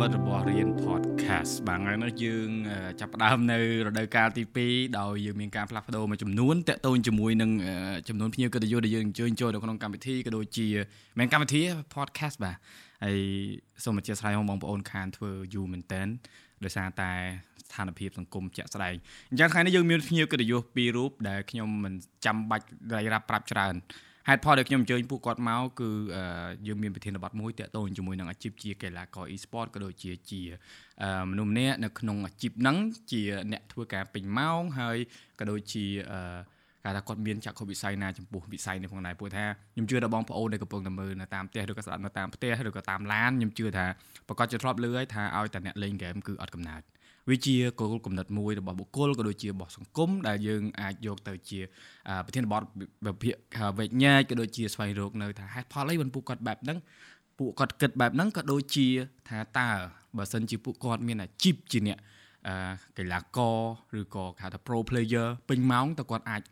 [0.00, 2.48] មិត្តរបស់រៀន podcast បាទថ្ងៃនេះយើង
[3.00, 7.50] ចាប់ផ្ដើមនៅរដូវកាលទី2ដោយយើងមានការផ្លាស់ប្ដូរមួយចំនួនតាក់ទងជាមួយនឹង
[8.08, 10.68] ចំនួនភ្ញៀវកិត្តិយសដែលយើងអញ្ជើញចូលនៅក្នុងកម្មវិធីក៏ដូចជា
[11.18, 11.60] មានកម្មវិធី
[11.94, 12.56] podcast បាទ
[13.04, 13.20] ហើយ
[13.84, 16.02] សូមអធិស្ឋានបងប្អូនខានធ្វើយូរមែនតើ
[16.64, 17.12] ដោយសារតែ
[17.62, 18.94] ស្ថានភាពសង្គមជាក់ស្ដែង
[19.30, 21.94] អញ្ចឹងថ្ងៃនេះយើងមានភ្ញៀវកិត្តិយសពីររូបដែលខ្ញុំមិន
[22.26, 23.74] ចាំបាច់រាយរាប់ប្រាប់ច្រើន
[24.28, 25.90] ហេតុផលដែលខ្ញុំអញ្ជើញពួកគាត់មកគឺ
[26.66, 30.42] យើងមានប្រធានបទមួយតាក់ទងជាមួយនឹងអាជីពជាកីឡាករ e-sport ក៏ដូចជាជា
[31.30, 32.76] មនុស្សម្នាក់នៅក្នុងអាជីពហ្នឹង
[33.12, 34.98] ជាអ្នកធ្វើការពេញម៉ោងហើយ
[35.40, 35.84] ក៏ដូចជា
[36.84, 39.44] គេថាគាត់មានចក្ខុវិស័យណាចំពោះវិស័យនេះផងដែរព្រោះថា
[39.74, 43.86] ខ្ញុំជឿដល់បងប្អូនដែលកំពុងតែមើលនៅតាមផ្ទះឬក៏ស្ដាប់នៅតាមផ្ទះឬក៏តាមឡានខ្ញុំជឿថា
[44.28, 46.84] ប្រកាសជាធ្លាប់លឺហើយថាឲ្យតែអ្នកលេងហ្គេមគឺអត់កំណត់
[47.28, 51.60] វាជាគោលគំនិតមួយរបស់បុគ្គលក៏ដូចជារបស់សង្គមដែលយើងអាចយកទៅជា
[52.24, 52.62] ប្រធានបទ
[53.06, 53.34] វិភាគ
[53.78, 56.78] វេជ្ជញាក៏ដូចជាស្វែងរកនៅថាហេតុផលអីបានពួកគាត់បែបហ្នឹង
[57.38, 58.86] ពួកគាត់គិតបែបហ្នឹងក៏ដូចជា
[59.28, 59.68] ថាតើ
[60.16, 61.98] បើសិនជាពួកគាត់មានអាជីពជាអ្នក
[62.98, 63.58] កីឡាករ
[64.00, 66.42] ឬក៏គេថា pro player ពេញម៉ោងតើគាត់អាច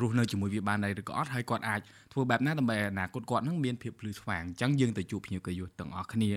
[0.00, 1.80] រស់នៅជាមួយវាបានដែរឬក៏អត់ហើយគាត់អាច
[2.12, 6.30] ធ្វើបែបណាដើម្បីអនាគតគាត់នឹងមានភាពភ្លឺស្វាងអញ្ចឹងយើងទៅជួបភ្ញៀវកិត្តិយសទាំងអស់គ្នា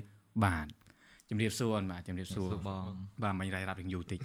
[0.46, 0.68] បាន
[1.30, 2.92] ជំរាបសួរបាទជំរាបសួរបង
[3.24, 4.20] បាទមិញរៃរាប់នឹងយូរតិច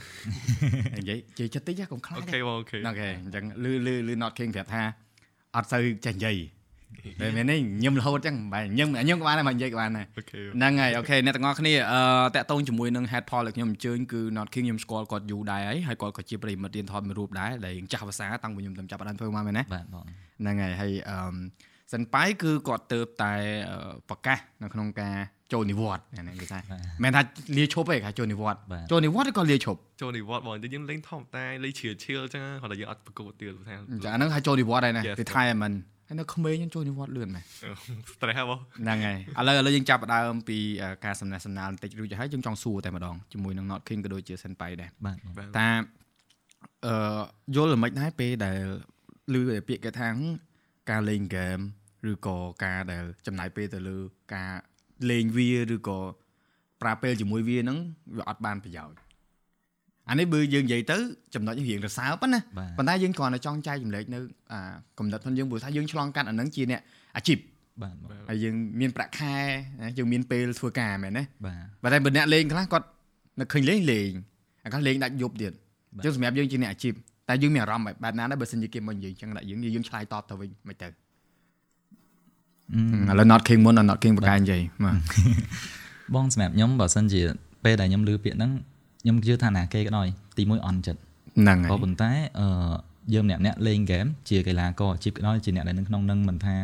[0.99, 4.83] និយាយជិះចិត្តតិចកុំខ្លាចអូខេបងអូខេអូខេអញ្ចឹងលឺលឺលឺ not king ប្រាប់ថា
[5.57, 6.37] អត់សូវចេះនិយាយ
[7.21, 12.01] តែមែននេះញឹមរហូតចឹងបែរញឹមញឹមក៏បានដែរមកនិយាយក៏បានដែរហ្នឹងហើយអូខេអ្នកទាំងអស់គ្នាអឺ
[12.35, 20.05] តាក់ទងជាមួយនឹង head poll ដែលខ្ញុំអញ្ជើញគឺ not king ខ្ញុំស្គាល់គាត់យូរដែរហើយហើយគាត់ក៏ជាប្រិមិត្តរៀនថតមួយរូបដែរដែលចាស់ភាសាតាំងពីខ្ញុំទៅចាប់បានធ្វើមកមែនណាបាទបង
[20.41, 21.17] ហ្នឹងហើយហើយអឺ
[21.93, 23.33] សិនប៉ៃគឺគាត់ទៅតែ
[24.09, 25.15] ប្រកាសនៅក្នុងការ
[25.53, 26.59] ចូលនិវត្តន៍ហ្នឹងគេថា
[27.03, 27.23] មិនថា
[27.57, 35.77] លាឈប់ទេគេចូលនិវត្តន៍ចូលនិវត្តន៍ក៏លាឈប់ចូលនិវត្តន៍បងយើងលេងធម្មតាលេងជ្រៀលឈៀលអញ្ចឹងគាត់តែយើងអត់ប្រកួតទៀតថាចាអាហ្នឹងហៅចូលនិវត្តន៍ហើយណា retirement
[36.09, 37.45] ហើយនៅក្មេងយើងចូលនិវត្តន៍លឿនមែន
[38.13, 40.59] stress ហ៎បងហ្នឹងហើយឥឡូវឥឡូវយើងចាប់ដើមពី
[41.05, 45.17] ការសំណេះសំណាលបន្តិចរួចហើយយើងចង់សួរតែម្ដងជាមួយនឹង Not King ក៏ដូចជា Senpai ដែរបាទ
[45.59, 45.69] តា
[46.87, 47.23] អឺ
[47.55, 48.59] យល់ល្មិចដែរពេលដែល
[49.35, 49.37] ឮ
[49.69, 50.09] ពាក្យគេថា
[50.91, 51.59] ការលេងហ្គេម
[52.11, 53.97] ឬក៏ការដែលចំណាយពេលទៅលើ
[54.35, 54.53] ការ
[55.11, 55.99] លេងវាឬក៏
[56.83, 57.79] ប្រើពេលជាមួយវាហ្នឹង
[58.17, 58.97] វាអត់បានប្រយោជន៍
[60.09, 60.97] អានេះបើយើងនិយាយទៅ
[61.35, 62.39] ចំណុចរៀងរសើបណា
[62.79, 64.19] ប៉ុន្តែយើងគ្រាន់តែចង់ចែកចម្លែកនៅ
[64.53, 64.61] អា
[64.99, 66.81] កំណត់ផងយើងព្រោះថាយើងឆ្លងកាត់អាហ្នឹងជាអ្នក
[67.17, 67.39] អាជីព
[67.83, 67.95] បាទ
[68.29, 69.35] ហើយយើងមានប្រាក់ខែ
[69.99, 71.23] យើងមានពេលធ្វើការមែនទេ
[71.83, 72.87] បាទតែបើអ្នកលេងខ្លះគាត់
[73.41, 74.11] នៅឃើញលេងលេង
[74.65, 75.53] អាខ្លះលេងដាច់យប់ទៀត
[75.95, 76.95] អញ្ចឹងសម្រាប់យើងជាអ្នកអាជីព
[77.29, 80.89] តែយើងមានអារម្មណ៍បែបណាដែរបើសិនជាគេមកនិយាយអញ្ចឹងដាក់យើងយើងឆ្លើយតបទៅវិញមិនទៅ
[83.11, 84.97] ឥឡូវ not king មុន not king បកកាយនិយាយបាទ
[86.15, 87.23] បងសម្រាប់ខ្ញុំបើសិនជា
[87.65, 88.51] ពេលដែលខ្ញុំឮពាក្យហ្នឹង
[89.03, 90.07] ខ្ញុំជឿថាណាគេក៏ដោយ
[90.39, 91.01] ទីមួយអន់ចិត្ត
[91.39, 92.47] ហ្នឹងហើយក៏ប៉ុន្តែអឺ
[93.15, 96.55] យើងម្នាក់ម្នាក់លេងហ្គេមជាកីឡាករអាជីពក៏ដោយជាអ្នកដែលនៅក្នុងនឹងមិនថា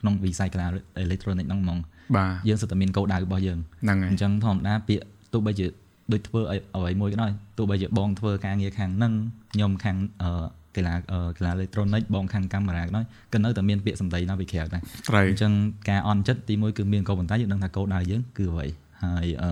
[0.00, 0.66] ក្នុងវិស័យកីឡា
[0.98, 1.78] អេឡិចត្រូនិកហ្នឹងហ្មង
[2.16, 5.66] បាទយើងសិតតែមានគោលដៅរបស់យើងហ្នឹងហើយអញ្ចឹងធម្មតាពាក្យទោះបីជា
[6.12, 6.40] ដូចធ្វើ
[6.76, 9.12] អ្វីមួយក៏ដោយទោះបីជាបងធ្វើការងារខាងហ្នឹង
[9.52, 10.94] ខ្ញុំខាងអឺ កីឡា
[11.36, 13.04] កីឡាអេឡិចត្រូនិកបងខាងកាមេរ៉ាក៏ដោយ
[13.34, 14.82] ក៏នៅតែមានពាក្យសម្ដីនៅពីក្រៅដែរ
[15.30, 15.52] អញ្ចឹង
[15.90, 18.66] ការអន់ចិត្តទីមួយគឺមានកោប៉ុន្តែយើងដឹងថាគោលដៅយើងគឺអ្វី
[19.02, 19.50] ហើយអឺ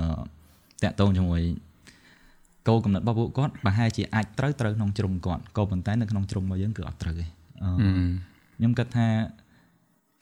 [0.82, 1.42] តាក់ទងជាមួយ
[2.68, 7.26] គោលកំណត់របស់ពួកគាត់ប្រហែលជាអាចត្រូវត្រូវក្នុងជ្រុងគាត់ក៏ប៉ុន្តែនៅក្នុងជ្រុងរបស់យើងគឺអត់ត្រូវទេ
[8.58, 9.06] ខ្ញុំគិតថា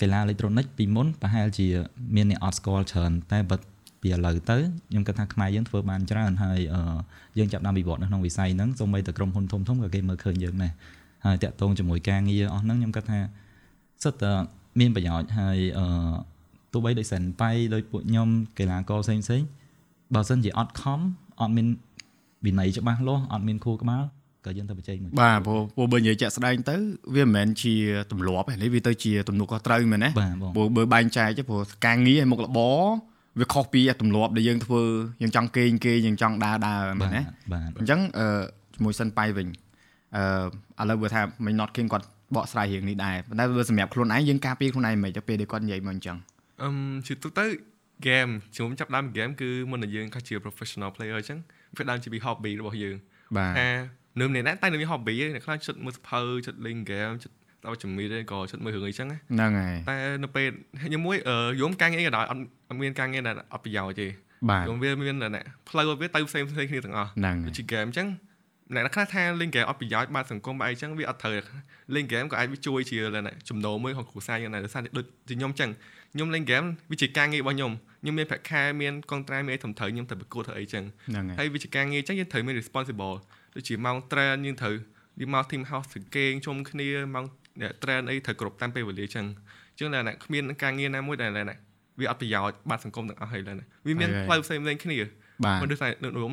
[0.00, 1.66] កីឡាអេឡិចត្រូនិកពីមុនប្រហែលជា
[2.14, 3.56] មានអ្នកអត់ស្គាល់ច្រើនតែបើ
[4.06, 4.56] ពីឥឡូវទៅ
[4.90, 6.58] ខ្ញុំគិតថាខ្មែរយើងធ្វើបានច្រើនហើយ
[7.38, 10.72] យើងចាប់ដើមវិវត្តនៅក្នុងវិស័យហ្នឹងសូម្បីតែក្រុមហ៊ុនធំធំក៏គេមើលឃើញយើងដែរ
[11.26, 13.18] ហើយតាក់ទងជាមួយការងារអស់ហ្នឹងខ្ញុំគិតថា
[14.04, 14.32] សិតតែ
[14.80, 15.86] មានប្រយោជន៍ហើយអឺ
[16.72, 18.28] ទោះបីដោយសិនបៃដោយពួកខ្ញុំ
[18.58, 19.42] កីឡាករផ្សេងផ្សេង
[20.14, 21.00] បើសិនជាអត់ខំ
[21.40, 21.66] អត់មាន
[22.46, 24.02] វិន័យច្បាស់លាស់អត់មានខួរក្បាល
[24.46, 26.76] ក៏យើងទៅបច្ចេកមួយបាទព្រោះព្រោះបើនិយាយជាក់ស្ដែងទៅ
[27.14, 27.74] វាមិនមែនជា
[28.10, 30.08] ទម្លាប់ទេនេះវាទៅជាទំនួលខុសត្រូវមែនទេ
[30.56, 32.82] ព្រោះបើបែងចែកព្រោះការងារឲ្យមុខរបរ
[33.40, 34.82] វាខុសពីទម្លាប់ដែលយើងធ្វើ
[35.22, 37.20] យើងចង់គេងគេងយើងចង់ដើរដើរមែនទេ
[37.78, 38.26] អញ្ចឹងអឺ
[38.74, 39.48] ជាមួយសិនប៉ៃវិញ
[40.78, 46.16] អឺឥឡូវបើថាមិន not king គាត់បកស្រាយរឿងនេះដែរប៉ុន្តែបើសម្រាប់ខ្លួនឯងយើងការពារខ្លួនឯងមិនទៅពេលដែលគាត់និយាយមកអញ្ចឹង
[46.62, 47.46] អឹមជឿទៅទៅ
[48.06, 51.38] game ជុំចាប់ដើម game គឺមុននឹងយើងខុសជា professional player អញ្ចឹង
[51.76, 52.96] វាដើមជាពី hobby របស់យើង
[53.36, 53.68] បាទថា
[54.20, 57.36] នៅម្នាក់ណាតែនៅមាន hobby អ្នកខ្លះចិត្តមើលសភៅចិត្តលេង game ចិត្ត
[57.66, 60.48] ដល់ជំនាញទេក៏ឈុតមើលរឿងអីចឹងហ្នឹងហើយតែនៅពេល
[60.82, 61.16] ខ្ញុំមួយ
[61.60, 64.06] យំកាំងអីក៏ដោយអត់មានកាំងអីដែលអត់ប្រយោជន៍ទេ
[64.64, 67.10] ខ្ញុំវាមានតែផ្លូវវាទៅផ្សេងផ្សេងគ្នាទាំងអស់
[67.46, 68.08] ដូចជាហ្គេមអញ្ចឹង
[68.74, 71.34] អ្នកខ្លះថាលេងហ្គេមអត់ប្រយោជន៍បាត់សង្គមបែបអីចឹងវាអត់ត្រូវ
[71.94, 72.98] លេងហ្គេមក៏អាចវាជួយជា
[73.48, 75.70] ចំណូលមួយរបស់គ្រួសារយ៉ាងណាដោយសារដូចខ្ញុំចឹង
[76.12, 77.72] ខ្ញុំលេងហ្គេមវាជាការងាររបស់ខ្ញុំ
[78.02, 80.84] ខ្ញុំមានប្រាក់ខែមានកងត្រាមានអីធំត្រូវខ្ញុំទៅប្រកួតធ្វើអីចឹង
[81.38, 83.14] ហើយវាជាការងារចឹងយើងត្រូវមាន responsible
[83.54, 84.74] ដូចជាម៉ោងត្រាយើងត្រូវ
[85.20, 87.24] យើងមក team house ទៅគេងជុំគ្នាម៉ោង
[87.82, 89.24] train អីត្រូវគ្រប់តាមពេលវេលាចឹង
[89.78, 91.30] ចឹងតែគ្មានការងារណាមួយដែល
[92.00, 93.56] វាអត់ប្រយោជន៍បាត់សង្គមទាំងអស់ហើយឡើយ
[93.86, 94.96] វាមានហើយផ្លូវផ្សេងៗគ្នា
[95.44, 96.32] បាទមិនដូចតែនៅរួម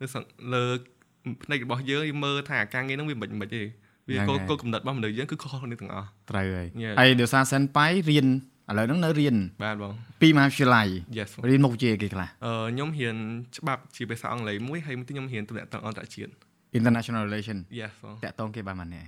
[0.00, 0.64] នៅសង្លើ
[1.44, 3.62] ផ្នែករបស់យើងយើងមើលថាការងារហ្នឹងវាមិនមិនទេ
[4.08, 6.94] វាហ្នឹងគោលហើយគោលកំណត់របស់មនុស្សយើងគឺខុសគ្នាទាំងអស់ត្រូវហើយ Yeah.
[7.00, 9.92] ហើយដោយសារសិនប៉ៃរៀនឥឡូវហ្នឹងនៅរៀនបាទបង
[10.22, 13.16] ពីមហាវិទ្យាល័យ yes បងរៀនមុខវិជ្ជាគេខ្លះអឺខ្ញុំរៀន
[13.56, 16.32] ច្បាប់ជាភាសាអង់គ្លេសមួយហើយមួយទៀតខ្ញុំរៀនទំនាក់ទំនងអន្តរជាតិ
[16.78, 19.04] international relation yes បងតាក់តងគេបានម៉ានេះ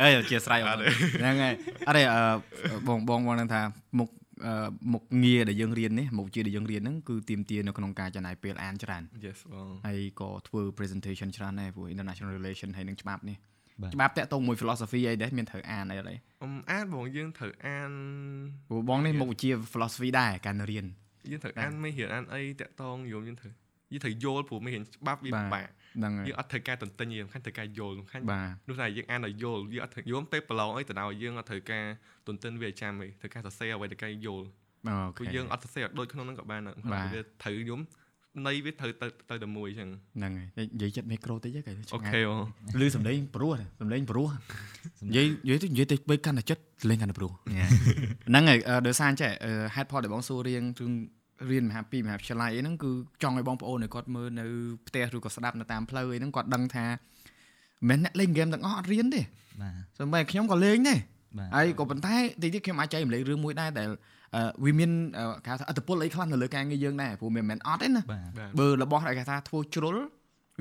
[0.00, 0.80] អើយអធិស្ឋានអត់
[1.20, 1.54] ហ្នឹងហើយ
[1.88, 2.20] អរេអឺ
[2.88, 3.60] បងបងបងនឹងថា
[3.98, 4.08] មុខ
[4.46, 4.52] អឺ
[4.92, 13.36] មុខងារដែលយើងរៀននេះមុខវិជ្ជាដែលយើងរៀនហ្នឹងគឺទៀមទានៅក្នុងការចំណាយពេលអានច្រើន yes បងហើយក៏ធ្វើ presentation ច្រើនដែរព្រោះ international relation ហើយនឹងច្បាប់នេះ
[13.82, 17.90] បាទច្បាប់តាក់ទងមួយ philosophy អីដែរមានត្រូវអានអីអត់ទេអមអានបងយើងត្រូវអាន
[18.68, 20.86] ព្រោះបងនេះមុខវិជ្ជា philosophy ដែរការនៅរៀន
[21.30, 23.52] យើងត្រូវអានមិនរៀនអានអីតាក់តងយល់យើងត្រូវ
[23.92, 31.84] យើងត្រូវយល់ព្រោះមិនរៀនច្បាប់វាបាទពិបាកហ្នឹងហើយយើងអត់ត្រូវការទន្ទិញទេសំខាន់ត្រូវការយល់សំខាន់បាទនោះថាយើងអានឲ្យយល់យើងអត់ត្រូវយល់ពេលប្រឡងអីទៅដល់យើងអត់ត្រូវការ
[32.28, 34.46] ទន្ទិញវាឲ្យចាំទេត្រូវការសរសេរអ្វីត្រូវការយល់
[34.88, 37.80] អូព្រោះខេយើងអត់សរសេរឲ្យដូចក្នុងហ្នឹងក៏បានដែរបាទវាត្រូវយំ
[38.46, 42.38] នៃវាត្រូវទៅទៅតែមួយអញ្ចឹងហ្នឹងហើយនិយាយចិត្តមីក្រូតិចគេអូខេបង
[42.80, 44.28] ឮសំឡេងព្រោះសំឡេងព្រោះ
[45.06, 47.32] និយាយនិយាយទៅនិយាយទៅបីកាន់តែចិត្តលេងកាន់តែព្រោះ
[48.28, 50.90] ហ្នឹងហើយអឺដោយសារអញ្ចេះអឺ head pod ដែលបងសួររៀងជឹង
[51.50, 52.90] រៀនមហាពីមហាវិទ្យាល័យអីហ្នឹងគឺ
[53.22, 54.44] ចង់ឲ្យបងប្អូនឲ្យគាត់មើលនៅ
[54.88, 56.86] ផ្ទះឬក៏ស្ដាប់នៅតាមផ្លូវអីហ្នឹងគាត់ដឹងថា
[57.88, 59.22] មិនមែនអ្នកលេងហ្គេមទាំងអស់អត់រៀនទេ
[59.62, 60.98] បាទសូម្បីខ្ញុំក៏លេងដែរ
[61.38, 63.88] បាទហើយក៏ប៉ុន្តែតិចទៀតខ្ញុំអាចចែករំលែករឿងមួយដែរដែល
[64.36, 69.96] អឺវាមានអឺគេហៅថាអត្តពលអីខ្លះនៅលើការងារយើងដែរព្រោះមិនមែនអត់ទេណាបាទបាទបើរបស់ដែលគេថាធ្វើជ្រុល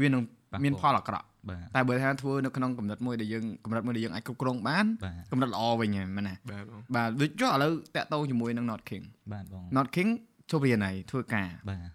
[0.02, 0.22] វានឹង
[0.52, 9.04] ប៉ះពាល់មានផលអាក្រក់បាទតែបើថាធ្វើនៅក្នុងកម្រិតមួយដែលយើងកម្រិតមួយដែលយើងអាចគ្រប់គ្រងបានបាទកម្រិតល្អវិញហ្នឹងមែនណាបាទបងបាទដូចចុះឥឡូវតាក់ទងជាមួយនឹង Not King
[9.34, 10.10] បាទបង Not King
[10.52, 11.90] ចូលរៀនហើយធ្វើការបាទ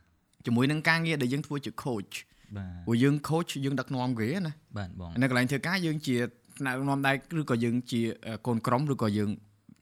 [0.46, 2.14] ជាមួយនឹងការងារដែលយើងធ្វើជា coach
[2.56, 6.16] បាទព្រោះយើង coach យើងដឹកនាំគេណាបាទបងនៅកន្លែងធ្វើការយើងជា
[6.58, 9.30] ថ្នាក់ដឹកនាំដែរឬក៏យើងជាអឺកូនក្រុមឬក៏យើង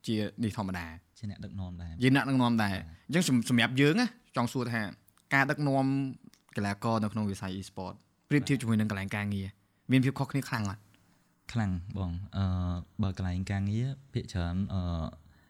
[0.07, 0.87] ជានេះធម្មតា
[1.19, 2.77] ជាអ្នកដឹកនាំដែរយើងអ្នកដឹកនាំដែរ
[3.07, 4.07] អញ្ចឹងសម្សម្រាប់យើងណា
[4.37, 4.83] ចង់សួរថា
[5.35, 5.87] ការដឹកនាំ
[6.57, 7.95] កីឡាករនៅក្នុងវិស័យ e-sport
[8.29, 9.47] ប្រៀបធៀបជាមួយនឹងកន្លែងការងារ
[9.93, 10.83] មានភាពខុសគ្នាខ្លាំងអត់
[11.53, 12.45] ខ្លាំងបងអឺ
[13.03, 14.81] បើកន្លែងការងារភាគច្រើនអឺ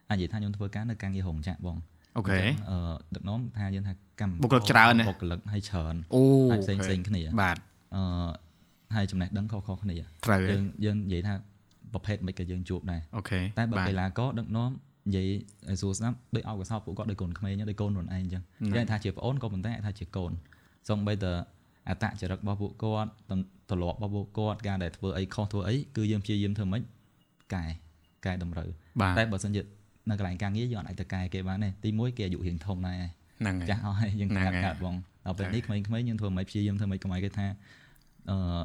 [0.09, 1.77] អាចនិយាយថាខ្ញុំធ្វើការនៅការងាររោងចក្របង
[2.17, 2.77] អូខេអញ្ចឹងអឺ
[3.15, 6.21] ដឹកនាំថាយើងថាកម្មបុគ្គលិកច្រើនណាបុគ្គលិកឲ្យច្រើនអូ
[6.51, 7.57] ហើយផ្សេងផ្សេងគ្នាបាទ
[7.95, 8.01] អឺ
[8.95, 11.33] ហើយចំណេះដឹងខុសៗគ្នាត្រូវហើយើយងយើងនិយាយថា
[11.93, 14.71] ប្រភេទមិនក៏យើងជួបដែរអូខេតែបើបាទកីឡាករដឹកនាំ
[15.07, 15.27] និយាយ
[15.69, 20.31] ឲ្យសួរស្ដាប់ដោយអោយកសោតពួកគាត់ដោយកូនក្មេងដោយកូនខ្លួនឯងអញ្ចឹងហ្នឹងយើងអាចថាជាប្អូនក៏ប៉ុន្តែអាចថាជាកូន
[20.89, 21.31] សូម្បីតែ
[21.89, 26.81] អត្តចរិតរបស់ពួកគាត់ទំទម្លាប់របស់ពួកគាត់ការដែលធ្វើអីខុសធ្វើអីគឺយើងព្យាយាមធ្វើម៉េច
[27.53, 27.63] កែ
[28.25, 28.69] កែតម្រូវ
[29.01, 29.61] បាទតែបើសិនជា
[30.09, 32.97] នៅកន្លែងការងារយើងអត់អាចទៅកែគេបានទេទីមួយគេអាយុរៀងធំដែរ
[33.41, 34.95] ហ្នឹងហើយចាស់អស់ហើយយើងហ្នឹងកាត់ហើយកាត់បង
[35.25, 37.45] ដល់ពេលនេះក្មេងៗយើងធ្វើមិនព្យាយាមធ្វើមិនកុំឲ្យគេថា
[38.29, 38.61] អឺ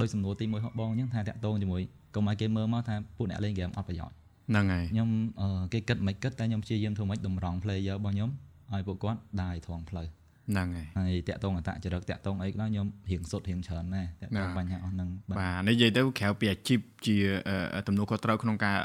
[0.00, 1.82] ដោយសំណួរទី1របស់បងអញ្ចឹងថាតាក់ទងជាមួយ
[2.14, 4.14] កុំឲ្យគេមើលមកថាពួកអ្នកលេងហ្គេមអត់ប្រយោជន៍
[4.50, 5.08] ហ្នឹងហើយខ្ញុំ
[5.40, 8.30] អឺគេគិតមិនគិតតែខ្ញុំព្យាយាមធ្វើមិនតម្រង់ player របស់ខ្ញុំ
[8.72, 10.06] ឲ្យពួកគាត់ដើរឲ្យត្រង់ផ្លូវ
[10.50, 17.16] ហ្នឹងហើយហើយតាក់ទងអតចរិតតាក់ទងអីក៏ដោយខ្ញុំរៀងសុទ្ធរៀងច្រើនដែរតាក់ទងណាបញ្ហាអស់ហ្នឹងបាទបាទនិយាយទៅក្រៅពីអាជីពជា
[17.74, 18.76] អឺទំនួលខុសត្រូវក្នុងការ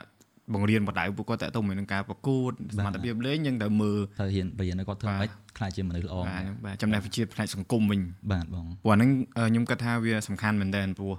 [0.53, 8.01] បង្រៀនបដៅពួកគាត់តើតទៅមួយនឹងការប្រកួតសមត្ថភាពលេងយើងត្រូវមើលត្រូវរៀនបរៀនឲ្យគាត់ធ្វើបាទមិនខ្លាចជាមនុស្សល្អបាទបាទចំណេះវិជ្ជាផ្នែកសង្គមវិញ
[8.31, 11.13] បាទបងព្រោះអាហ្នឹងអឺខ្ញុំគិតថាវាសំខាន់មែនទែនព្រោះ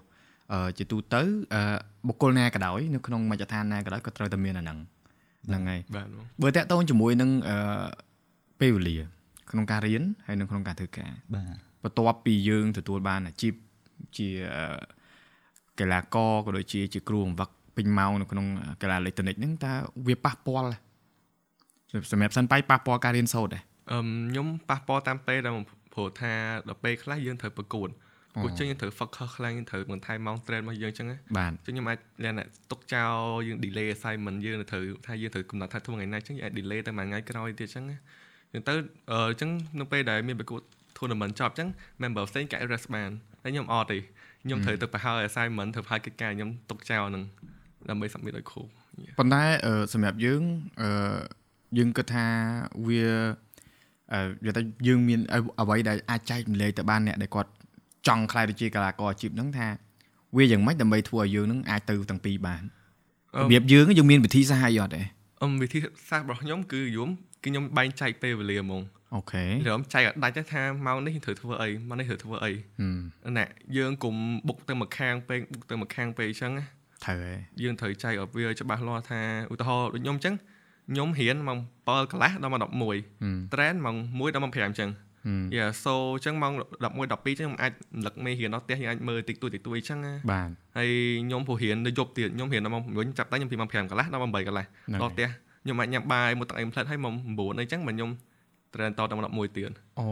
[0.53, 1.23] អឺជាទូទៅ
[1.55, 1.63] អឺ
[2.09, 4.79] បុគ្គលណាក៏ដោយនៅក្នុងមជ្ឈដ្ឋានណាក៏ដោយក៏ត្រូវតែមានអាហ្នឹង
[5.49, 7.57] ហ្នឹងហើយបាទបងបើតាក់ទងជាមួយនឹងអឺ
[8.61, 8.97] ពេលវេលា
[9.51, 13.53] ក្នុងការរៀនហើយនៅក្នុងការធ្វើការបាទបន្ទាប់ពីយើងទទួលបានអាជីព
[14.17, 14.79] ជាអឺ
[15.79, 18.47] កីឡាករក៏ដូចជាជាគ្រូបង្វឹក ពេញម៉ោងនៅក្នុង
[18.83, 19.73] កីឡាអេឡិចត្រូនិកហ្នឹងតើ
[20.09, 20.71] វាប៉ះពាល់
[22.11, 25.53] សម្រាប់សិនបៃប៉ះពាល់ការរៀនសូត្រដែរអឹមខ្ញុំប៉ះពាល់តាមពេលដែល
[25.95, 26.33] ព្រោះថា
[26.69, 27.89] ដល់ពេលខ្លះយើងត្រូវប្រកួត
[28.43, 33.13] ព្រោះចឹងយើងត្រូវ focus ខ្លាំងយើងត្រូវបន្ថែមម៉ោង train របស់យើងចឹងណាបាទចឹងខ្ញុំអាចលក្ខណៈទុកចោល
[33.47, 37.97] យើង delay assignment យើងត្រូវថាយើងត្រូវកំណត់ថាធ្វើថ្ងៃណាចឹងយើងអាច delay ទៅមួយថ្ងៃក្រោយទៀតចឹងណា
[38.53, 38.75] ចឹងទៅ
[39.13, 40.63] អឺចឹងនៅពេលដែលមានប្រកួត
[40.97, 41.69] tournament ចប់ចឹង
[42.03, 43.11] member ផ្សេងកាច់ rest បាន
[43.43, 43.99] តែខ្ញុំអត់ទេ
[44.45, 47.25] ខ្ញុំត្រូវទៅប្រហើ assignment ធ្វើហើយកិច្ចការខ្ញុំទុកចោលហ្នឹង
[47.91, 48.63] ដើម្បី submit ឲ្យគ្រូ
[49.19, 50.43] ប៉ុន្តែអឺសម្រាប់យើង
[50.83, 51.19] អឺ
[51.79, 52.27] យើងគិតថា
[52.87, 53.05] វា
[54.13, 55.21] អឺនិយាយទៅយើងមាន
[55.61, 57.51] អ្វីដែលអាចចែកម្លែកទៅបានអ្នកដែលគាត់
[58.07, 59.69] ចង់ខ្លាយទៅជាកីឡាករអាជីពហ្នឹងថា
[60.37, 62.63] វាយ៉ាងម៉េចដើម្បីធ្វើឲ្យយើងហ្នឹងអាចទៅទាំងពីរបាន
[63.37, 65.03] អឺរបៀបយើងយើងមានវិធីសាស្ត្រអីអត់ទេ
[65.43, 65.79] អឹមវិធី
[66.09, 67.11] សាស្ត្ររបស់ខ្ញុំគឺយំ
[67.45, 68.83] គឺខ្ញុំបែងចែកពេលវេលាហ្មង
[69.15, 72.53] អូខេខ្ញុំចែកឲ្យដាច់ទៅថាម៉ោងនេះខ្ញុំត្រូវធ្វើអីម៉ោងនេះត្រូវធ្វើអី
[73.25, 73.45] ហឹមណា
[73.77, 74.15] យើងកុំ
[74.49, 76.65] បុកទៅមួយខាងពេកបុកទៅមួយខាងពេកអញ្ចឹងណា
[77.07, 79.21] ត្រូវហើយយើងត្រូវចែកឲ្យវាច្បាស់លាស់ថា
[79.53, 80.35] ឧទាហរណ៍ដូចខ្ញុំអញ្ចឹង
[80.91, 84.91] ខ្ញុំរៀនម៉ោង7កន្លះដល់ម៉ោង11ហឹម train ម៉ោង1ដល់ម៉ោង5អញ្ចឹង
[85.27, 90.91] ហឹមយ៉ា so អញ្ចឹងម៉ោង11 12អញ្ចឹងខ្ញុំអាចរំលឹកមេរៀនដល់ផ្ទះយើងអាចមើលតិចតួចតិចតួចអញ្ចឹងណាបាទហើយ
[91.27, 95.29] ខ្ញុំព្រោះរៀននៅយប់ទៀតខ្ញុំរៀនដល់ម៉ោង9ចាប់តែខ្ញុំពីម៉ោង5កន្លះដល់ម៉ោង8កន្លះហ្នឹងដល់ផ្ទះ
[95.63, 98.11] ខ្ញុំអាចញ៉ាំបាយមកទឹកអីផ្លែតហើយមក9អីចឹងមកខ្ញុំ
[98.75, 99.71] ត្រូវតដល់11ទៀត
[100.01, 100.07] អូ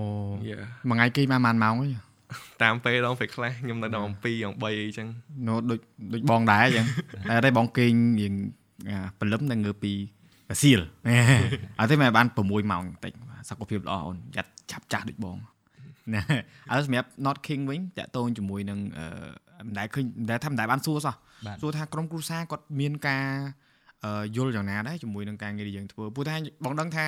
[0.49, 0.59] យ៉ា
[0.89, 1.89] មួយថ្ងៃគេបានប៉ុន្មានម៉ោងហី
[2.63, 5.09] តាមពេលដងពេលខ្លះខ្ញុំនៅដល់7 3អីចឹង
[5.49, 5.81] នោះដូច
[6.13, 6.87] ដូចបងដែរអញ្ចឹង
[7.31, 8.35] តែតែបងគេងរៀង
[8.91, 9.93] អាព្រលឹមតែងើពី
[10.51, 10.81] អាសៀល
[11.79, 13.13] អត់ទេមែនបាន6ម៉ោងតិច
[13.49, 15.37] សុខភាពល្អអូនយ៉ាត់ចាប់ចាស់ដូចបង
[16.15, 19.07] ណាឥឡូវសម្រាប់ not king វិញតាក់ទងជាមួយនឹងអឺ
[19.67, 21.15] មិនដែលឃើញមិនដែលថាមិនដែលបានសួរសោះ
[21.47, 23.27] បាទសួរថាក្រុមគ្រួសារគាត់មានការ
[24.05, 27.07] អឺយល់យ៉ាងណាដែរជាមួយនឹងការងារដែលយើងធ្វើព្រោះថាបងដឹងថា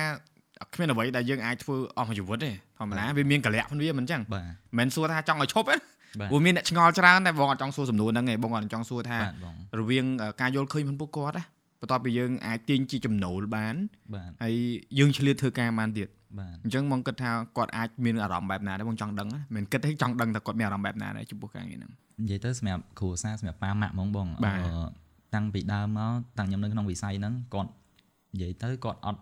[0.73, 5.77] គ្មានអ្វីដែលយើងអាចធ្វើអស់មួយជីវិតទេធម្មតាវាមានកលៈផងវាមិនអញ្ចឹងបាទមិនមែនសួរថាចង់ឲ្យឈប់ទេ
[6.19, 11.43] បាទព្រោះមានអ្នកឆ្ងល់ច្រើនតែបងអត់ចង់សួរសំណួរហ្នឹងឯងបងអត់ចង់សួរថាបាទបងរវាងអឺការយល់ឃើញរបស់ពួកគាត់ណា
[11.81, 13.75] បន្ទាប់ពីយើងអាចទាញជាចំណូលបាន
[14.13, 14.55] បាទហើយ
[14.99, 16.07] យើងឆ្លៀតធ្វើការបានទៀត
[16.39, 27.69] បាទអញ្ចឹងបងគិតថាគាត់អាចមានអារម្មណ៍បែបណាដែរបងចង់ដឹងណាមិនគិតទេចង់ដឹងថាគាត់មានអារម្មណ៍បែបណាដែរចំពោះការងារហ្នឹងនិយាយទៅសម្រាប់គ្រួសារសម្រាប់ប៉ាម៉ាក់ហ្មងបងបាទអឺតាំងពីដើមមកតាំងខ្ញុំនៅក្នុងវិស័យហ្នឹងគាត់
[28.33, 29.21] និយាយទៅគាត់អត់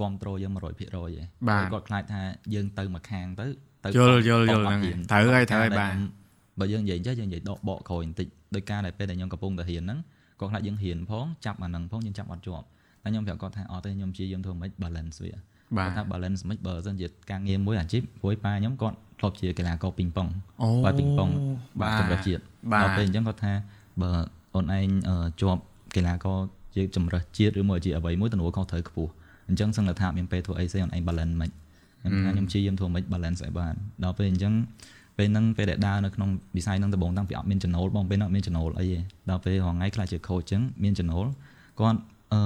[0.00, 0.86] គ្រប់ត្រូលយើង100%ទេ
[1.48, 2.22] បាទគាត់ខ្លាចថា
[2.54, 3.46] យើងទៅមកខាងទៅ
[3.84, 6.22] ទៅយល់យល់យល់អត់ហ្នឹងហ៊ានត្រូវហើយត្រូវហើយការដែលបាទខ្ញុំ
[6.58, 9.98] បើយើងនិយាយចេះយើងនិយាយដកបកក្រោយបន្តិចដោយការដែលពេលដែលខ្ញុំកំពុងតែរៀនហ្នឹង
[10.40, 12.64] គាត់ខ្លាចយើងរៀនផងចាប់អាហ្នឹងផងយើងចាប់អត់ជាប់
[13.02, 15.32] តែខ្ញុំប្រាប់គាត់ថាអត់ទេខ្ញុំព្យាយាមធ្វើមិន balance វា
[15.78, 20.28] បាទគាត់ថា balance មិនបើសិនជាការងារមួយអាជីពព្រោះប៉ាខ្ញុំគាត់ធ្លាប់ជាកីឡាករពីងប៉ុង
[20.62, 21.28] អូបាទពីងប៉ុង
[21.80, 23.52] បាបាទទកម្រិតជាតិបាទដល់ពេលអញ្ចឹងគាត់ថា
[24.02, 24.10] បើ
[24.54, 25.60] អូនឯងអឺជាប់
[25.96, 26.38] កីឡាករ
[26.74, 29.10] ជាចម្រើសជាតិឬមួយជាអ្វីមួយទំនួលខុសត្រូវខ្ពស់
[29.52, 31.50] អញ្ចឹងសឹងតែថាមានពេលធ្វើអីផ្សេងអូនឯង balance មិន
[32.02, 34.52] ខ្ញុំថាខ្ញុំព្យាយាមធ្វើមិន balance ឲ្យបានដល់ពេលអញ្ចឹង
[35.18, 38.98] ពេលហ្នឹងពេលដែលដើរនៅក្នុងវិស័យហ្នឹងដំបូងតាំងពីអត់មានចំណូលបងពេលហ្នឹងអត់មានចំណូលអីទេ
[39.30, 41.26] ដល់ពេលរហងៃខ្លះជា coach អញ្ចឹងមានចំណូល
[41.80, 41.98] គាត់
[42.32, 42.42] អឺ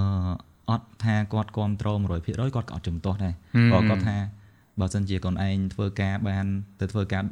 [0.71, 3.35] អត់ថាគាត់គ្រប់ត្រូល100%គាត់ក៏អត់ជំទាស់ដែរ
[3.71, 4.17] ព្រោះគាត់ថា
[4.81, 6.45] បើសិនជាកូនឯងធ្វើការបាន
[6.81, 7.23] ទៅធ្វើការ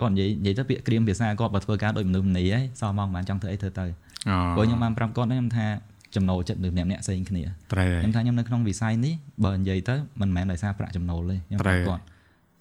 [0.00, 3.86] គាត់និយាយនិយាយទៅពាក្យក្រៀមភាសាគាត់បើធ្វើការដូចមនុស្សម្នីហ៎សោះមកមិនបានចង់ធ្វើអីធ្វើទៅ
[4.28, 5.66] អូព្រោះខ្ញុំបានប្រាប់គាត់ដែរខ្ញុំថា
[6.16, 7.42] ចំណូលចិត្តមនុស្សម្នាក់ៗផ្សេងគ្នា
[7.72, 12.02] ត្រូវហើយខ្ញុំថាខ្ញុំនៅក្នុងវិស័យនេះបើនិយាយទៅមិនមែនដោយសារប្រាក់ចំណូលទេខ្ញុំប្រាប់គាត់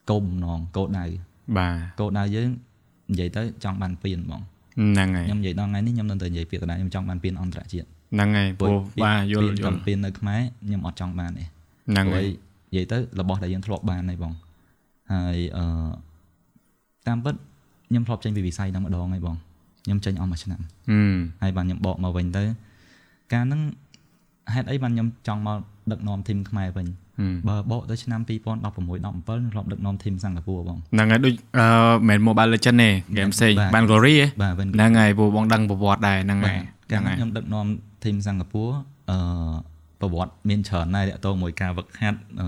[0.09, 1.05] គោលបំណងគោលដៅ
[1.57, 2.49] បាទគោលដៅយើង
[3.11, 4.41] និយាយទៅចង់បានពៀនហ្មង
[4.77, 12.27] ហ្នឹងហើយខ្ញុំនិយាយដល់ថ្ងៃនេះខ្ញុំនៅតែនិយាយពាក្យដដែលខ្ញុំចង់បានពៀនអន្តរជាតិហ្នឹងហើយព្រោះបាទយល់យចង់ល់ពៀននៅខ្មែរខ្ញុំអត់ចង់បានទេហ្នឹងព្រោះហើយ
[12.71, 14.33] និយាយទៅរបស់ដែលយើងធ្លាប់បានហើយបង
[15.13, 15.65] ហើយអឺ
[17.07, 17.35] តាមពិត
[17.89, 19.35] ខ្ញុំធ្លាប់ចេញពីវិស័យហ្នឹងម្ដងហើយបង
[19.85, 20.59] ខ្ញុំចេញអស់មួយឆ្នាំ
[20.91, 22.43] ហឹមហើយបានខ្ញុំបកមកវិញទៅ
[23.33, 23.61] ការហ្នឹង
[24.53, 25.59] ហេតុអីបានខ្ញុំចង់មក
[25.91, 26.87] ដឹកនាំធីមខ្មែរវិញ
[27.19, 29.15] ហឹមបើបកទៅឆ្នាំ2016 17ខ្ញុំ
[29.53, 31.67] ធ្លាប់ដឹកនាំធីមសិង្ហបុរីបងហ្នឹងហើយដូចអឺ
[32.09, 36.57] មិន Mobile Legend ទេ game ផ្សេងបាទបាន Glory ហ៎បាទវិញហ្នឹងហើយព្រោះបងដឹងប្រវត្តិដែរហ្នឹងហើយ
[36.91, 37.65] កាហ្នឹងហើយលខ្ញុំដឹកនាំ
[38.05, 38.73] ធីមសិង្ហបុរី
[39.11, 39.17] អឺ
[40.01, 42.47] ប្រវត្តិមានច្រើនដែរតាក់ទងមួយការវឹកហាត់អឺ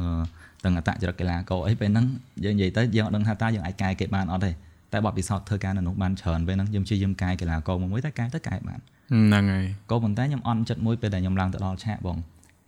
[0.63, 2.05] ទាំងអត្តចរិតកីឡាករអីពេលហ្នឹង
[2.43, 4.51] យើងនិយាយទៅយើងអត់ដឹងថាតើយើងអាចកែគេបានអត់ទេ
[4.93, 12.17] តែបទពិសោធន៍ធ្វើការនៅនោះបានច្រើនពេលហ្នឹងយើងព្យាយាមកែកីឡាករមួយមួយតែកែទៅកែបាន ហ្នឹងហើយក៏ប៉ុន្តែខ្ញុំអន់ចិត្តមួយពេលដែលខ្ញុំឡើងទៅដល់ឆាកបង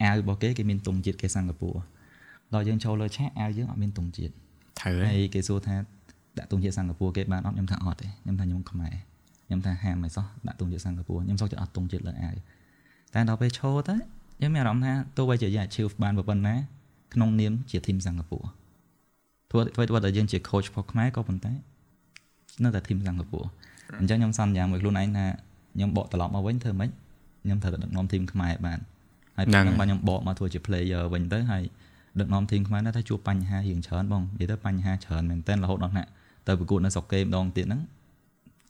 [0.01, 1.79] អាវរបស់គេគេមានទង់ជាតិគេសិង្ហបុរី
[2.53, 5.75] ដល់យើងចូលលើឆាកអាវយើងអត់មានទង់ជាតិត្រូវហើហើយយគេសួរថា
[6.37, 8.93] ដាក់ទង់ជាតិសិង្ហបុរីគេបានអត់ខ្ញុំថាអត់ទេខ្ញុំថាខ្ញុំខ្មែរ
[9.45, 12.35] ខ្ញុំថាហាមមិនសោះដាក់ទង់ជាតិសិង្ហបុរីខ្ញុំសុខចិត្តអត់ទង់ជាតិលើអាវ
[13.13, 13.95] តែដល់ពេលឈរទៅ
[14.37, 16.55] ខ្ញុំមានអារម្មណ៍ថាទោះបីជាយើង achieve បានប៉ុណ្ណា
[17.13, 18.47] ក្នុងនាមជាធីមសិង្ហបុរី
[19.51, 21.53] ធ្វើធ្វើធ្វើតែយើងជា coach របស់ខ្មែរក៏ប៉ុន្តែ
[22.63, 23.47] នៅតែធីមសិង្ហបុរី
[23.99, 25.25] អញ្ចឹងខ្ញុំសន្យាមួយខ្លួនឯងថា
[25.77, 26.89] ខ្ញុំបកត្រឡប់មកវិញធ្វើម៉េច
[27.43, 28.79] ខ្ញុំត្រូវតែដឹកនាំធីមខ្មែរឲ្យបាន
[29.37, 31.63] ហើយពេលហ្នឹងបាទខ្ញុំបកមកធ្វើជា player វិញទៅហើយ
[32.19, 36.09] ដឹកនាំធីមខ្មែរនៅតែជួបបញ្ហារៀងច្រើនបងនិយាយទៅបញ្ហាច្រើនមែនតើរហូតដល់ថ្នាក់
[36.47, 37.81] ទៅប្រកួតនៅស្រុកគេម្ដងទៀតហ្នឹង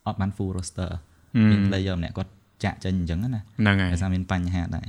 [0.07, 0.89] អត់បាន full roster
[1.51, 2.31] មាន player ម្នាក់គាត់
[2.63, 4.87] ចាក់ចេញអញ្ចឹងណាហ្នឹងហើយដោយសារមានបញ្ហាដែរ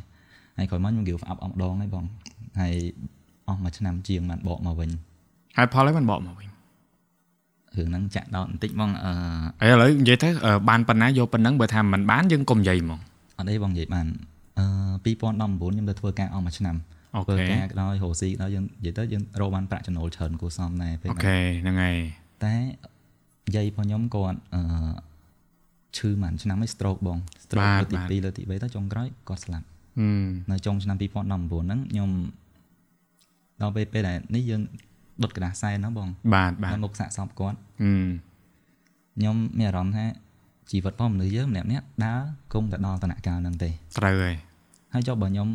[0.56, 2.04] ហើយក្រោយមកខ្ញុំ give up អស់ម្ដងហើយបង
[2.60, 2.74] ហើយ
[3.48, 4.90] អស់មួយឆ្នាំជាងបានបកមកវិញ
[5.56, 6.47] ហើយផលហើយបានបកមកវិញ
[7.78, 9.12] រឿងហ្នឹងចាក់ដោតបន្តិចបងអឺ
[9.60, 13.00] ហើយឥឡូវនិយាយទៅអឺបានប៉ុណ្ណាយកប៉ុណ្ណឹងបើថាមិនបានយើងកុំនិយាយហ្មង
[13.38, 14.06] អត់អីបងនិយាយបាន
[14.58, 14.66] អឺ
[15.04, 16.76] 2019ខ្ញុំទៅធ្វើការអស់មួយឆ្នាំ
[17.14, 21.96] អូធ្វើខេការក៏ដោយរកស៊ីក៏ដោយយើងនិយាយទៅយើងរកបានប្រាក់ចំណូលច្រើនគួរសមដែរពេលអូហ្នឹងខេហ្នឹងហើយ
[22.44, 22.54] តែ
[23.56, 24.62] យាយរបស់ខ្ញុំគាត់អឺ
[25.96, 29.66] ឈឺមួយឆ្នាំឯង stroke បង stroke លើកទី2លើកទី3ទៅចុងក្រោយគាត់ស្លាប់
[29.98, 32.10] ហឹមនៅចុងឆ្នាំ2019ហ្នឹងខ្ញុំ
[33.62, 34.62] ដល់ពេលពេលដែលនេះយើង
[35.23, 38.09] ដុតกระดาษសែនណាបង បាទបាទ នៅមុខសាកសពគាត់ ហឹម
[39.15, 40.05] ខ្ញុំមានអារម្មណ៍ថា
[40.71, 42.19] ជីវិតរបស់មនុស្សយើងម្នាក់ម្នាក់ៗដើរ
[42.53, 44.35] គង់តែដល់ដំណាក់កាលហ្នឹងទេ ត្រូវហើយ
[44.93, 45.47] ហើយចុះបើខ្ញុំ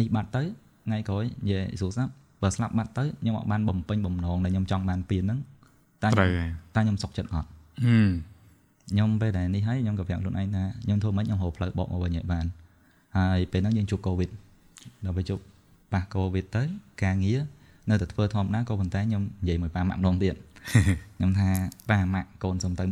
[0.00, 0.42] នេះបាត់ទៅ
[0.86, 5.38] ថ្ងៃក្រោយនិយាយស្រួលស្រាប់បើស្លាប់បាត់ទៅខ្ញុំអត់បានបំពេញបំណងដែលខ្ញុំចង់បានពៀនហ្នឹង
[6.02, 7.48] តែ ត្រូវហើយ តែខ្ញុំសុខចិត្តអត់
[7.86, 8.10] ហឹម
[8.90, 12.46] ខ្ញុំពេលដែលនេះហើយខ្ញុំក៏ប្រាប់ខ្លួនឯងថាខ្ញុំធ្វើមិនខ្ញុំរកផ្លូវបកមកវិញឲ្យបាន
[13.16, 14.30] ហើយពេលហ្នឹងយើងជួបកូវីដ
[15.04, 15.38] ដល់ពេលជួប
[15.92, 16.62] ប៉ះកូវីដទៅ
[17.02, 17.40] ការងារ
[17.91, 20.35] នៅតែធ្វើធម្មតាក៏ប៉ុន្តែខ្ញុំនិយាយមួយប៉ាម៉ាក់ម្ដងទៀត
[21.17, 21.47] ខ្ញុំថា
[21.89, 22.85] ប៉ាម៉ាក់កូនសុំទៅ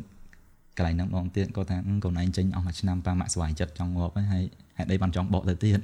[0.78, 4.44] កន្លែងហ្នឹងម្ដងទៀតគាត់ថាអឺកូនឯងចេញអស់មួយឆ្នាំប៉ាម៉ាក់ស្វ័យចិត្តចង់ងាប់ហើយហើយ
[4.78, 5.80] ហេតុអីបានចង់បកទៅទៀត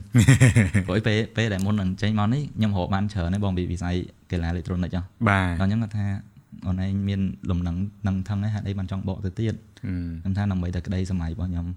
[0.88, 3.96] ព្រោះពេលពេលដែលមុននឹងចេញមកនេះខ្ញុំរកបានច្រើនហើយបងពីវិស័យ
[4.32, 6.06] កីឡាអេឡិចត្រូនិកចុះបាទដល់អញ្ចឹងគាត់ថា
[6.66, 7.76] អូនឯងមានលំនឹង
[8.08, 9.54] នឹងថឹងហើយហេតុអីបានចង់បកទៅទៀត
[10.22, 11.68] ខ្ញុំថាដើម្បីតែក្តីសម័យរបស់ខ្ញុំ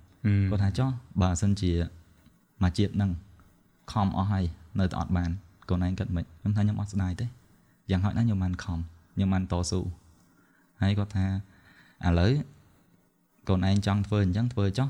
[0.51, 0.89] គាត់ថាចុះ
[1.23, 1.73] បើសិនជា
[2.63, 3.11] មកជាតិនឹង
[3.93, 4.45] ខំអស់ហើយ
[4.81, 5.31] នៅតែអត់បាន
[5.71, 7.27] កូនឯងគិតមិនខ្ញុំថាខ្ញុំអត់ស្ដាយទេ
[7.91, 8.79] យ៉ាងហោចណាស់ខ្ញុំបានខំ
[9.15, 9.81] ខ្ញុំបានតស៊ូ
[10.81, 11.27] ហើយគាត់ថា
[12.07, 12.33] ឥឡូវ
[13.49, 14.89] កូនឯងចង់ធ្វើអញ្ចឹងធ្វើចុះ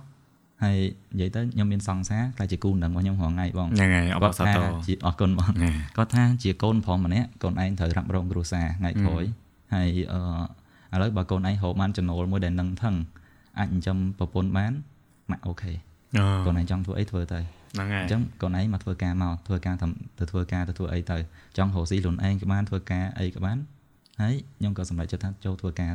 [0.62, 0.78] ហើយ
[1.12, 5.50] និយាយទៅខ្ញុំមានសង្សារខ្លាចជាគូនឹងរបស់ខ្ញុំរងថ្ងៃបងហ្នឹងហើយអបអរសាទរជាអរគុណបង
[5.96, 9.24] គាត់ថាជាកូនប្រុសម្នាក់កូនឯងត្រូវរ៉ាប់រងគ្រួសារថ្ងៃក្រោយ
[9.74, 12.94] ហើយអឺឥឡូវបើកូនឯងរកបានចំណូលមួយដែលនឹងថឹង
[13.58, 14.72] អាចចិញ្ចឹមប្រពន្ធបាន
[15.30, 15.72] ម៉ាក់អូខេ
[16.46, 17.40] កូនឯងចង់ធ្វើអីធ្វើទៅ
[17.78, 21.16] ហ្នឹងហើយអញ្ចឹងកូនឯងមកធ្វើការមកធ្វើការធ្វើទៅធ្វើការទៅធ្វើអីទៅ
[21.56, 23.58] ចង់រកស៊ីខ្លួនឯងក៏បានធ្វើការអីក៏បាន
[24.20, 25.92] ហើយខ្ញុំក៏សម្រេចចិត្តថាចូលធ្វើការ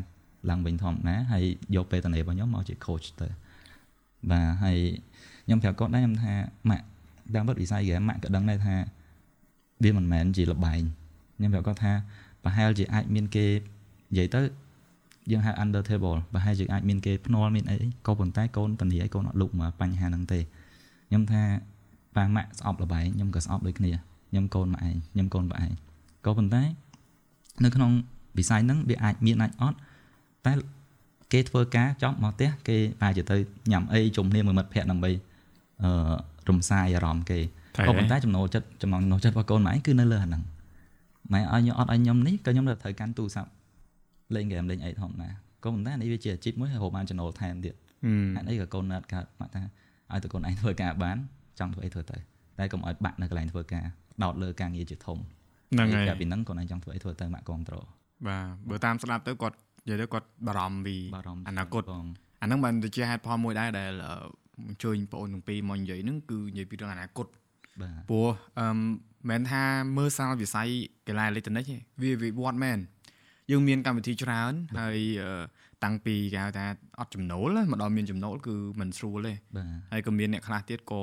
[0.49, 1.43] ឡើងវិញធម្មតាហើយ
[1.75, 3.27] យកពេលតនេរបស់ខ្ញុំមកជា coach ទៅ
[4.31, 4.77] បាទហើយ
[5.45, 6.33] ខ្ញុំប្រាប់គាត់ដែរខ្ញុំថា
[6.69, 6.85] ម៉ាក់
[7.35, 8.75] តាមពិតវិស័យហ្គេមម៉ាក់ក៏ដឹងដែរថា
[9.83, 10.81] វាមិនមែនជាលបែង
[11.37, 11.93] ខ្ញុំប្រាប់គាត់ថា
[12.43, 13.45] ប្រហែលជាអាចមានគេ
[14.11, 14.41] និយាយទៅ
[15.31, 20.39] យើងហៅ under table ប្រហែលជាអាចមានគេភ្នាល់មានអីក៏ប៉ុន្តែកូនតនីឲ្យកូនអត់លុកមកបញ្ហាហ្នឹងទេ
[21.09, 21.41] ខ្ញុំថា
[22.15, 23.91] ប៉ាម៉ាក់ស្អប់លបែងខ្ញុំក៏ស្អប់ដូចគ្នា
[24.29, 25.72] ខ្ញុំកូនមកឯងខ្ញុំកូនមកឯង
[26.25, 26.63] ក៏ប៉ុន្តែ
[27.63, 27.91] នៅក្នុង
[28.38, 29.77] វិស័យហ្នឹងវាអាចមានអាចអត់
[30.46, 30.53] តែ
[31.34, 33.38] គេធ្វើការចប់មកផ្ទះគេប្រហែលជាទៅ
[33.72, 35.12] ញ៉ាំអីជុំគ្នាមួយមិត្តភ័ក្តិដើម្បី
[35.84, 36.13] អឺ
[36.50, 37.39] រំសាយអារម្មណ៍គេ
[37.88, 40.43] ក៏ប៉ុន្តែចំណូលចិត្តចំណងចំណូលចិត្តរបស់កូនម៉ែឯងគឺនៅលើអាហ្នឹង
[41.34, 43.50] ម៉ែឲ្យខ្ញុំអត់ឲ្យខ្ញុំនេះក៏ខ្ញុំនៅត្រូវកាន់ទូរស័ព្ទ
[44.36, 45.29] លេងហ្គេមលេងអីធម្មតា
[45.63, 47.75] ក៏ប៉ុន្តែនេះវាជាអាជីពមួយហើយរកបានចំណូលថែមទៀត
[48.36, 49.62] ហេតុអីក៏កូនណាត់កើតមកថា
[50.12, 51.17] ឲ្យតែកូនឯងធ្វើការបាន
[51.60, 52.17] ចង់ធ្វើអីធ្វើទៅ
[52.60, 53.86] តែកុំឲ្យបាក់នៅកន្លែងធ្វើការ
[54.24, 55.17] ដោតលើការងារជាធំ
[55.74, 57.83] ហ្នឹងហើយពីហ្នឹងកូនឯងចង់ធ្វើអីធ្វើទៅម៉ាក់គ្រប់ត្រូល
[58.27, 59.55] បាទបើតាមស្ដាប់ទៅគាត់
[59.88, 62.05] និយាយទៅគាត់បារម្ភពីបារម្ភអនាគតបង
[62.41, 64.15] អាហ្នឹងបានទៅជាហេតុផលមួយដែរដែលអឺ
[64.67, 67.27] អញ្ជើញបងអូនទាំងពីរមកនិយាយហ្នឹងគឺនិយាយពីរឿងអនាគត
[67.82, 68.67] បាទព្រោះអឺ
[69.30, 69.63] មិនថា
[69.97, 70.69] មើលសាលវិស័យ
[71.08, 72.80] កីឡាអេឡិចត្រូនិកទេវាវិវត្តមែន
[73.51, 75.43] យើងមានកម្មវិធីច្រើនហើយអឺ
[75.84, 76.65] តាំងពីគេហៅថា
[76.99, 81.01] អត់ចំណូលណាមកដល់មានចំណូលគឺមិនស្រួលទេបាទហើយក៏មានអ្នកខ្លះទៀតក៏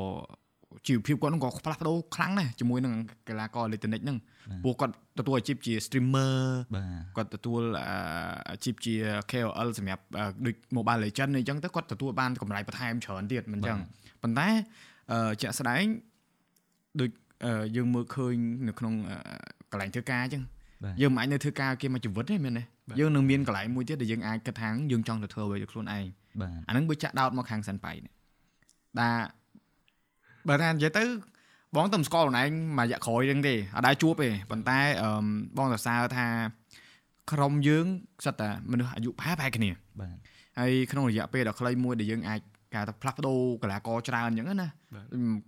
[0.86, 2.94] ជីវភាពគាត់ហ្នឹងក៏ផ្លាស់ប្ដូរខ្លាំងណាស់ជាមួយនឹង
[3.28, 4.18] កីឡាករអេឡិចត្រូនិកហ្នឹង
[4.64, 6.34] ព្រោះគាត់ទទួលអាជីពជា streamer
[6.74, 7.96] បាទគាត់ទទួលអឺ
[8.50, 8.94] អាជីពជា
[9.30, 13.78] KOL សម្រាប់អឺដូច Mobile Legend អីចឹងទៅគាត់ទទួលបានកម្រៃបន្ថែមច្រើនទៀតមិនចឹង
[14.22, 14.48] ប៉ុន្តែ
[15.12, 15.84] អឺជាក់ស្ដែង
[17.00, 17.10] ដូច
[17.44, 18.34] អឺយើងមើលឃើញ
[18.68, 19.16] នៅក្នុងអឺ
[19.72, 20.42] កន្លែងធ្វើការអញ្ចឹង
[20.84, 22.62] បាទយើងមិនអាចនៅធ្វើការគេមកជីវិតទេមែនទេ
[23.00, 26.04] យើងនឹងមានកន្លែងមួយទៀតដែលយើងអាចគិតថាយើងចង់ទៅធ្វើអ្វីដោយខ្លួនឯង
[26.40, 28.12] បាទអាហ្នឹងបើចាក់ដោតមកខាងសិនបៃនេះ
[29.00, 29.10] ដា
[30.48, 31.04] បើថានិយាយទៅ
[31.76, 35.10] បងទៅស្គាល់ខ្លួនឯងមួយរយៈក្រោយហ្នឹងទេអត់ដែរជួបទេប៉ុន្តែអឺ
[35.56, 36.26] បងសរសើរថា
[37.32, 37.86] ក្រុមយើង
[38.24, 40.16] សិតតែមនុស្សអាយុប្រហែលប្រហែលគ្នាបាទ
[40.58, 42.40] ហើយក្នុងរយៈពេលដ៏ខ្លីមួយដែលយើងអាច
[42.74, 44.68] ការទៅផ្លាស់ប្ដូរកីឡាករច្រើនអញ្ចឹងណា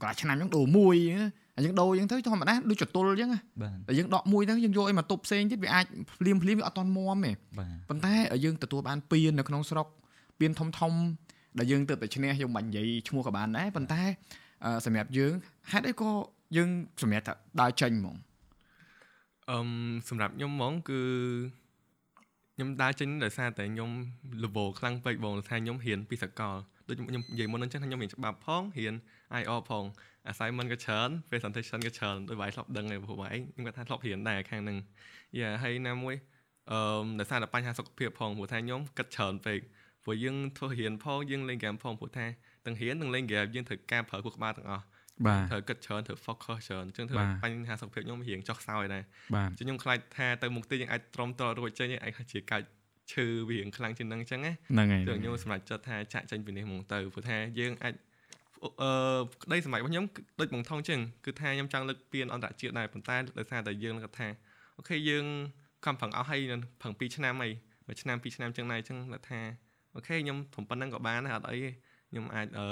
[0.03, 0.97] កន្លះឆ្នាំអញ្ចឹងដូរមួយ
[1.57, 3.31] អញ្ចឹងដូរអញ្ចឹងទៅធម្មតាដូចចតុលអញ្ចឹង
[3.63, 5.85] បាទតែយើងដកមួយទៅយើងយកអីមកទប់ផ្សេងទៀតវាអាច
[6.21, 9.87] ភ្លាមភ្លាមវាអត់តន់មមទេបាទប៉ុន្តែយើងទទួលបានពៀននៅក្នុងស្រុក
[10.39, 10.93] ពៀនធំធំ
[11.59, 14.42] ដែលយើងទៅតែឈ្នះយើងមិននិយាយឈ្មោះក៏បានដែរប៉ុន្តែអឺ
[14.87, 15.33] សម្រាប់យើង
[15.71, 16.11] ហេតុអីក៏
[16.57, 16.69] យើង
[17.03, 18.17] សម្រាប់ថាដើរចេញហ្មង
[19.51, 19.69] អឹម
[20.09, 21.01] សម្រាប់ខ្ញុំហ្មងគឺ
[22.55, 23.91] ខ្ញុំដើរចេញដោយសារតែខ្ញុំ
[24.43, 26.57] level ខ្លាំងពេកបងថាខ្ញុំរៀនពីសកល
[26.89, 28.95] ដូចខ្ញុំនិយាយមុនហ្នឹងចឹងថាខ្ញុំរៀនច្បាប់ផងរៀន
[29.41, 29.85] IO ផង
[30.31, 34.79] assignment ក៏ច្រើន presentation ក៏ច្រើនដោយបាយធ្លាប់ដឹងហើយព្រោះបាយខ្ញុំគាត់ថាធ្លាប់រៀនដែរខាងហ្នឹង
[35.39, 36.15] យ៉ាហើយណាមួយ
[36.73, 39.59] អឺមដោយសារតែបញ្ហាសុខភាពផងព្រោះថាខ្ញុំគិតច្រើនពេក
[40.05, 42.27] ព្រោះយើងធ្វើរៀនផងយើងលេងហ្គេមផងព្រោះថា
[42.67, 44.85] ទាំងរៀនទាំងលេងហ្គេមយើងត្រូវការប្រើខួរក្បាលទាំងអស់
[45.27, 49.03] បាទត្រូវគិតច្រើនត្រូវ focus ច្រើនអញ្ចឹងធ្វើបាទឲ្យបញ្ហាសុខភាពខ្ញុំរៀងចុះខ្សោយដែរ
[49.35, 52.67] បាទចឹងខ្ញុំខ្លាចថាទៅមុខទៀតយើងអាចទ្រាំទ្ររួចចេញឯងជាកាច់
[53.13, 57.95] ឈឺវារៀងខ្លាំងជាងហ្នឹងអញ្ចឹងណាហ្នឹងហើយចឹងខ្ញុំសម្រេចចិត្តថាចាក់ចេញពីនេះហ្មងទៅព្រោះថាយើងអាច
[58.83, 58.91] អឺ
[59.43, 64.29] ក្តីសម័យរបស់ខ្ញុំគឺដូចបងថងចឹងគឺថាខ្ញុំចង់លើកពានអន្តរជាតិដែរប៉ុន្តែដោយសារតែយើងគាត់ថា
[64.79, 65.25] អូខេយើង
[65.85, 66.41] ខំប្រឹងអស់ហើយ
[66.81, 67.53] ប្រឹង2ឆ្នាំហើយ
[67.87, 69.41] មួយឆ្នាំ2ឆ្នាំចឹងដែរអញ្ចឹងគាត់ថា
[69.95, 71.71] អូខេខ្ញុំព្រមប៉ុណ្ណឹងក៏បានដែរអត់អីទេ
[72.13, 72.67] ខ្ញុំអាចអឺ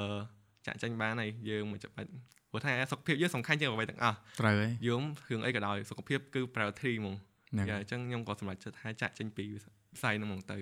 [0.67, 2.11] ចាក់ចេញបានហើយយើងមិនចាំបាច់
[2.51, 7.15] ព្រោះថាសុខភាពយើងសំខាន់ជាងអ្វីទាំងអស់ត្រូវហើយយើងរឿងអីក៏ដោយសុខភាពគឺ priority ហ្មង
[7.53, 10.59] ហ្នឹងយ៉ាអញ្ចឹងខ្ញុំក៏សម្រេចចិត្តថាចាក់ចេញពីវិស័យហ្នឹងហ្មងទៅ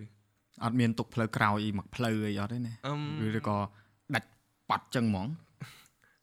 [0.64, 3.00] អត់មានទុកផ្លូវក្រោយអីមកផ្លូវអីអត់ទេណាអឹម
[3.38, 3.56] ឬក៏
[4.14, 4.28] ដាច់
[4.70, 5.28] ប៉ាត់ចឹងហ្មង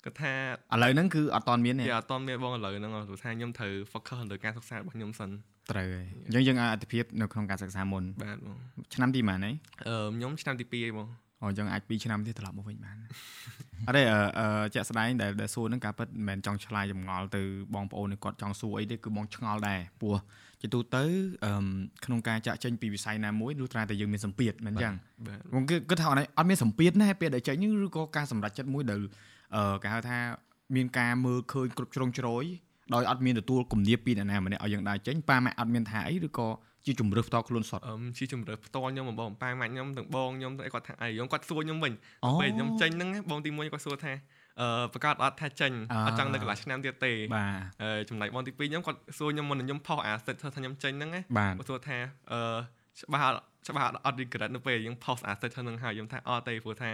[0.06, 0.32] គាត់ថា
[0.74, 5.30] ឥឡូវហ្នឹងគឺអត់តន់មានទេយ៉ាអត់តមានបងឥឡូវហ្នឹងព្រោះថាខ្ញុំត្រូវ focus លើការសិក្សារបស់ខ្ញុំសិន
[5.72, 8.58] ត្រូវហើយអញ្ចឹងយើងអាចអតិភិបនៅក្នុងការសិក្សាមុនបាទបង
[8.94, 9.52] ឆ្នាំទីប៉ុន្មានហី
[9.88, 11.08] អឺខ្ញុំឆ្នាំទី2ឯងបង
[11.42, 12.98] អញ្ចឹងអាច2ឆ្នាំទៀតត្រឡប់មកវិញបាន
[13.88, 17.42] អត់ទេអឺអឺជាក់ស្ដែងដែលដែលសួរហ្នឹងការពិតមិនមែនចង់ឆ្លើយចម្ងល់ទៅ
[17.76, 20.16] បងប្អូននេះគាត់ចង់សួរអីទេគឺបងឆ្ងល់ដែរព្រោះ
[20.62, 21.04] ជាទូទៅ
[21.46, 21.52] អឺ
[22.06, 24.94] ក្នុងការចាក់ចេញពីវិស័យណាមួយលុះត្រាតែយើងមានសម្ពាធមិនអញ្ចឹង
[25.26, 29.00] បាទខ្ញុំគិតគិតថាអត់អត់មានសម្ពាធណាពេលដែលចេញហ្នឹងឬក៏ការសម្រេចចិត្តមួយដែល
[29.56, 30.18] អឺគេហៅថា
[30.76, 32.44] មានការមើលឃើញគ្រប់ជ្រុងជ្រោយ
[32.94, 36.48] ដោយអត់មានទទួលគំនាបពីអ្នកណាម្នាក់ឲ្យយើងដើរចេញប៉ាម៉ាក់អត់មានថាអីឬក៏
[36.86, 41.94] ជាជំរឿផ្ទាល់ខ្លួនសតអឹមជាជំរឿផ្ទាល់ខ្ញុំបងប៉ាម៉ាក់ខ្ញុំទាំងបងខ្ញុំទាំងអីគាត់ថាអីខ្ញុំគាត់សួរខ្ញុំវិញ
[42.42, 44.14] ពេលខ្ញុំចេញហ្នឹងបងទី1គាត់សួរថា
[44.62, 45.72] អឺប្រកាសអត់ថាចេញ
[46.08, 47.48] អត់ចង់នៅកន្លះឆ្នាំទៀតទេបា
[47.84, 51.98] ទចំណែកបងទី2ខ្ញុំគាត់សួរខ្ញុំមុនខ្ញុំផុសអាសិតថាខ្ញុំចេញហ្នឹងគាត់សួរថា
[52.32, 52.40] អឺ
[53.00, 53.34] ច្បាស់
[53.68, 56.92] ច្បាស់អត់ regret នៅពេលយើង post asset ហ្នឹងហើយខ្ញុំថាអត់ទេព្រោះថា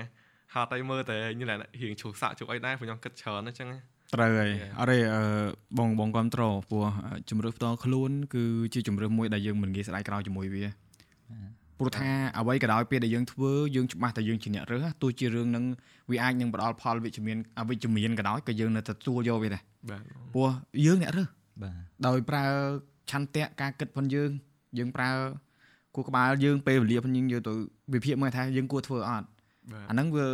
[0.53, 1.47] ហត់តែមើលតែញ៉ឹង
[1.81, 3.67] រៀងឈូសសាក់ជុកអីដែរព្រោះខ្ញុំគិតច្រើនអញ្ចឹង
[4.13, 4.79] ត្រូវហើយ Yeah.
[4.79, 5.21] អត់ទេអឺ
[5.77, 8.43] បងបងគ្រប់ត្រព្រោះអឺជំរឿផ្ទាល់ខ្លួន គឺ
[8.73, 10.65] ជាជំរឿមួយដែលយើងមិនងាយស្ដាយក្រោយជាមួយវា
[11.77, 15.63] ព្រោះថាអ្វីក៏ដោយពេលដែលយើងធ្វើយើងច្បាស់តែយើងជាអ្នករើសទោះជារឿងនឹង
[16.11, 20.01] វាអាចនឹងផ្ដល់ផលវិជ្ជមានអវិជ្ជមានក៏ដោយក៏យើងនៅតែទទួលយកវាដែរបាទ
[20.33, 20.49] ព្រោះ
[20.85, 21.27] យើងអ្នករើស
[21.61, 21.73] បាទ
[22.07, 22.45] ដោយប្រើ
[23.11, 24.29] ឆន្ទៈការគិតផងយើង
[24.77, 25.09] យើងប្រើ
[25.95, 27.53] គូក្បាលយើងពេលវេលាផងយើងយកទៅ
[27.93, 29.27] វិភាគមើលថាយើងគួរធ្វើអត់
[29.71, 30.25] បាទអាហ្នឹងវា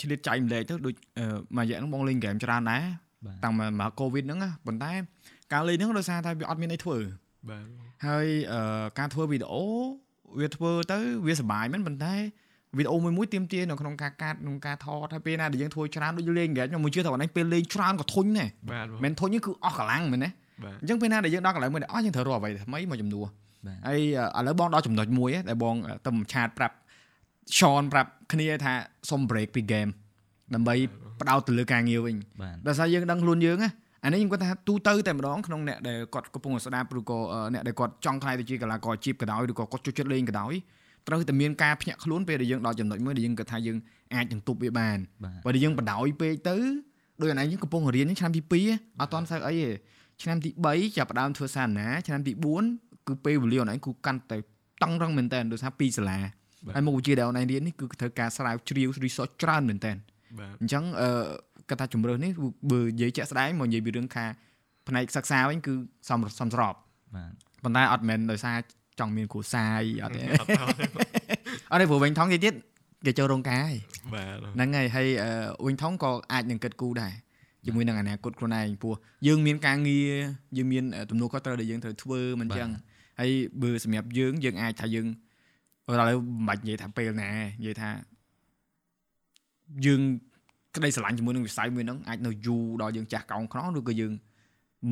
[0.00, 3.09] ឆ្លៀតចែកម្លែកទៅដូចអឺមួយរយៈហ្នឹងបងលេងហ្គេមច្រើនដែរបាទ
[3.44, 4.92] តាំងមកមកកូវីដហ្នឹងណាប៉ុន្តែ
[5.52, 6.98] ការលេងហ្នឹងដោយសារតែវាអត់មានអីធ្វើ
[7.48, 7.64] បាទ
[8.06, 9.64] ហើយអឺការធ្វើវីដេអូ
[10.40, 12.14] វាធ្វើទៅវាសប្បាយមែនប៉ុន្តែ
[12.76, 20.30] វីដេអូមួយមួយទៀមទានៅក្នុងការកាត់ក្នុងការថតហើយពេលណាដែលយើងធ្វើច្រើនដូចលេងហ្គេមខ្ញុំមួយជឿថាបងឯងពេលលេងច្រើនក៏ធុញដែរបាទបងមិនធុញទេគឺអស់កម្លាំងមែនទេ
[20.64, 23.26] បាទអញ្ចឹងពេលណាដែលយើងដល់កន្លែងមួយដែលអស់យើងត្រូវរកអ្វីថ្មីមកជំនួស
[23.66, 24.00] បាទហើយ
[24.38, 25.74] ឥឡូវបងដល់ចំណុចមួយដែលបង
[26.06, 26.76] ទៅឆាតប្រាប់
[27.58, 28.72] Sean ប្រាប់គ្នាថា
[29.10, 29.90] សុំ break ពី game
[30.54, 30.74] ដើម្បី
[31.20, 33.70] ផ្ដោតទៅលើការងារវិញបាទដោយសារយើងដឹងខ្លួនយើងណា
[34.04, 40.52] អានេះខ្ញុំគាត់ថាទូទៅតែម្ដងក្នុងអ្នកដែលគាត់កំពុងតែស្ដាប់ឬក៏អឺអ្នកដែលគាត់ចង់ខ្លាយទៅជាកីឡាករជីបក៏ដោយឬក៏គាត់ជួយចិត្តលេងក៏ដោយ
[41.08, 43.76] ត្រូវតែមានការភ្ញាក់ខ្លួនពេលដែលយើងដល់ចំណុចមួយដែលយើងគិតថាយើង
[44.14, 46.56] អាចនឹងទប់វាបានបាទបើដែលយើងបដ ாய் ពេកទៅ
[47.20, 49.68] ដោយអានេះយើងកំពុងរៀននេះឆ្នាំទី2អត់ទាន់សូវអីទេ
[50.22, 52.32] ឆ្នាំទី3ចាប់ផ្ដើមធ្វើសាសនាឆ្នាំទី
[52.70, 54.38] 4គឺពេលវេលាអូនឯងគឺកាន់តែ
[54.82, 56.18] តឹងរឹងមែនតើដោយសារពីសាលា
[56.74, 59.98] ហើយមុខវិជ្ជាដែលអូនឯងរៀននេះគឺត្រូវការស្រាវជ្រាវ research ច្រើនមែនតើបាទ
[60.60, 61.10] អញ្ចឹងអឺ
[61.68, 62.32] គាត់ថាជំរឿននេះ
[62.70, 64.26] បើនិយាយជាក់ស្ដែងមកនិយាយពីរឿងខា
[64.88, 65.72] ផ្នែកសិក្សាវិញគឺ
[66.08, 66.74] សំសំស្រប
[67.14, 67.30] បាទ
[67.64, 68.56] ប៉ុន្តែអត់មែនដោយសារ
[69.00, 70.84] ចង់មានគ្រូសាយអត់ទេអត់ថតទេ
[71.70, 72.54] អត់ទេព្រោះវិញថងទៀតទៀត
[73.06, 73.76] គេចូលរោងការហើយ
[74.14, 75.30] បាទហ្នឹងហើយហើយអឺ
[75.66, 77.12] វិញថងក៏អាចនឹងគិតគូរដែរ
[77.66, 78.94] ជាមួយនឹងអនាគតខ្លួនឯងព្រោះ
[79.26, 80.10] យើងមានការងារ
[80.56, 82.70] យើងមានទំនួលខុសត្រូវដែលយើងត្រូវធ្វើមិនអញ្ចឹង
[83.20, 83.30] ហើយ
[83.62, 85.06] បើសម្រាប់យើងយើងអាចថាយើង
[85.90, 87.88] ឥឡូវមិនបាច់និយាយថាពេលណានិយាយថា
[89.86, 90.00] យើង
[90.76, 94.12] ក្តីស្រឡាញ់ជាមួយនឹងវិស័យមួយហ្នឹងអាចនៅយូរដល់យើងចាស់កោងខ្នងឬក៏យើង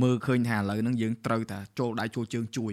[0.03, 2.73] មើលឃើញថាឥឡូវហ្នឹងយើងត្រូវតែចូលដៃចូលជើងជួយ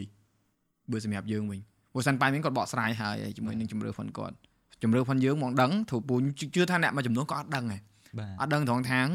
[0.91, 1.60] បើសម្រាប់យើងវិញ
[1.91, 4.36] ព្រោះសិនប៉ៃវិញគាត់បកស្រាយហើយជាមួយនឹងជំរឿហ្វុនគាត់
[4.82, 6.15] ជំរឿហ្វុនយើងមកដឹងព្រោះពូ
[6.56, 7.82] ជឿថាអ្នកមួយចំនួនក៏អត់ដឹងដែរ
[8.20, 9.08] បាទអត់ដឹងត្រង់ថាង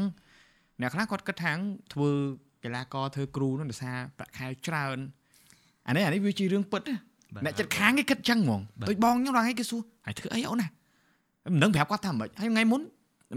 [0.81, 1.57] អ្នកខ្លះគាត់គិតថាង
[1.93, 2.09] ធ្វើ
[2.63, 4.97] កីឡាករធ្វើគ្រូនោះដោយសារប្រាក់ខែច្រើន
[5.87, 6.95] អានេះអានេះវាជារឿងពិតណា
[7.33, 10.67] បាទអ្នកចិត្តខាងគេគិតចឹងហ្មងបាទដូចបងខ្ញុំដល់ថ្ងៃគេសួរហើយធ្វើអីអូនណា
[11.53, 12.81] មិនដឹងប្រាប់គាត់ថាម៉េចហើយថ្ងៃមុន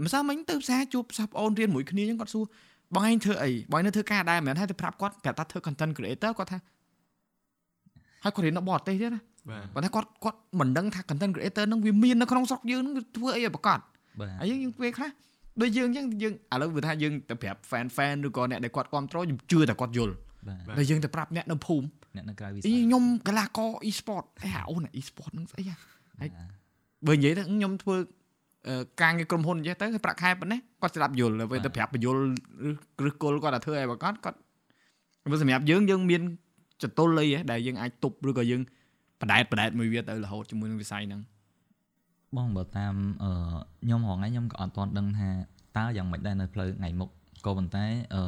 [0.05, 2.45] ម្សិលមិញទៅផ្សារជួបសាប់អូនរៀនមួយគ្នាចឹងគាត់សួរ
[2.95, 6.59] បងឯងធ្វើអីបងឯងនៅធ្វើការដែរមិនមែនហើយទៅប្រាប់គាត់ប្រាប់ថាធ្វើ content creator គាត់ថា
[8.23, 9.21] ហើយគាត់រៀននៅបរទេសទៀតណា
[9.75, 13.79] បាទគាត់ថាគាត់គាត់មិនដឹងថា content creator ហ្នឹងវាមាននៅក្នុងស្រុកយើងហ្នឹងវាធ្វើអីឲ្យប្រកាស
[14.19, 15.09] បាទហើយយើងយើងពេលខ្លះ
[15.61, 20.13] ដូចយើងអញ្ចឹងយើងឥឡូវវាថាយើងទៅប្រាប់ fan fan ឬក៏អ្នកដែលគាត់គ្រប់គ្រងយើងជឿតែគាត់យល់
[20.47, 25.75] បាទបាទតែយើងទៅប្រាប់អ្នកនៅភូមិអ្នកនៅក្រៅវិស័អីយខ្ញុំកីឡាករ e-sport អីហៅអូន e-sport ហ្នឹងស្អីហ៎
[26.21, 26.29] ហើយ
[27.07, 27.95] បាទបើនិយាយទៅខ្ញុំធ្វើ
[28.67, 32.19] អឺការងារក្រុមហ៊ុនអញ្ចឹងទៅប្រាក់ខែប៉ុណ្ណេះគាត់ស្ដាប់យល់ទៅពេលទៅប្រាប់បញ្យល់
[32.69, 32.71] ឬ
[33.09, 34.37] ឬគល់គាត់ថាធ្វើអីបើគាត់គាត់
[35.31, 36.21] បើសម្រាប់យើងយើងមាន
[36.83, 38.61] ចតុលអីហ៎ដែលយើងអាចទប់ឬក៏យើង
[39.21, 41.21] បដែតបដែតមួយវាទៅរហូតជាមួយនឹងវិស័យហ្នឹង
[42.37, 43.31] បងបើតាមអឺ
[43.83, 45.29] ខ្ញុំហងៃខ្ញុំក៏អត់ទាន់ដឹងថា
[45.77, 47.09] តើយ៉ាងម៉េចដែរនៅផ្លូវថ្ងៃមុខ
[47.45, 48.23] ក៏ប៉ុន្តែអឺ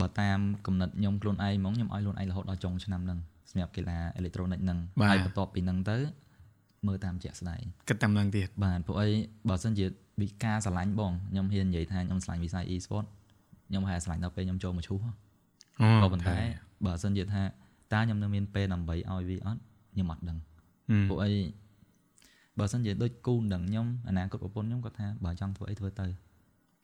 [0.00, 3.18] បើតាមគំនិតខ្ញុំខ្លួនឯងហ្មងខ្ញុំឲ្យខ្លួនឯងរហូតដល់ចុងឆ្នាំហ្នឹង
[3.50, 4.78] សម្រាប់កីឡាអេឡិចត្រូនិកហ្នឹង
[5.10, 5.96] ហើយបន្ទាប់ពីហ្នឹងទៅ
[6.88, 9.08] មើលតាមជាក់ស្ដែងគិតតាមហ្នឹងទៀតបាទព្រោះអី
[9.48, 9.86] បើសិនជា
[10.22, 13.06] វិការឆ្លាញ់បងខ្ញុំហ៊ាននិយាយថាខ្ញុំឆ្លាញ់វិស័យ e-sport
[13.68, 14.98] ខ្ញុំហែឆ្លាញ់ដល់ពេលខ្ញុំចូលមកឈូស
[16.02, 16.36] ក៏ប៉ុន្តែ
[16.86, 17.42] បើសិនជាថា
[17.92, 19.60] តើខ្ញុំនៅមានពេលដើម្បីឲ្យវាអត់
[19.92, 20.38] ខ្ញុំអត់ដឹង
[21.08, 21.32] ព្រោះអី
[22.58, 26.06] បើសិនជាដូចគូនដឹងខ្ញុំអនាគតប្រពន្ធខ្ញុំគាត់ថាបើចង់ធ្វើអីធ្វើទៅ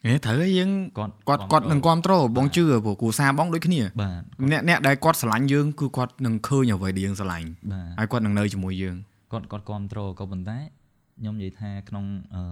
[0.07, 8.97] ហេត្រូវឲ្យយើងគាត់គាត់គាត់នឹងគ្រប់គ្រងបងជឿព្រោះគ្រូសាបងដូចគ្នាបាទអ្នកអ្នកដែលគាត់ស្រឡាញ់យើងគឺគាត់នឹងឃើញអ្វីដែលយើងស្រឡាញ់បាទហើយគាត់នឹងនៅជាមួយយើង
[9.33, 10.59] គាត់គាត់គ្រប់គ្រងក៏ប៉ុន្តែ
[11.19, 12.43] ខ្ញុំនិយាយថាក្នុងអឺ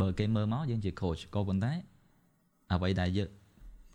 [0.00, 1.72] បើគេមើលមកយើងជា coach ក៏ប៉ុន្តែ
[2.72, 3.28] អ្វីដែលយើង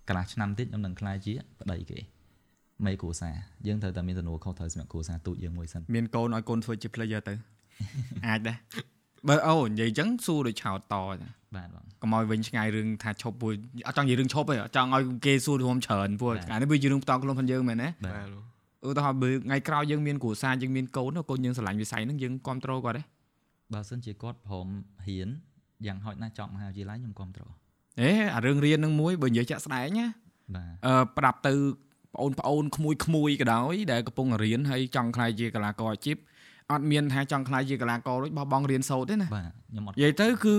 [0.07, 1.99] កន្លះឆ្នាំទៀតខ្ញុំនឹងខ្លាចជាប្តីគេ
[2.85, 3.35] មេគ្រួសារ
[3.67, 7.33] យើងត្រូវតែមានទំនួលខុសត្រូវសម្រាប់គ្រួសារទូចយើងមួយសិនមានកូនឲ្យកូនធ្វើជា player ទៅ
[8.27, 8.57] អាចដែរ
[9.29, 13.53] បើអូនិយាយអញ្ចឹងសួរដូចឆោតតចាបាទបងកុំឲ្យវិញឆ្ងាយរឿងថាឈប់ពួក
[13.87, 18.50] អត់ចង់និយាយរឿងឈប់ទេអត់ចង់ឲ្យគេសួររួមច្រើនពួកបាទអានេះវាជារឿងបន្តខ្លួនផងយើងមែនណាបាទបាទលោក
[18.87, 23.03] ឧទាហរណ៍បើថ្ងៃក្រោយយើងមានគ្រួសារយើងមានកូនកូនយើងស្រឡាញ់វិស័យហ្នឹងយើងគ្រប់គ្រងគាត់ទេ
[23.73, 24.67] បើសិនជាគាត់ព្រម
[25.05, 25.29] ហ៊ាន
[25.85, 27.51] យ៉ាងហោចណាស់ចប់មហាវិទ្យាល័យខ្ញុំគ្រប់គ្រង
[28.01, 30.07] អេអារឿងរៀនហ្នឹងមួយបើនិយាយចាក់ស្ដែងណា
[30.55, 31.53] បាទអឺប្រាប់ទៅ
[32.15, 36.15] បងប្អូនក្មួយក្មួយក៏ដោយដែលកំពុងរៀនហើយចង់ខ្លាយជាកីឡាករអាជីព
[36.71, 40.55] អត់មានថាចង់ខ្លាយជាកីឡាករដូចបោះបង់រៀនសូត្រទេណាបាទខ្ញុំអត់និយាយទៅគឺ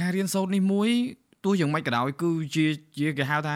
[0.00, 0.88] ការរៀនសូត្រនេះមួយ
[1.44, 2.66] ទោះយ៉ាងម៉េចក៏ដោយគឺជា
[2.98, 3.54] ជាគេហៅថា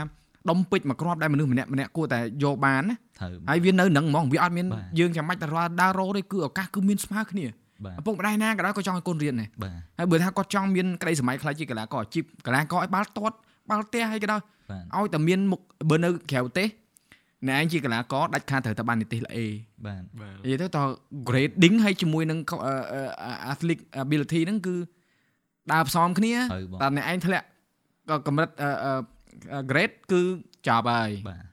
[0.50, 7.46] ដុំពេជ្រមួយគ្រាប់ដែលមនុស្សម្នាក់ម្នាក់គួរតែយកបានណាត្រូវហើយវានៅនឹងហ្មងវាអត់មានបាទយើងចាំបាច់តែរត់ដើររោទេគឺឱកាសគឺមានស្មើគ្នា
[7.84, 13.36] បាទឪពុកម្ដាយណាក៏ដោយក៏ចង់ឲ្យកូនរៀនដែរបាទហើយបើថាគាត់ចង់មានក្តីសម័យខ្លាចជាកីឡាករអាជីពកីឡាករឲ្យបាល់ទាត់
[13.70, 16.68] បាល់ទះឲ្យក៏ដោយបាទឲ្យតែមានមុខបើនៅក្រៅប្រទេស
[17.48, 19.46] អ្នកឯងជាកីឡាករដាច់ខាតត្រូវតែបាននិទេសល្អេ
[19.86, 20.78] បាទបាទនិយាយទៅត
[21.28, 24.74] grading ហើយជាមួយនឹងអឺអឺ athletic ability ហ្នឹងគឺ
[25.72, 27.46] ដើរផ្សំគ្នាត្រូវបងតែអ្នកឯងធ្លាក់
[28.10, 28.92] ក៏កម្រិតអឺអឺ
[29.70, 30.22] grade គឺ
[30.68, 31.44] ចប់ហើយបាទ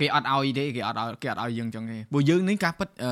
[0.00, 3.10] គេអត់ឲ្យទេគេអត់ឲ្យគេអត់ឲ្យយើងចឹងទេព្រោះយើងនេះការពិតអឺ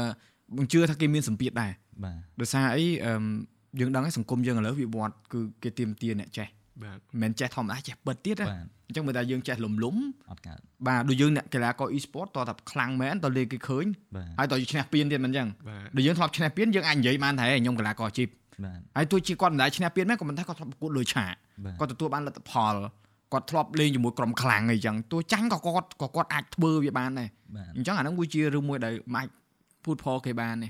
[0.53, 1.73] ខ្ញុំជឿថាគេមានសម្ពាធដែរ
[2.05, 3.13] បាទដោយសារអីអឺ
[3.81, 6.49] យើងដឹងហើយសង្គមយើងឥឡូវវាវត្តគឺគេទៀមទាអ្នកចេះ
[6.83, 9.97] បាទមិនមែនចេះធម្មតាចេះពិតទៀតណាបាទអញ្ចឹងបើតែយើងចេះលំលំ
[10.31, 18.29] អត់កើតបាទដូចយើងអ្នកកីឡាករ e-sport តើតែខ្លាំងមែនតើលេគេឃើញបាទហើយតើឈ្នះពានទៀតមិនអញ្ចឹងបាទដូចយើងធ្លាប់ឈ្នះពានយើងអាចនិយាយបានថាហេខ្ញុំកីឡាករអាជីព
[18.65, 22.75] បាទហើយទោះជាគាត់មិនដែលឈ្នះពានមែនក៏មិនថាគាត់ធ្លាប់ប្រកួតលើឆាកបាទគាត់ទទួលបានលទ្ធផល
[23.33, 27.29] គាត់ធ្លាប់លេងជាមួយក្រុមខ្លាំងអីចឹងទោះចាញ់ក៏គាត់ក៏គាត់អាចធ្វើវាបានដែរ
[27.77, 29.29] អញ្ចឹងអាហ្នឹងវាជារឿងមួយដែលមិនអាច
[29.85, 30.69] ពូតផលគេបានទេ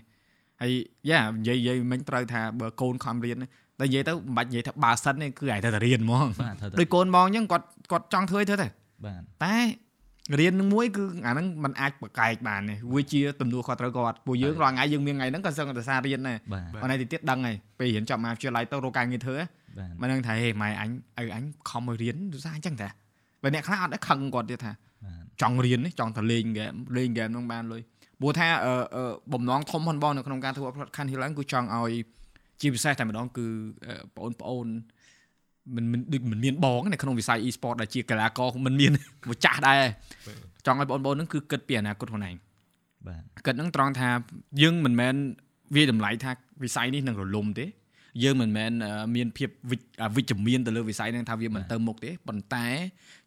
[0.62, 0.72] ហើយ
[1.10, 3.36] យ៉ានិយាយនិយាយមិញត្រូវថាបើកូនខំរៀន
[3.80, 6.26] តែនិយាយទៅមិនបាច់និយាយថាបើសិនទេគឺឯងត្រូវតែរៀនហ្មង
[6.80, 8.68] ដូចកូនបងអញ្ចឹងគាត់គាត់ចង់ធ្វើធ្វើទៅ
[9.06, 9.56] បាទតែ
[10.40, 16.38] រៀននឹងមួយគឺអាហ្នឹងมันអាចបកែកបានទេវាជាទំនួលខុសត្រូវគាត់ពួកយើងរាល់ថ្ងៃយើងមានថ្ងៃហ្នឹងក៏សឹងតែសាររៀនដែរ
[16.82, 19.61] ប៉ុន្តែទីទៀតដឹងហើយពេលរៀនចប់មហាវិទ្យាល័យទៅរកការងារធ្វើហ្នឹង
[20.00, 22.88] មិនដឹងថាហេម៉ែអញឲ្យអញខំឲ្យរៀនទស្សអញ្ចឹងតា
[23.42, 24.72] បើអ្នកខ្លះអត់ដែរខឹងគាត់ទៀតថា
[25.04, 27.82] បាទចង់រៀននេះចង់ទៅលេងហ្គេមលេងហ្គេមហ្នឹងបានលុយ
[28.20, 31.92] ព្រោះថាអឺអឺបំណងធំផងបងនៅក្នុងការធ្វើ podcast នេះឡើងគឺចង់ឲ្យ
[32.60, 33.46] ជាពិសេសតែម្ដងគឺ
[33.86, 34.66] អឺបងប្អូន
[35.76, 38.90] មិនមិនដូចមិនមានបងនៅក្នុងវិស័យ e-sport ដែលជាកីឡាករមិនមាន
[39.30, 39.80] ម្ចាស់ដែរ
[40.66, 42.34] ចង់ឲ្យបងប្អូនហ្នឹងគឺគិតពីអនាគតខ្លួនឯង
[43.06, 44.08] បាទគិតហ្នឹងត្រង់ថា
[44.62, 45.14] យើងមិនមែន
[45.76, 46.30] វាតម្លៃថា
[46.62, 47.66] វិស័យនេះនឹងរលំទេ
[48.22, 52.66] យើងមិនមែនអឺមានភាពវិជ្ជអវិជ្ជមានទៅលើវិស័យហ្នឹងថាវាមិនទៅមុខទេប៉ុន្តែ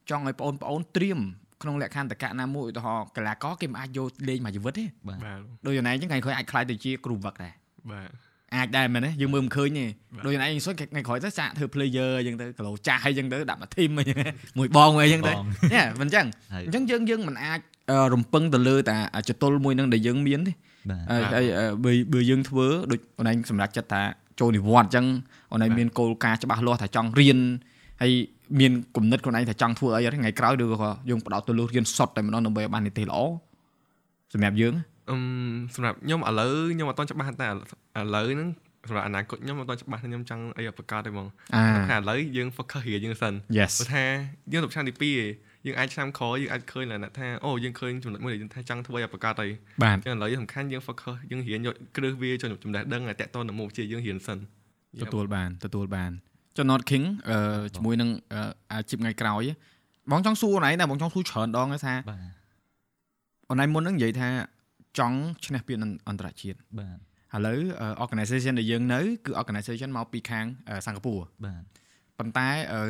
[0.09, 1.19] ចង់ឲ្យបងប្អូនត្រៀម
[1.61, 7.53] ក្នុងលក្ខន្តិកៈណាមួយឧទាហរណ៍កីឡាករគេមិនអាចយកលេងមួយជីវិតទេបាទបាទដូចយ៉ាងណាអញ្ចឹងថ្ងៃក្រោយអាចខ្លាយទៅជាគ្រូវឹកដែរ
[7.91, 8.09] បាទ
[8.55, 14.17] អាចដែរមែនទេយើងមើលមិនឃើញទេបាទដូចយ៉ាងណាអញ្ចឹងថ្ងៃក្រោយទៅសាកធ្វើ player អញ្ចឹងទៅគីឡូចាស់អញ្ចឹងទៅដាក់មក team អញ្ចឹង
[14.57, 17.59] មួយបងមួយអញ្ចឹងទៅបងញ៉ែមិនអញ្ចឹងហើយអញ្ចឹងយើងយើងមិនអាច
[17.91, 18.97] អឺរំពឹងទៅលើតែ
[19.29, 20.53] ចតុលមួយហ្នឹងដែលយើងមានទេ
[20.89, 24.01] បាទហើយហើយអឺបើបើយើងធ្វើដូចអូនឯងសម្រាប់ចិត្តថា
[24.39, 25.05] ចូលនិវត្តន៍អញ្ចឹង
[25.51, 27.39] អូនឯងមានគោលការណ៍ច្បាស់លាស់ថាចង់រៀន
[28.01, 28.11] ហើយ
[28.59, 33.17] មានគំនិតខ្លួនឯងថាចង់ធ្វើអីហ្នឹងថ្ងៃក្រោយឬក៏យើងបដោតទៅលើរៀនសុទ្ធតែម្ដងដើម្បីឲ្យបាននីតិល្អ
[34.33, 34.73] សម្រាប់យើង
[35.09, 35.21] អឹម
[35.75, 37.51] សម្រាប់ខ្ញុំឥឡូវខ្ញុំអត់ទាន់ច្បាស់តែឥ
[38.15, 38.49] ឡូវហ្នឹង
[38.89, 44.05] សម្រាប់អនាគតខ្ញុំអត់ទាន់ច្បាស់ថាខ្ញុំចង់អីឲ្យប្រកាសទេហ្មងអាថាឥឡូវយើង focus រៀនយើងសិន yes ព្រោះថា
[44.51, 45.27] យើងទៅឆ្នាំទី2ឯង
[45.65, 49.49] យើងអាចឆ្នាំក្រោយយើងអាចឃើញឡើងថាអូយើងឃើញចំណុចមួយដែលយើងថាចង់ធ្វើឲ្យប្រកាសអី
[49.83, 54.39] បាទចឹងឥឡូវសំខាន់យើង focus យើងរៀនយកគ្រឹះវាចំណេះដឹងឲ្យតាក់ទងនឹងមុខវិជ្ជាយើងរៀនសិន
[55.03, 56.11] ទទួលបានទទួលបាន
[56.57, 57.37] ចុះ Not King អឺ
[57.75, 59.43] ជាមួយនឹងអឺអាជីពថ្ងៃក្រោយ
[60.11, 62.21] បងចង់សួរអូនឯងតែបងចង់សួរច្រើនដងហើយថាបាទ
[63.49, 64.29] អូនឯងមុនហ្នឹងនិយាយថា
[64.99, 66.97] ចង់ឈ្នះពានអន្តរជាតិបាទ
[67.35, 71.61] ឥឡូវអឺ organization ដែលយើងនៅគឺ organization មកពីខាងអឺសិង្ហបុរីបាទ
[72.17, 72.81] ប៉ុន្តែអឺ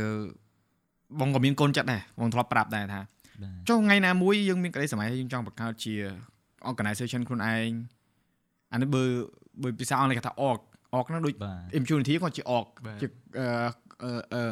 [1.19, 3.01] បងក៏មានកូនចិត្តដែរបងធ្លាប់ប្រាប់ដែរថា
[3.43, 5.93] បាទចុះថ្ងៃណាមួយយើងមានក្តីសម័យយើងចង់បង្កើតជា
[6.71, 7.69] organization ខ្លួនឯង
[8.71, 9.03] អានេះបើ
[9.61, 10.59] បើភាសាអង់គ្លេសគេថា org
[10.97, 13.07] org ហ្នឹងដូចបាទ impunity គាត់ជា org បាទជា
[13.39, 13.47] អឺ
[14.03, 14.51] អឺអឺ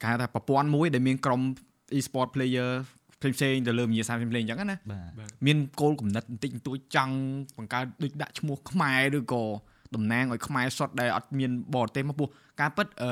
[0.00, 1.40] គេហៅថាប្រព័ន្ធមួយដែលមានក្រុម
[1.98, 2.70] e-sport player
[3.20, 7.16] ផ្សេងៗទៅលើវិញ្ញាសាផ្សេងៗអញ្ចឹងណាបាទមានគោលគំនិតបន្តិចបន្តួចចង់
[7.58, 9.44] បង្កើតដូចដាក់ឈ្មោះខ្មែរឬក៏
[9.94, 12.28] តំណាងឲ្យខ្មែរសុទ្ធដែលអត់មានបរទេសមកពោះ
[12.60, 13.10] ការពិតអឺ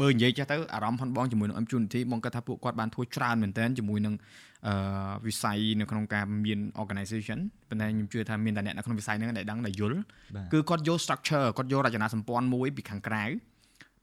[0.00, 4.14] បើនិយាយចេះទៅអារម្មណ៍ផងបងជាមួយនឹង impunity បងគាត់ថាពួកគាត់បានធ្វើច្រើនមែនទែនជាមួយនឹង
[4.66, 4.74] អឺ
[5.26, 9.98] វិស័យនៅក្នុងការមាន organization ប៉ុន្តែខ្ញុំជឿថាមានតែអ្នកនៅក្នុងវិស័យហ្នឹងដែលដឹងដែលយល់
[10.36, 13.24] បាទគឺគាត់យក structure គាត់យករចនាសម្ព័ន្ធមួយពីខាងក្រៅ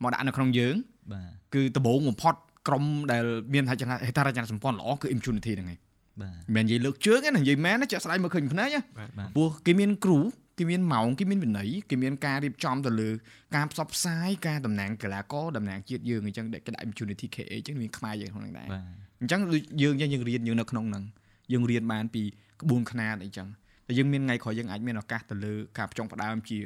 [0.04, 0.76] មកដាក់នៅក្នុងយើង
[1.14, 2.36] បាទគឺដំបូងបំផុត
[2.68, 3.24] ក្រុមដែល
[3.54, 5.80] មានហេតុហេដ្ឋារចនាសម្ព័ន្ធល្អគឺ impunity ហ្នឹងឯង
[6.22, 10.20] បាទមិនមែននិយាយលើកជើងទេណានិយាយមែនណាចាក់ស្ដាយមើលឃើញភ្នែកណាបាទបាទព្រោះគេមានគ្រូ
[10.58, 13.10] គេមានម៉ោងគេមានវិន័យគេមានការរៀបចំទៅលើ
[13.56, 18.84] ការផ្សព្វផ្សាយការតំណាងកីឡាករតំណាងជាតិយើងអញ្ចឹងដែលគេដាក់ impunity KA អញ្ចឹងមានខ្មែរយើងក្នុងហ្នឹងដែរបាទ
[19.22, 21.04] អញ្ចឹងដូចយើងយើងយើងរៀនយើងនៅក្នុងហ្នឹង
[21.52, 22.24] យើងរៀនបានពី
[22.62, 23.48] ក្បួនខ្នាតអីចឹង
[23.88, 26.60] តែយើងមានថ្ងៃក្រោយយើងអាចមានឱកាសទៅលើការផ្ចង់ផ្ដើមជា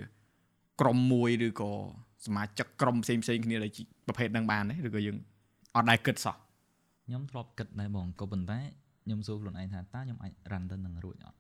[0.82, 1.71] ក្រុមមួយឬក៏
[2.26, 5.17] សមាជិកក្រុមផ្សេងផ្សេងៗគ្នាដែលជាប្រភេទហ្នឹងបានទេឬក៏យើង
[5.76, 6.36] អត់ដែរគិតសោះ
[7.06, 8.60] ខ្ញុំធ្លាប់គិតដែរបងក៏ប៉ុន្តែ
[9.04, 11.38] ខ្ញុំសួរខ្លួនឯងថាតើខ្ញុំអាចរ៉ាន់ទៅនឹងរួចអត់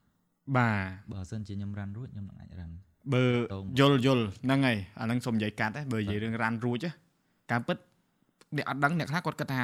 [0.57, 2.73] បាទបើសិនជាខ្ញុំរ៉ាន់រួចខ្ញុំនឹងអាចរ៉ាន់
[3.13, 6.91] បើតោងយល់យល់ហ្នឹងហើយអាហ្នឹងសូមនិយាយកាត់ដែរបើនិយាយរឿងរ៉ាន់រួចណា
[7.51, 7.77] ការពិត
[8.57, 9.63] អ្នកអត់ដឹងអ្នកខ្លះគាត់គិតថា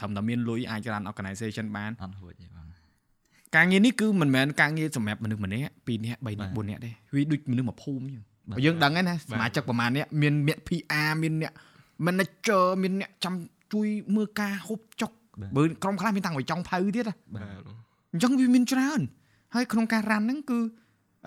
[0.00, 2.66] ត្រឹមតែមានលុយអាចរ៉ាន់ organization បានអត់រួចទេបង
[3.56, 11.52] ការងារនេះគឺមិនមែនការងារសម្រាប់មនុស្សម្នាក់ពីរនាក់បីនាក់បាទបួននាក់ទេវាដូចមនុស្សមួយភូមិអញ្ចឹងបាទបើយើងដឹងហើយណាសមាជិកប្រហែលនាក់មានអ្នក PR មានអ្នក
[12.06, 13.34] manager មានអ្នកចាំ
[13.72, 17.46] ជួយមើលការហូបចុកបាទបើក្រុមខ្លះមានតាំងពីចុងភៅទៀតណាបាទ
[18.12, 19.00] អញ្ចឹងវាមានច្រើន
[19.54, 20.58] ហើយក្នុងការរ៉ាន់ហ្នឹងគឺ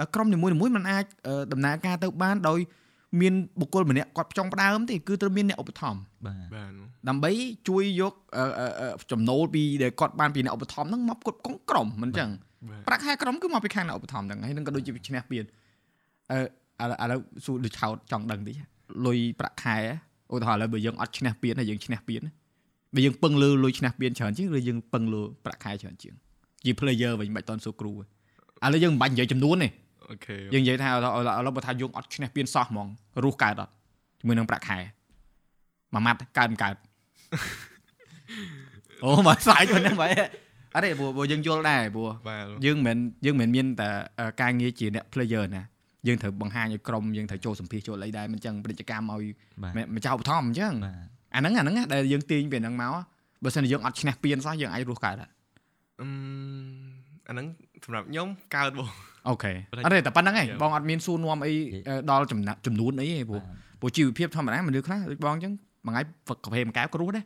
[0.01, 2.59] អឺក្រុមនីមួយៗมันអាចអឺដំណើរការទៅបានដោយ
[3.21, 6.71] មានបុគ្គលម្នាក់គាត់ផ្ចង់ផ្ដើមទេគឺត្រូវមានអ្នកឧបត្ថម្ភបាទបាទ
[7.09, 7.31] ដើម្បី
[7.67, 12.29] ជួយយកអឺអឺអឺចំណូលពីដែលគាត់បានពីអ្នកឧបត្ថម្ភហ្នឹងមកគ្រប់គ្រងក្រុមមិនអញ្ចឹង
[12.69, 15.43] បាទប្រាក់ខែក្រុមគឺមកពីខាងអ្នកឧបត្ថម្ភហ្នឹងហើយនឹងក៏ដូចជាឈ្នះពៀន
[16.31, 16.39] អឺ
[16.83, 18.55] ឥឡូវឥឡូវសួរដូចឆោតចង់ដឹងតិច
[19.05, 19.77] លុយប្រាក់ខែ
[20.33, 22.21] ឧទាហរណ៍ឥឡូវបើយើងអត់ឈ្នះពៀនហើយយើងឈ្នះពៀន
[22.95, 26.15] បើយើងពឹងលើលុយឈ្នះពៀនច្រើនជាងឬយើងពឹងលើប្រាក់ខែច្រើនជាង
[26.65, 28.16] ជា player វិញមិនបាច់តន់សួរគ្រូទេ
[28.65, 29.69] ឥឡូវយើងមិនបាច់និយាយចំនួនទេ
[30.11, 32.87] អូខេយើងនិយាយថាឥឡូវឥឡូវឥឡូវបើថាយើងអត់ឈ្នះពៀនសោះហ្មង
[33.23, 33.71] រស់កើតអត់
[34.19, 34.77] ជាមួយនឹងប្រាក់ខែ
[35.93, 36.75] មួយម៉ាត់កើតមិនកើត
[39.03, 40.07] អូមកស្អាយទៅហ្នឹងបែ
[40.75, 43.89] អត់ទេព្រោះព្រោះយើងយល់ដែរព្រោះបាទយើងមិនមែនយើងមិនមែនមានតែ
[44.19, 45.63] អឺការងារជាអ្នក player ណា
[46.07, 49.25] យើងត្រូវបង្ហាញឲ្យក្រុមយើងត្រូវចូលសម្ភាសចូលអីដែរមិនចឹងពាណិជ្ជកម្មឲ្យ
[49.63, 52.93] បាទម្ម្ចាស់ឧបត្ថម្ភអញ្ចឹងបាទអាហ្នឹងអាហ្នឹងណាដែលយើងទាញពីហ្នឹងមក
[53.43, 55.31] បើសិនជាយើងអត់ឈ្នះពៀនសោះយើងអាចរស់កើតអត់
[56.01, 56.07] អឺ
[57.27, 57.45] អាហ្នឹង
[57.85, 58.87] សម្រាប់ខ្ញុំកើតបង
[59.29, 60.59] អូខេប៉ុន្តែអត់ទេតែប៉ុណ្្នឹងឯង Yeah.
[60.61, 61.53] បងអត់មានសួរនាំអី
[61.87, 63.41] អឺដល់ចំណាក់ចំនួនអីទេព្រោះ
[63.79, 65.53] ព្រោះជីវភាពធម្មតាមនុស្សខ្លះដូចបងអញ្ចឹង
[65.85, 67.25] មួយថ្ងៃហ្វឹកកាហ្វេមួយកែវគ្រួដែរ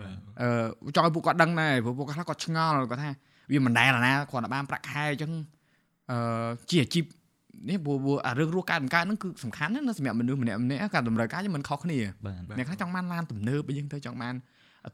[0.00, 3.10] បាទអឺចង់ឲ្យពួកគាត់ដឹងដែរព្រោះពួកគាត់ខ្លះគាត់ឆ្ងល់គាត់ថា
[3.52, 5.32] វាមិនដែលណាគ្រាន់តែបានប្រាក់ខែអញ្ចឹង
[6.10, 6.18] អឺ
[6.70, 7.04] ជាអាជីព
[7.68, 14.34] នេះព្រោះព្រោះអារឿងរស់កើតមិនកើតហ្នឹងគឺសំខាន់ណាស់ណាសម្រាប់មនុស្សម្នាក់ម្នាក់ការតម្រូវការយើងមិនខុសគ្នាបាទអ្នកខ្លះចង់បានឡានទំនើបអីចឹងទៅចង់បាន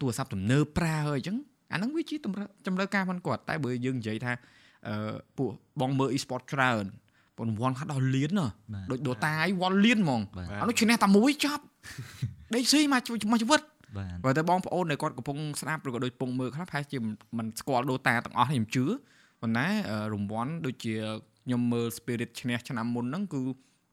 [0.01, 1.37] ទូរស័ព្ទទំនើបប្រើអីចឹង
[1.73, 4.39] អាហ្នឹងវាជាតម្រូវតម្រូវការរបស់គាត់តែបើយើងនិយាយថាអឺ
[5.39, 6.85] ពួកបងមើល e-sport ច្រើន
[7.39, 11.63] ប៉ុន្តែរង្វាន់ខ្លះដល់លានណាបាទដូច Dota ឯងវល់លានហ្មងបាទអានោះឈ្នះតែមួយចប់
[12.55, 13.01] ដេកស៊ីមក
[13.33, 13.61] មកជីវិត
[13.99, 16.99] បាទបើតែបងប្អូនដែលគាត់កំពុងស្ដាប់ឬក៏ដូចកំពុងមើលខ្លះប្រហែលជា
[17.39, 18.85] មិនស្គាល់ Dota ទាំងអស់នេះខ្ញុំជឿ
[19.41, 20.95] ប៉ុន្តែអឺរង្វាន់ដូចជា
[21.45, 23.41] ខ្ញុំមើល Spirit ឈ្នះឆ្នាំមុនហ្នឹងគឺ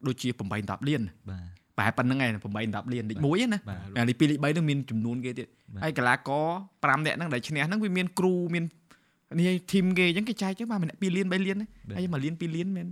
[0.07, 8.63] ដូចជា8 10លានបាទប្រហែលប៉ុណ្្នឹងឯង8 10លានលេខ1ឯណាបាទអាលេខ2លេខ3ហ្នឹងមានចំនួនគេទៀតបាទហើយកីឡាករ5នាក់ហ្នឹងដែលឈ្នះហ្នឹងវាមានគ្រូមាន
[9.39, 12.87] នេះធីមគេអញ្ចឹងគេចែកទៅបាទម្នាក់2លាន3លានណាហើយ1លាន2លានមាន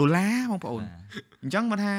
[0.00, 0.90] ដុល្លារបងប្អូនបាទ
[1.42, 1.92] អញ្ចឹងមកថា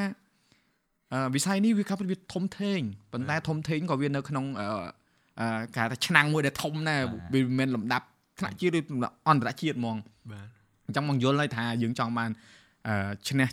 [1.14, 2.80] អឺវិស័យនេះវាកាប់វាធំធេង
[3.14, 4.68] ប៉ុន្តែធំធេងក៏វានៅក្នុងអឺ
[5.40, 7.02] អឺគេហៅថាឆ្នាំងមួយដែលធំដែរ
[7.34, 8.06] វាមិនមែនលំដាប់
[8.40, 9.98] ថ្នាក់ជាតិឬលំដាប់អន្តរជាតិហ្មង
[10.32, 10.48] បាទ
[10.86, 12.30] អញ្ចឹងមកយល់ហើយថាយើងចង់បាន
[12.88, 13.48] អឺឈ្នះ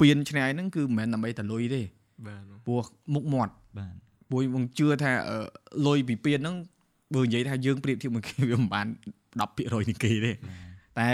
[0.00, 1.82] ពៀនឈ្នះអីហ្នឹងគឺមិនមែនដើម្បីតែលុយទេ
[2.26, 3.94] បាទព្រោះមុខមាត់បាទ
[4.30, 5.38] ព្រោះបងជឿថាអឺ
[5.86, 6.56] លុយពីពៀនហ្នឹង
[7.14, 8.86] បើនិយាយថាយើងប្រៀបធៀបមួយគេវាមិនបាន
[9.36, 10.32] 10%នៃគេទេ
[10.98, 11.08] តែ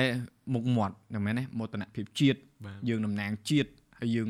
[0.55, 4.29] មុខមាត់មិនមែនទេមោទនភាពជាតិបាទយើងតំណាងជាតិហើយយើង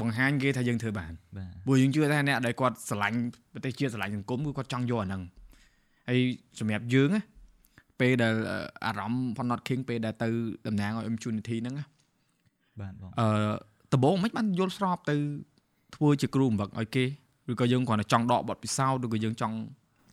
[0.00, 3.18] បង្ហាញគេថាយើងធ្វើបានបាទព្រោះយើងជឿថាអ្នកដែលគាត់ស្រឡាញ់
[3.52, 5.22] ប្រទេសជាតិស្រឡាញ់សង្គមគឺគាត់ចង់យកអាហ្នឹង
[6.08, 6.20] ហើយ
[6.58, 7.22] សម្រាប់យើងណា
[8.00, 10.28] ពេលដែលអឺអារម្មណ៍ Fun Not King ពេលដែលទៅ
[10.66, 11.84] តំណាងឲ្យ opportunity ហ្នឹងណា
[12.80, 13.26] បាទបងអឺ
[13.92, 15.14] ដំបូងមិនបានយល់ស្របទៅ
[15.96, 17.04] ធ្វើជាគ្រូបង្វឹកឲ្យគេ
[17.50, 19.56] ឬក៏យើងគ្រាន់តែចង់ដកបទពិសោធន៍ឬក៏យើងចង់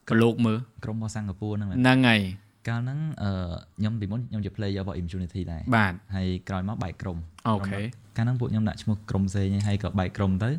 [0.08, 2.20] ប្រឡូកមើលក្រុមរបស់សិង្ហបុរីហ្នឹងមែនហ្នឹងហើយ
[2.68, 3.30] កាលហ្នឹងអឺ
[3.78, 7.80] ខ្ញុំពីមុនខ្ញុំជា player របស់ Immunity ដែរបាទហើយក្រោយមកបែកក្រុមអូខេ
[8.16, 10.50] កាលហ្នឹងពួកខ្ញុំដាក់ឈ្មោះក្រុមផ្សេងឯងហើយក៏បែកក្រុមទៅ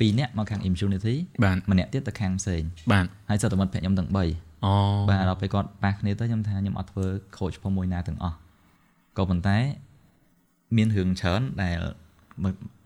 [0.00, 4.16] ពីរនាក់មកខាង Immunity បាទម្នាក់ទៀតទៅខាងផ្សេងបាទហើយសិតតែមិត្តភក្តិខ្ញុំទាំង3
[4.66, 4.74] អូ
[5.08, 7.06] បាទដល់ពេលគាត់ប៉ះគ្នាទៅខ្ញុំថាខ្ញុំអត់ធ្វើ
[7.38, 8.36] coach ផងមួយណាទាំងអស់
[9.16, 9.56] ក៏ប៉ុន្តែ
[10.76, 11.78] មានរឿងច្រើនដែល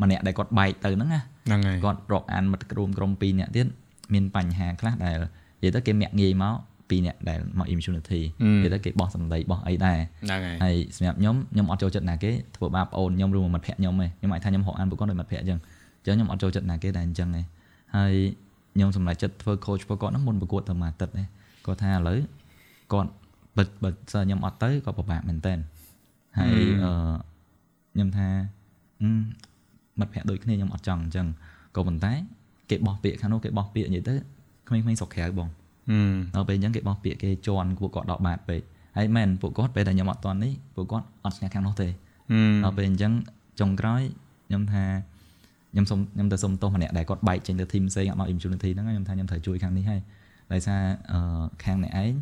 [0.02, 3.66] ម្នាក់ដែលគាត់បែកទៅហ្នឹងណាហ្នឹងហើយគាត់រាប់អានមិត្តក្រុមក្រុម2នាក់ទៀត
[4.14, 5.18] មានបញ្ហាខ្លះដែល
[5.60, 6.56] និយាយទៅគេមាក់ងាយមក
[6.90, 8.20] 2នាក់ដែលមក immunity
[8.62, 15.58] និយាយទៅគេបោះសម្ដីបោះអីដែរហ្នឹងហើយហើយសម្រាប់ខ្ញុំខ្ញុំអត់ចូលចិត្តណាគេធ្វើបាបប្អូនខ្ញុំឬមិត្តភក្តិខ្ញុំទេខ្ញុំអាចថាខ្ញុំហៅអានពួកគាត់ដូចមិត្តភក្តិអញ្ចឹង
[16.00, 17.42] អញ្ចឹងខ្ញុំអត់ចូលចិត្តណាគេដែរអញ្ចឹងទេ
[17.96, 18.14] ហើយ
[18.74, 21.24] ខ្ញុំសម្រេចចិត្តធ្វើ coach ពួកគាត់ហ្នឹងមុនប្រកួតតែមួយអាទិត្យទេ
[21.66, 22.18] គាត់ថាឥឡូវ
[22.92, 23.10] គាត់
[23.56, 25.54] បើបើសិនខ្ញុំអត់ទៅគាត់ពិបាកមែនតើ
[26.38, 26.92] ហើយអឺ
[27.94, 28.28] ខ្ញុំថា
[29.02, 29.08] អឺ
[30.00, 31.26] មិត្តភក្តិដូចគ្នាខ្ញុំអត់ចង់អញ្ចឹង
[31.76, 32.12] ក៏ប៉ុន្តែ
[32.70, 34.14] គេបោះពាក្យខាងនោះគេបោះពាក្យនិយាយទៅ
[34.68, 35.63] ក្មេងៗស្រុកក្រៅបងហឹម
[36.34, 38.60] ដល់ពេលអញ្ចឹងគេបោះពាក្យគេជន់ពួកគាត់ដកបាតពេក
[38.96, 41.88] ហើយមែនពួកគាត់ពេលដែលខ្ញុំអត់តន់នេះពួកគាត់អត់ឈ្នះខាងនោះទេ
[42.30, 43.12] ហឹមដល់ពេលអញ្ចឹង
[43.60, 44.02] ចុងក្រោយ
[44.48, 44.84] ខ្ញុំថា
[45.72, 50.00] ខ្ញុំសុំខ្ញុំទៅសុំទោសម្នាក់ដែលគាត់បែកចេញទៅធីមផ្សេងអត់មក immunity ហ្នឹងខ្ញុំថាខ្ញុំត្រូវជួយខាងនេះហើយ
[50.52, 50.80] ដោយសារ
[51.12, 52.12] អឺខាងអ្នកឯង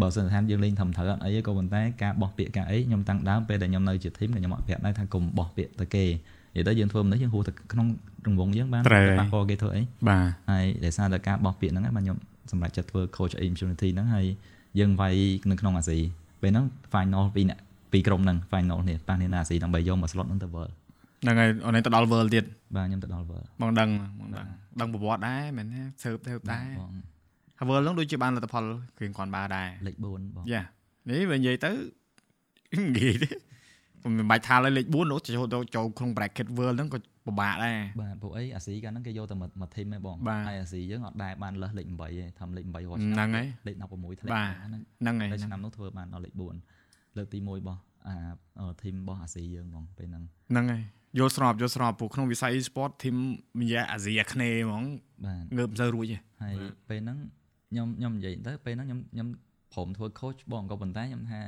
[0.00, 6.04] បើសិនថាយើងលេងធំត្រូវអត់អីទេក៏ប៉ុន្តែការបោះពាក្យការអីខ្ញុំតាំងដើមពេលដែលខ្ញុំនៅជាធីមខ្ញុំអត់ប្រាប់ដែរថាកុំបោះពាក្យទៅគេ
[6.54, 7.86] និយាយទៅយើងធ្វើមិននេះយើងហួសទៅក្នុង
[8.26, 12.18] រង្វង់យើងបានត្រូវប៉ះពាល់គេធ្វើអីបាទហើយដោយសារតែការបោះពាក្យហ្នឹងហើយបាទខ្ញុំ
[12.50, 14.26] សម្រាប់ចិត្តធ្វើ coach immunity ហ្នឹងហើយ
[14.78, 15.14] យើងវាយ
[15.50, 15.98] នៅក្នុងអាស៊ី
[16.42, 17.58] ពេលហ្នឹង final ពីរអ្នក
[17.92, 20.72] ពីរក្រុមហ្នឹង final នេះប៉ះនេះនៅអាស៊ីដើម្បីយកមក slot ហ្នឹងទៅ world
[21.22, 22.44] ហ្នឹងហើយអូនឯងទៅដល់ world ទៀត
[22.76, 23.88] បាទខ្ញុំទៅដល់ world បងដឹង
[24.18, 24.46] បងដឹង
[24.80, 26.90] ដឹងប្រវត្តិដែរមែនទេស៊ើបទៅដែរបង
[27.58, 28.64] ហើយ world ហ្នឹងដូចជាបានលទ្ធផល
[28.98, 30.06] គ្រៀងគាត់បើដែរលេខ4ប
[30.42, 30.62] ងយ៉ា
[31.08, 31.70] នេះបើនិយាយទៅ
[32.96, 33.28] និយាយទេ
[34.04, 46.34] មិនបាច់ថាឡើយលេខ4នោះចូលទៅចូលក្នុង bracket world ហ្នឹងក៏ ពិបាកដែរបាទពួកអីអាស៊ីកាលហ្នឹងគេយកតែមួយមួយ team ឯងបងបាទហើយអាស៊ីយើងអត់ដែរបានលើសលេខ8ទេធ្វើលេខ8រាល់ហ្នឹឆ្នាំងហើយលេខ16ធ្លាបាទហ្នឹងហ្នឹងហើយតែឆ្នាំនោះធ្វើបានដល់លេខ
[46.76, 50.82] 4លើកទី1របស់អា team របស់អាស៊ីយើងហ្មងពេលហ្នឹងហ្នឹងហើយ
[51.18, 53.16] យល់ស្របយល់ស្របព្រោះក្នុងវិស័យ e-sport ធីម
[53.60, 54.84] វិញ្ញាអាស៊ីអាគ្នេយ៍ហ្មង
[55.24, 56.54] បាទងើបមិនសូវរួចទេហើយ
[56.88, 57.18] ពេលហ្នឹង
[57.70, 59.28] ខ្ញុំខ្ញុំនិយាយទៅពេលហ្នឹងខ្ញុំខ្ញុំ
[59.74, 61.40] ព្រមធ្វើ coach បងក៏ប៉ុន្តែខ្ញុំថា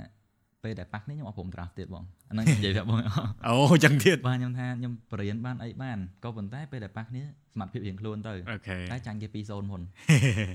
[0.64, 2.98] ពេលដែលប៉ះនេះខ្ញុំអត់ព្រម draft ទៀតបងអាហ្នឹងនិយាយប្រាប់បង
[3.46, 9.82] អូចឹងទៀតបាទខ្ញុំថាខ្ញុំបរៀនបានអីបានក៏ប៉ុន្តែពេលដែលប៉ះគ្នាសមត្ថភាពរៀងខ្លួនទៅអូខេតែចាញ់គេ2-0មុន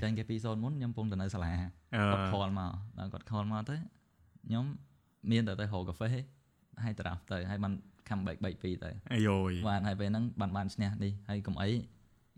[0.02, 1.52] ចាញ់គេ2-0មុនខ្ញុំកំពុងទៅនៅសាលា
[1.94, 3.76] អឺគាត់ call មកដល់គាត់ call មកទៅ
[4.46, 4.64] ខ្ញុំ
[5.30, 6.08] មានតែទៅហៅកាហ្វេ
[6.84, 7.72] ហើយ draft ទៅហើយបាន
[8.08, 11.70] comeback 3 2ទៅអាយយបាទហើយពេលហ្នឹងបានបានឈ្នះនេះហើយកុំអី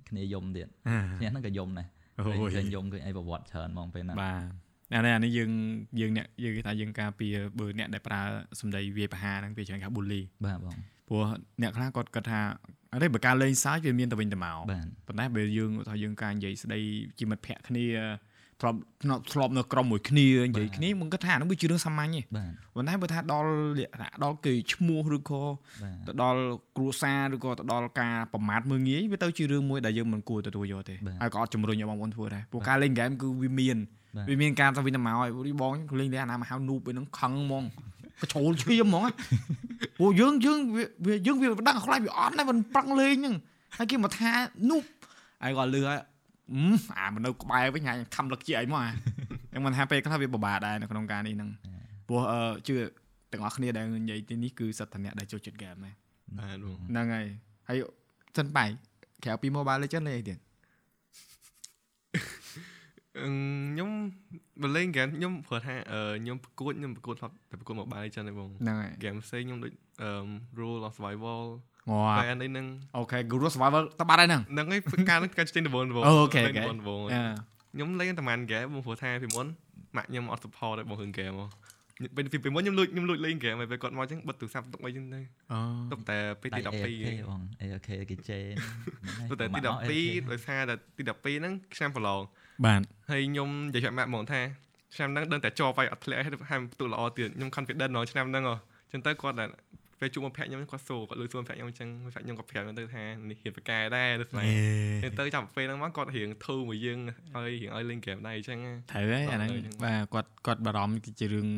[0.09, 0.69] គ្នាយំទៀត
[1.19, 1.89] ឈ្នះហ្នឹងក៏យំដែរ
[2.19, 4.64] អូយឃើញយំឃើញអីប្រវត្តិច្រើនហ្មងពេលហ្នឹងបាទ
[4.95, 5.51] អានេះអានេះយើង
[6.01, 8.21] យើងអ្នកយើងគេថាយើងការពារបើអ្នកដែលប្រើ
[8.61, 10.77] សម្ដីវាយប្រហារហ្នឹងវាច្រើនគេ bully បាទបង
[11.09, 11.23] ព្រោះ
[11.63, 12.41] អ្នកខ្លះគាត់គាត់ថា
[12.95, 16.79] អរិយបើការលេងសើចវាមានទៅវិញទៅមកបាទប៉ុន្តែបើយើងថាយើងការនិយាយស្ដី
[17.19, 17.87] ជាមិត្តភក្តិគ្នា
[18.61, 18.79] ធ្លាប់
[19.33, 25.43] ធ្លាប់នៅក្រុមមួយគ្នានិយាយគ្នាมึงគាត់ថាហ្នឹងវាជារឿងសាមញ្ញទេបាទប៉ុន្តែបើថាដល់លក្ខណៈដល់គេឈ្មោះឬក៏
[25.83, 26.41] បាទទៅដល់
[26.77, 37.65] គ្រួសារឬក៏ទៅដល់ការប្រមាថមើងងាយវាទៅជារឿងមួយដែលយើងមិនគួរទទួលយកទេបាទហើយក៏អត់ជំរុញឲ្យបងប្អូនធ្វើដែរព្រោះការលេងហ្គេមគឺវាមានបាទ វាមានការទៅវិញទៅមកហើយព្រោះបងខ្ញុំលេងតែអាណាមកហៅនូបឯហ្នឹងខឹងហ្មង
[38.21, 39.05] ក៏ចូលឈាមហ្មង
[39.99, 43.35] ព្រោះយើងយើងវាវាយើងវាមិនដឹងខ្លាចវាអត់ដែរមិនប្រឹងលេងហ្នឹង
[43.77, 44.31] ហើយគេមកថា
[44.71, 44.83] នូប
[45.43, 45.99] ហើយគាត់លឺហើយ
[46.53, 46.63] អឺ
[46.99, 48.91] អាមកនៅក្បែរវិញហើយខំលឹកជាអីមកអា
[49.53, 51.51] យ៉ាងមិនថាពេលខ្លះវាពិបាកដែរនៅក្នុងការនេះហ្នឹង
[52.09, 52.75] ព្រោះអឺជឿ
[53.33, 55.95] ទាំងអស់គ្នាដែលនិយាយទីនេះគឺសិតតអ្នកដែលចូលចិត្តហ្គេមហ្នឹង
[56.39, 57.27] បាទបងហ្នឹងហើយ
[57.69, 57.79] ហើយ
[58.39, 58.69] សិនបាយ
[59.25, 60.54] ក្រៅពី Mobile Legends លេងអីទៀតអឺ
[63.19, 63.25] ខ
[63.75, 63.91] ខ្ញុំ
[64.63, 70.11] មកលេងហ្គេមខ្ញុំព្រោះថាអឺខ្ញុំប្រកួតខ្ញុំប្រកួតធ្លាប់តែប្រកួត Mobile ចឹងទេបងហ្នឹងហើយហ្គេមផ្សេងខ្ញុំដូចអឺ
[70.59, 71.43] Rules of Survival
[71.91, 77.23] ងាប់តែអានេះហ្នឹង OK Rules Survival តើបាត់ហើយហ្នឹងហ្នឹងហើយការហ្នឹងការចេញដំបូងដំបូងអូ OK លេង OK ដំបូងដំបូងអឺ
[77.75, 79.47] ខ្ញុំលេងតែប៉ុន្មានហ្គេមបងព្រោះថាពីមុន
[79.97, 81.51] ម៉ាក់ខ្ញុំអត់ support ទេបងរឿងហ្គេមមក
[82.17, 85.21] ពេលពីពីមុនខ្ញុំលួចខ្ញុំលួចលេងហ្គេមហើយពេលគាត់មកចឹងបិទទូរស័ព្ទទុកអីចឹងទៅ
[85.53, 85.59] អូ
[85.93, 88.45] ទុកតែពេលទីដៃ12 AFK បង AFK គេចេញ
[89.31, 89.47] ទុកតែ
[89.91, 92.23] ទី12ដោយសារតែទី12ហ្នឹងឆ្នាំប្រឡង
[92.65, 92.81] បាទ
[93.11, 94.41] ហើយខ្ញុំនិយាយប្រាប់ម៉ាក់ហ្មងថា
[94.97, 98.57] ឆ្នាំហ្នឹងដឹងតែជាប់ហើយអត់ធ្លាក់ហើយហាមផ្ទុះល្អទៀតខ្ញុំ confident ហ្មងឆ្នាំហ្នឹងហ៎
[98.93, 99.47] ចឹងទៅគាត់តែ
[100.01, 104.47] ពេលជួបមកភ័ក្រខ្ញុំគាត់សួរគាត់លឺសួរភ័ក្រខ្ញុំចឹងភ័ក្រខ្ញុំក៏ប្រាប់ទៅថានេះហៀបប្រកែដែរទៅស្លាយ
[105.03, 106.99] ចឹងទៅចាំពេលហ្នឹងមកគាត់រៀងធូរមួយយើង
[107.35, 108.59] ហើយរៀងឲ្យលេងហ្គេមដែរអញ្ចឹង
[108.91, 111.49] ត្រូវហើយអាហ្នឹងអត់ទៅចឹងបាទគាត់គាត់បារម្ភគឺជារឿង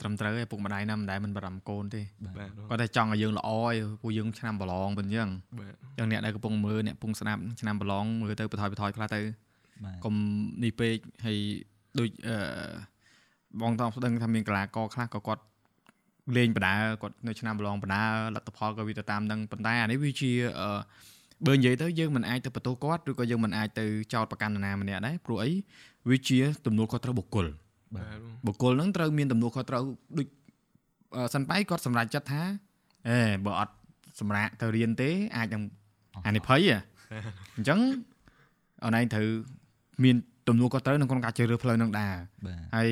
[0.00, 2.02] ត្រឹមត្រូវហើយពុកម្ដាយណាមិនដែលមិនបារម្ភកូនទេ
[2.38, 5.28] បាទគាត់តែចង់ឲ្យយើងល្អឲ្យពួកយើងឆ្នាំប្រឡងប៉ុណ្ណឹង
[5.58, 9.45] បាទចឹងអ្នកដែលកំពុងមើលអ្នកកំពុងស្ដាប់ឆ្នាំប្រឡងមើលទៅបន្ថយបន្ថយខ្លះទៅបាទ
[10.04, 10.14] កុំ
[10.64, 10.96] នេះពេក
[11.26, 11.38] ហើយ
[11.98, 12.36] ដូចអឺ
[13.60, 15.42] បងតោះស្ដឹងថាមានកីឡាករខ្លះក៏គាត់
[16.36, 18.02] លេងបដាគាត់នៅឆ្នាំប្រឡងបដា
[18.34, 20.70] លទ្ធផលក៏វាទៅតាមនឹងប៉ុន្តែអានេះវាជាអឺ
[21.46, 25.50] បើនិយាយទៅយើងមិនអាចទៅបន្ទោសគាត់ឬក៏យើងមិនអាចទៅចោទប្រកាន់នរណាម្នាក់ដែរព្រោះអី
[26.10, 27.46] វាជាទំនួលខុសត្រូវបុគ្គល
[27.94, 29.82] បាទបុគ្គលហ្នឹងត្រូវមានទំនួលខុសត្រូវ
[30.18, 30.26] ដូច
[31.16, 32.42] អឺសិនបៃគាត់សម្រេចចិត្តថា
[33.08, 33.74] អេបើអត់
[34.20, 35.62] សម្រាប់ទៅរៀនទេអាចនឹង
[36.26, 36.78] អានិភ័យហ៎
[37.56, 37.80] អញ្ចឹង
[38.84, 39.28] អនឯងត្រូវ
[40.04, 40.16] មាន
[40.48, 42.14] ទំនួលខុសត្រូវនៅក្នុងការជ្រើសរើសផ្លូវហ្នឹងដែរ
[42.46, 42.90] បាទហើយ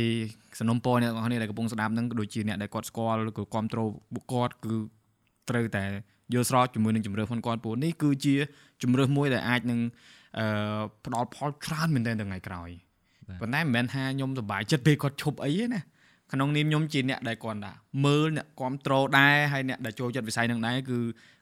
[0.58, 4.74] សំណុំពរអ្នកទាំងអស់គ្នាដែលកំពុងស្ដាប់ហ្នឹងក៏ដូចជាអ្នកដែលគាត់ស្គាល់ឬក៏គ្រប់គ្រងបុគ្គលគឺ
[5.48, 5.84] ត្រូវតែ
[6.32, 8.34] យល់ស្របជាមួយនឹងជំរឿនផងគាត់ព្រោះនេះគឺជា
[8.82, 9.80] ជំរឿនមួយដែលអាចនឹង
[10.38, 10.46] អឺ
[11.04, 12.70] ផ្ដល់ផលច្រើនមែនទែនថ្ងៃក្រោយ
[13.28, 15.82] បាទប៉ុន្តែមិនមែនថាខ្ញុំសប្បាយចិត្តពេលគាត់ឈប់អីទេណា
[16.32, 17.72] ក្នុងនាមខ្ញុំជាអ្នកដែលគាត់ថា
[18.04, 20.98] មើលអ្នកគ្រប់គ្រងដែរហើយអ្នកដែលចូលចិត្តវិស័យហ្នឹងដែរគឺ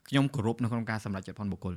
[0.09, 1.75] ខ្ញុំគោរពនៅក្នុងការសម្រេចចិត្តផងបុគ្គល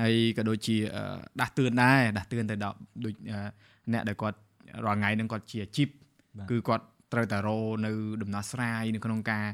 [0.00, 1.02] ហើយក៏ដូចជាអឺ
[1.40, 3.38] ដាស់តឿនដែរដាស់តឿនទៅដល់ដូចអឺ
[3.92, 4.38] អ្នកដែលគាត់
[4.84, 5.88] រាល់ថ្ងៃហ្នឹងគាត់ជាអាជីព
[6.38, 7.48] បាទគឺគាត់ត្រូវតែរ
[7.86, 7.90] នៅ
[8.22, 9.46] ដំណោះស្រាយនៅក្នុងការ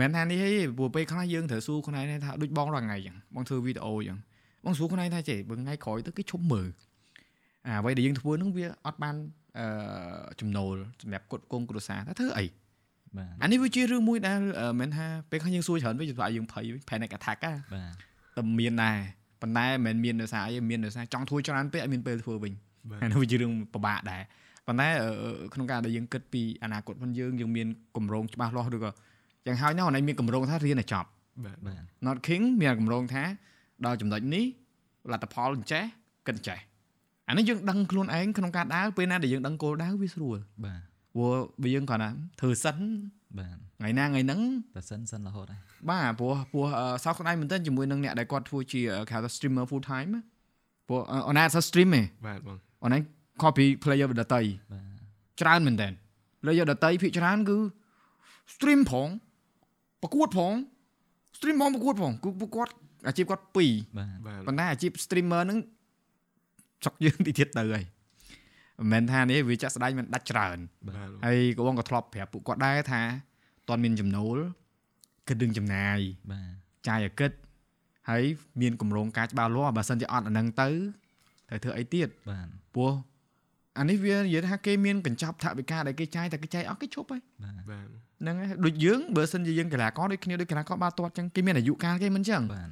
[0.00, 4.18] មិនមែនថានេះទេព្រោះពេលខ្លះយើងត្រូវសួរខ្លួនឯងថាដូចបងរាល់ថ្ងៃអញ្ចឹងបងធ្វើវីដេអូអញ្ចឹង
[4.64, 6.68] បងសួរខ្លួនឯងថាចេះបើថ្ងៃក្រោយទៅគេឈប់មើល
[7.66, 9.14] អាអ្វីដែលយើងធ្វើហ្នឹងវាអត់បាន
[9.58, 9.66] អឺ
[10.40, 12.44] ចំណូលសម្រាប់គាត់គងគ្រួសារថាធ្វើអី
[13.16, 17.94] បាទអានេះវាជារឿងមួយដែលអឺមិនមែនថាពេលខ្លះយើងសួរច្រើនវិញសម្រាប់យើងភ័យវិញ panic attack ណាបាទ
[18.36, 18.98] តែមានដែរ
[19.40, 22.52] ប៉ុន្តែមិនមែនមានដោយសារអីមានដោយសារចង់ធ្វើច្រើនពេកអត់មានពេលធ្វើវិញ
[22.90, 24.22] បាទអានោះវាជារឿងពិបាកដែរ
[24.66, 25.10] ប៉ុន្តែអឺ
[25.54, 27.66] ក្នុងការដែលយើងគិតពីអនាគតរបស់យើងយើងមាន
[27.96, 28.90] កម្រងច្បាស់លាស់ឬក៏
[29.46, 31.08] យ៉ាងហើយណាស់អូនឯងមានកម្រងថារៀនឲ្យចប់
[31.44, 33.22] បាទបាទ Not King មានកម្រងថា
[33.86, 34.44] ដល់ចំណុចនេះ
[35.12, 35.82] លទ្ធផលអញ្ចេះ
[36.28, 36.58] កិនចេះ
[37.28, 40.80] អានេះយើងដឹងខ្លួនឯងក្នុងការដើរពេលណាដែលយើងដឹងគោលដៅវាស្រួលបាទ
[41.14, 42.10] ព្រោះបើយើងគ្រាន់តែ
[42.40, 42.76] ធ្វើសិន
[43.38, 44.40] បាទថ្ងៃណាថ្ងៃហ្នឹង
[44.76, 45.60] តែសិនសិនរហូតហើយ
[45.90, 50.22] បាទព្រោះព្រោះអឺសោកស្ដាយមែនទែនជាមួយនឹងអ្នកដែលគាត់ធ្វើជាគេហៅថា streamer full time ណា
[50.88, 53.02] ព្រោះអឺអូនណាអត់សូវ stream ទេបាទបងអូនឯង
[53.42, 54.84] copy player ដតីបាទ
[55.40, 55.88] ច្រើនមែនតើ
[56.42, 57.58] player ដតីភាគច្រើនគឺ
[58.54, 59.08] stream ផង
[60.02, 60.54] ប្រកួតផង
[61.36, 62.72] stream ផងប្រកួតផងគឺពួកគាត់
[63.08, 65.58] អាជីពគាត់ពីរបាទបាទប៉ុន្តែអាជីព streamer ហ្នឹង
[66.84, 67.84] ចុកយើងទីទៀតទៅហើយ
[68.80, 70.58] មិនមែនថានេះវាចាក់ស្ដាយមិនដាច់ច្រើន
[70.88, 73.02] បាទហើយក៏បងក៏ធ្លាប់ប្រាប់ពួកគាត់ដែរថា
[73.68, 74.36] តន់មានចំណូល
[75.28, 75.98] គិតរឿងចំណាយ
[76.32, 76.52] បាទ
[76.88, 77.30] ចាយឲ្យគិត
[78.10, 78.22] ហើយ
[78.60, 80.68] មានកម្រងការច្បាស់លាស់បើសិនជាអត់អាហ្នឹងទៅ
[81.48, 82.92] ត្រូវធ្វើអីទៀតបាទព្រោះ
[83.78, 87.86] អានេះវានិយាយថាគេមានកញ្ចប់ថវិកាដែលគេចាយតែគេចាយអស់គេឈប់ហើយបាទបាទ
[88.22, 92.70] ហ្នឹងហើយដូចយើងបើសិនជាយើងកីឡាករដូចគ្នាដូចកីឡាករបាល់ទាត់ចឹងគេមានអាយុកាលគេមិនចឹងបាទ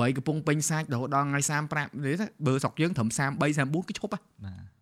[0.00, 1.40] បាទ18កំពុងពេញសាច់រហូតដល់ថ្ងៃ
[1.72, 3.18] 35និយាយថាបើស្រុកយើងត្រឹម33
[3.48, 4.77] 34គេឈប់ហ៎បាទ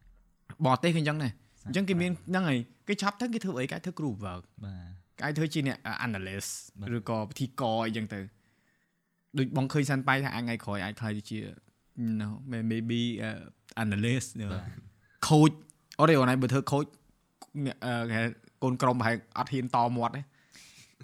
[0.64, 1.32] បរទេសគេអញ្ចឹងដែរ
[1.66, 4.90] អញ្ចឹងគេមានហ្នឹងហើយគេឆប់ទៅគេធ្វើអីគេធ្វើគ្រូ work បាទ
[5.20, 6.50] គេធ្វើជាអ្នក analyst
[6.80, 8.20] បាទឬក៏ពិធីករអីចឹងទៅ
[9.38, 11.38] ដូចបងឃើញសាន់ប៉ៃថាអាចថ្ងៃក្រោយអាចខ្លាយទៅជា
[12.20, 12.28] no
[12.70, 14.62] maybe uh, analyst បាទ
[15.28, 15.54] coach
[15.98, 16.88] អត់ទេអូនឯងបើធ្វើ coach
[17.64, 18.24] អ្នកអឺគេហៅ
[18.62, 20.22] កូនក្រុមប្រហែលអត់ហ៊ានតមាត់ទេ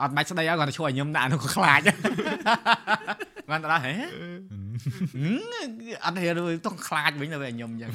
[0.02, 1.80] អត់បាច់ស្ដីឲ្យគាត់ទៅជួយឲ្យខ្ញុំដាក់នោះក៏ខ្លាច
[3.50, 3.92] បានទៅដល់ហេ
[6.04, 7.90] អត់ហ៊ានទៅខ្លាចវិញទៅឲ្យខ្ញុំអញ្ចឹង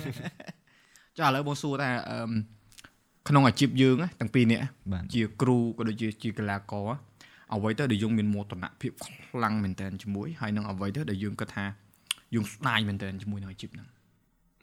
[1.17, 2.17] ចុះឥឡូវបងសួរថាអឺ
[3.27, 4.63] ក្នុងអាជីពយើងណាទាំងពីរនាក់
[4.93, 6.87] បាទជាគ្រូក៏ដូចជាជាកីឡាករ
[7.53, 11.65] អ្វីទៅដែលយើងមានមោទនភាពខ្លាំងមែនតើជាមួយហើយនឹងអ្វីទៅដែលយើងគិតថា
[12.33, 13.87] យើងស្ដាយមែនតើជាមួយនឹងអាជីពហ្នឹង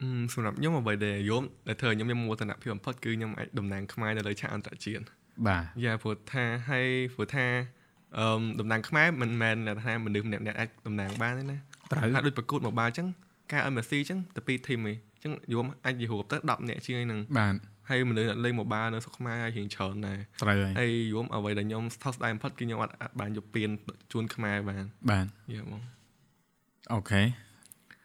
[0.01, 5.03] អឺសម្រាប់ខ្ញុំអ្វីដែលយមដែលធ្វើឲ្យខ្ញុំមានមោទនភាពបំផុតគឺខ្ញុំអាចតំណាងខ្មែរនៅលើឆាកអន្តរជាតិ
[5.47, 7.45] បាទយ៉ាព្រោះថាហើយព្រោះថា
[8.19, 11.57] អឺតំណាងខ្មែរមិនមែនថាមនុស្សម្នាក់ៗអាចតំណាងបានទេណា
[11.91, 13.07] ត្រូវថាដូចប្រកួតមកបាល់អញ្ចឹង
[13.51, 17.55] ការឲ្យមេស៊ីអញ្ចឹងទៅពីរធីមឯងអញ្ចឹងយមអាចនិយាយទៅ10នាក់ជាងហ្នឹងបាទ
[17.89, 23.69] ហើយមនុស្សអ្នកលេងមកបាល់នៅស្រុកខ្មែរហើយរៀងច្រើនដែរត្រូវហើយហើយយមអ្វីដែលខ្ញុំស្ថោកស្ដាយបំផុតគឺខ្ញុំអត់អាចបានយកពៀន
[24.11, 25.81] ជូនខ្មែរបានបាទយ៉ាបង
[26.93, 27.21] អូខេ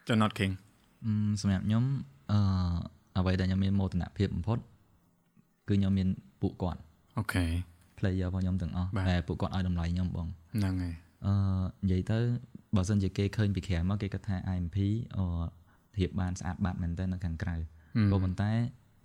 [0.09, 0.53] ចុះ not king
[1.07, 1.85] អឺសម្រាប់ខ្ញុំ
[2.33, 2.41] អឺ
[3.19, 4.59] អ្វីដែលខ្ញុំមានមោទនភាពបំផុត
[5.69, 6.09] គឺខ្ញុំមាន
[6.43, 6.81] ពួកគាត់
[7.19, 7.45] អូខេ
[7.99, 10.95] player របស់ខ្ញុំទាំងអស់បាទដែលពួកគាត់ឲ្យតម្លៃខ្ញុំបងហ្នឹងហើយ
[11.27, 11.35] អឺ
[11.85, 12.19] និយាយទៅ
[12.77, 14.77] បើសិនជាគេឃើញពីក្រៅមកគេគាត់ថា IMP
[15.17, 15.25] អឺ
[16.01, 17.57] ធៀបបានស្អាតបាត់មែនតើនៅខាងក្រៅ
[18.11, 18.51] ក៏ប៉ុន្តែ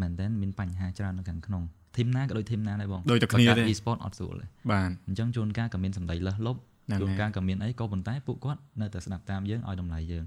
[0.02, 1.64] មែនតើមានបញ្ហាច្រើននៅខាងក្នុង
[1.98, 10.24] ធីមណាក៏ដូចធីមណាដែរបងដូចតែគ្នាទេបង្កើត e-sport អត់ស្រួលទេបាទអញ្ចឹងជួនកាលក៏មានសម្ដីលើសលប់ហ្នឹងជួនហើយកាលក៏មានអីក៏ប៉ុន្តែពួកគាត់នៅតែស្ដាប់តាមយើងឲ្យតម្លៃយើង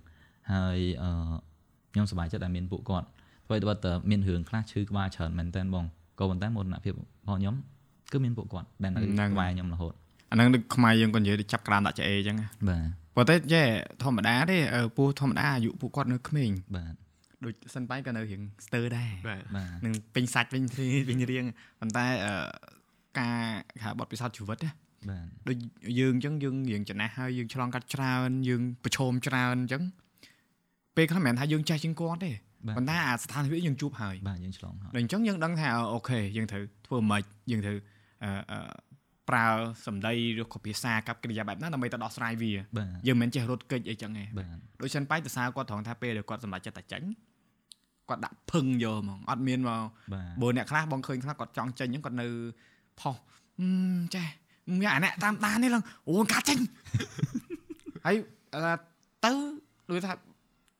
[0.52, 1.10] ហើយអឺ
[1.92, 3.06] ខ្ញុំសប្បាយចិត្តដែលមានពួកគាត់
[3.46, 5.84] ធ្វើឲ្យតែមានរឿងខ្លះឈឺក្បាលច្រើនមែនតើបង
[6.18, 7.54] ក៏ប៉ុន្តែមោទនភាពរបស់ខ្ញុំ
[8.12, 8.98] គឺមានពួកគាត់ដែលនៅ
[9.32, 9.92] ក្បែរខ្ញុំរហូត
[10.30, 12.82] អាហ្នឹងដូចខ្មែរយើងក៏និយាយទៅចាប់ក្រានដាក់ចអេអញ្ចឹងណាបាទ
[13.18, 13.66] ប៉ុន្តែចេះ
[14.02, 16.94] ធម្មតាទេអឺពូធម្មតាអាយុពួកគាត់នៅក្មេងបាទ
[17.44, 20.64] ដូចសិនបាយក៏នៅរៀងស្ទើរដែរបាទបាទនឹងពេញសាច់វិញ
[21.08, 21.44] វិញរៀង
[21.80, 22.34] ប៉ុន្តែអឺ
[23.18, 23.40] ការ
[23.70, 24.70] គេហៅបទពិសោធន៍ជីវិតណា
[25.10, 25.56] បាទដូច
[25.98, 29.82] យើងអញ្ចឹងយើងរៀងចំណាស់ហើយយើងឆ្លងកាត់ច្រើនយើងប្រឈមច្រើនអញ្ចឹង
[30.96, 32.32] ពេលខ្លះមិនមែនថាយើងចេះជាងគាត់ទេ
[32.66, 37.76] បាទប៉ុន្តែអាស្ថានភាពយើងជួបហើយបាទយើងឆ្លងហើយដល់អញ្ចឹងយើងដឹងថាអូខេយើងត្រូវធ្វើម៉េចយើងត្រូវ
[38.24, 38.58] អឺអឺ
[39.28, 39.46] ប្រើ
[39.86, 47.06] សម្ដីឬក៏ភាសាកັບកិរិយាបែបណាដើម្បីទៅដោះស្រាយវាបាទយើងមិនមែនចេះរត់គេចអីចឹងទេបាទដូចសិនបាយទៅសារគាត់ត្រង់ថាពេលដែលគាត់សម្រេចចិត្តតែចាញ់
[48.08, 52.26] គាត់ដាក់ភឹងយកហ្មងអត់មានមកបាទបើអ្នកខ្លះបងឃើញខ្លះគាត់ចង់ចេញហ្នឹងគាត់នៅ
[53.00, 53.16] ផុស
[53.60, 53.68] អឺ
[54.14, 54.26] ចេះ
[54.80, 56.58] មានអាអ្នកតាមដាននេះឡើងអូនកាត់ចេញ
[58.06, 58.16] ហើយ
[58.54, 58.60] អឺ
[59.24, 59.30] ទៅ
[59.90, 60.12] ដូចថា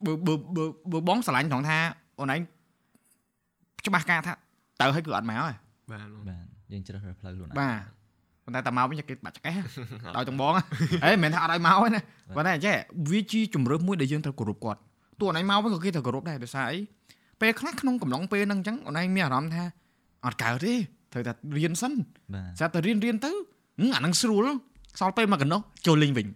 [0.06, 1.78] បើបើបើបើបងស្រឡាញ់ត្រង់ថា
[2.18, 2.40] អូនឯង
[3.86, 4.32] ច្បាស់ការថា
[4.80, 5.54] ទៅឲ្យគឺអត់មកហើយ
[5.90, 7.97] បាទបងបាទយើងជ្រើសរើសផ្លូវខ្លួនឯងបាទ
[8.48, 9.54] ប៉ុន្តែតែមកវិញគេបាត់ចកេះ
[10.16, 10.52] ដោយទាំងបង
[11.04, 12.00] ហេមិនមែនថាអត់ឲ្យមកទេណា
[12.36, 12.74] ប៉ុន្តែចេះ
[13.10, 14.78] វាជាជំរឿមួយដែលយើងត្រូវគោរពគាត់
[15.20, 16.78] តួអូនឯងមកវិញក៏គេត្រូវគោរពដែរដោយសារអី
[17.40, 19.64] ពេលខ្លះក្នុងកំឡុងពេលហ្នឹងអញ្ចឹងអូនឯងមានអារម្មណ៍ថា
[20.26, 20.74] អត់កើតទេ
[21.12, 21.92] ត្រូវតែរៀនសិន
[22.34, 23.30] បាទស្រាប់តែរៀនរៀនទៅ
[23.80, 24.46] ហឹមអាហ្នឹងស្រួល
[25.00, 26.26] សល់ពេលមកកណ្ដោះចូលលេងវិញ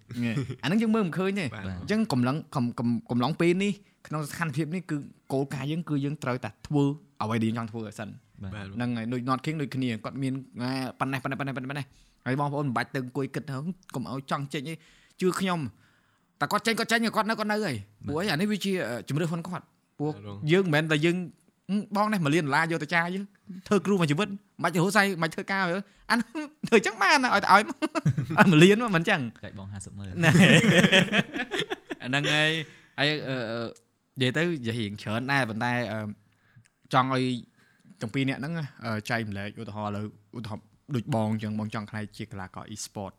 [0.63, 3.73] អាហ្នឹងយើងមើលមិនឃើញទេបាទអញ្ចឹងកំឡុងកំកំកំឡុងពេលនេះ
[4.07, 4.97] ក្នុងស្ថានភាពនេះគឺ
[5.33, 6.85] គោលការណ៍យើងគឺយើងត្រូវតែធ្វើ
[7.23, 10.33] អ្វីដែលយើងចង់ធ្វើឲ្យសិនបាទបាទ ហ្នឹងហើយដូច not king ដូចគ្នាគាត់មាន
[10.63, 11.87] អាប៉ុណ្ណេះប៉ុណ្ណេះប៉ុណ្ណេះប៉ុណ្ណេះ
[12.27, 13.55] ហើយបងប្អូនមិនបាច់ទៅអង្គុយគិតទៅ
[13.95, 14.75] កុំឲ្យចង់ចេញទេ
[15.21, 15.59] ជឿខ្ញុំ
[16.41, 17.77] តែគាត់ចេញគាត់ចេញគាត់នៅគាត់នៅហើយ
[18.07, 18.73] ព្រោះអីអានេះវាជា
[19.09, 19.65] ជំរឿនរបស់គាត់
[19.99, 20.13] ព្រោះ
[20.53, 21.17] យើងមិនមែនតែយើង
[21.71, 23.25] ហឹមបងនេះមួយលានដុល្លារយកទៅចាយយើង
[23.67, 26.27] ធ្វើគ្រូមួយជីវិតមិនបាច់ទៅរស់សៃមិនបាច់ធ្វើការឲ្យអានោះ
[26.69, 27.77] ធ្វើអញ្ចឹងបានណាឲ្យតែឲ្យមក
[28.39, 30.31] អត់មួយលានមកមិនអញ្ចឹងចែកបង50ម៉ឺនណែ
[32.03, 32.51] អាហ្នឹងហើយ
[32.99, 33.67] ហើយអឺអឺ
[34.19, 35.99] និយាយទៅនិយាយរៀងច្រើនដែរប៉ុន្តែអឺ
[36.93, 37.25] ចង់ឲ្យ
[38.03, 40.07] ទាំងពីរអ្នកហ្នឹងអឺចែកម្លែកឧទាហរណ៍ឥឡូវ
[40.39, 43.13] ឧទាហរណ៍ដូចបងអញ្ចឹងបងចង់ខ្លាយជាកីឡាករ e-sport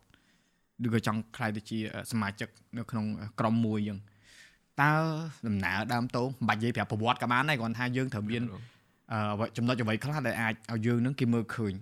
[0.86, 1.78] ឬក៏ចង់ខ្លាយទៅជា
[2.12, 3.06] សមាជិកនៅក្នុង
[3.40, 4.00] ក្រុមមួយអញ្ចឹង
[4.82, 4.92] តើ
[5.48, 8.42] ដំណើរដើមតោមិនបាច់និយាយប្រាប់ប្រវត្តិក៏បានដែរគ្រាន់ថាយើងត្រូវមាន
[9.12, 11.74] អឺអ្វីចំណុចអ្វីខ្លះដែលអាចឲ្យយើងនឹងគេមើលឃើញ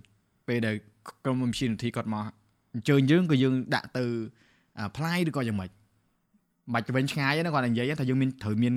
[0.48, 0.76] ពេលដែល
[1.24, 2.24] ក្រុម community គាត់មក
[2.74, 4.04] អញ្ជើញយើងក៏យើងដាក់ទៅ
[4.96, 5.70] ផ្លាយឬក៏យ៉ាងម៉េច
[6.72, 8.74] បាច់ទៅវិញឆ្ងាយណាគាត់និយាយថាយើងមានត្រូវមាន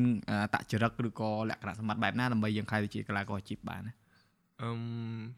[0.53, 3.93] តចរិតឬក៏លក្ខណៈសម្បត្តិបែបណាដើម្បីយើងខ្លាយទៅជាកីឡាករអាជីពបានណា
[4.61, 4.69] អឺ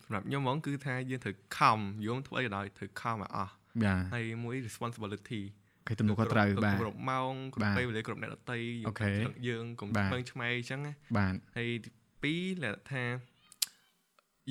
[0.04, 3.54] សម្រាប់ខ្ញុំហ្មងគឺថាយើងត្រូវខំយើងធ្វើអីក៏ដោយត្រូវខំឲ្យអស់
[3.84, 5.42] បាទហើយមួយ responsibility
[5.88, 8.60] គេទំនួលខុសត្រូវបាទគ្រប់ម៉ោងគ្រប់ពេលវេលាគ្រប់អ្នកដតី
[9.48, 11.70] យើងកុំពឹងឆ្មៃអញ្ចឹងណាបាទហើយ
[12.24, 13.04] ទី2លក្ខថា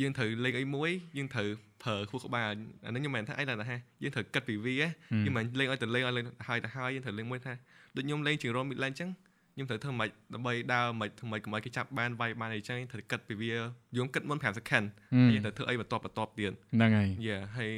[0.00, 1.48] យើងត្រូវលេខអីមួយយើងត្រូវ
[1.82, 2.52] ប្រើខួរក្បាល
[2.86, 7.52] អានេះខ្ញុំមិនថាអីតែថាយើងត្រូវគិតពីវាយើងមិនលេងឲ្យទៅលេងឲ្យលេងហើយទៅហើយយើងត្រូវលេងមួយថា
[7.96, 9.10] ដូចខ្ញុំលេងជាងរមមីឡែនអញ្ចឹង
[9.56, 13.50] ខ្ញុំត្រូវធ្វើម៉េចដើម្បីដើរម៉េចធ្វើម៉េចកុំឲ្យគេចាប់បានវាយបានអីចឹងត្រូវគិតពីវា
[13.96, 14.84] យំគិតមុន5 second
[15.28, 17.72] ហើយត្រូវធ្វើអីបន្ទាប់បន្ទាប់ទៀតហ្នឹងហើយយ៉ាហើយ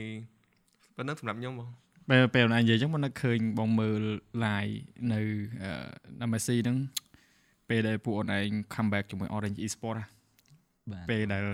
[0.96, 1.68] ប៉ុណ្ណឹងសម្រាប់ខ្ញុំបង
[2.10, 4.02] ពេលពេលណានិយាយចឹងមកនឹកឃើញបងមើល
[4.44, 4.76] live
[5.12, 5.20] នៅ
[6.20, 6.76] ណាមេស៊ីហ្នឹង
[7.68, 9.96] ពេលដែលពួកអូនឯង come back ជាមួយ Orange Esport
[10.92, 11.44] បាទពេលដែល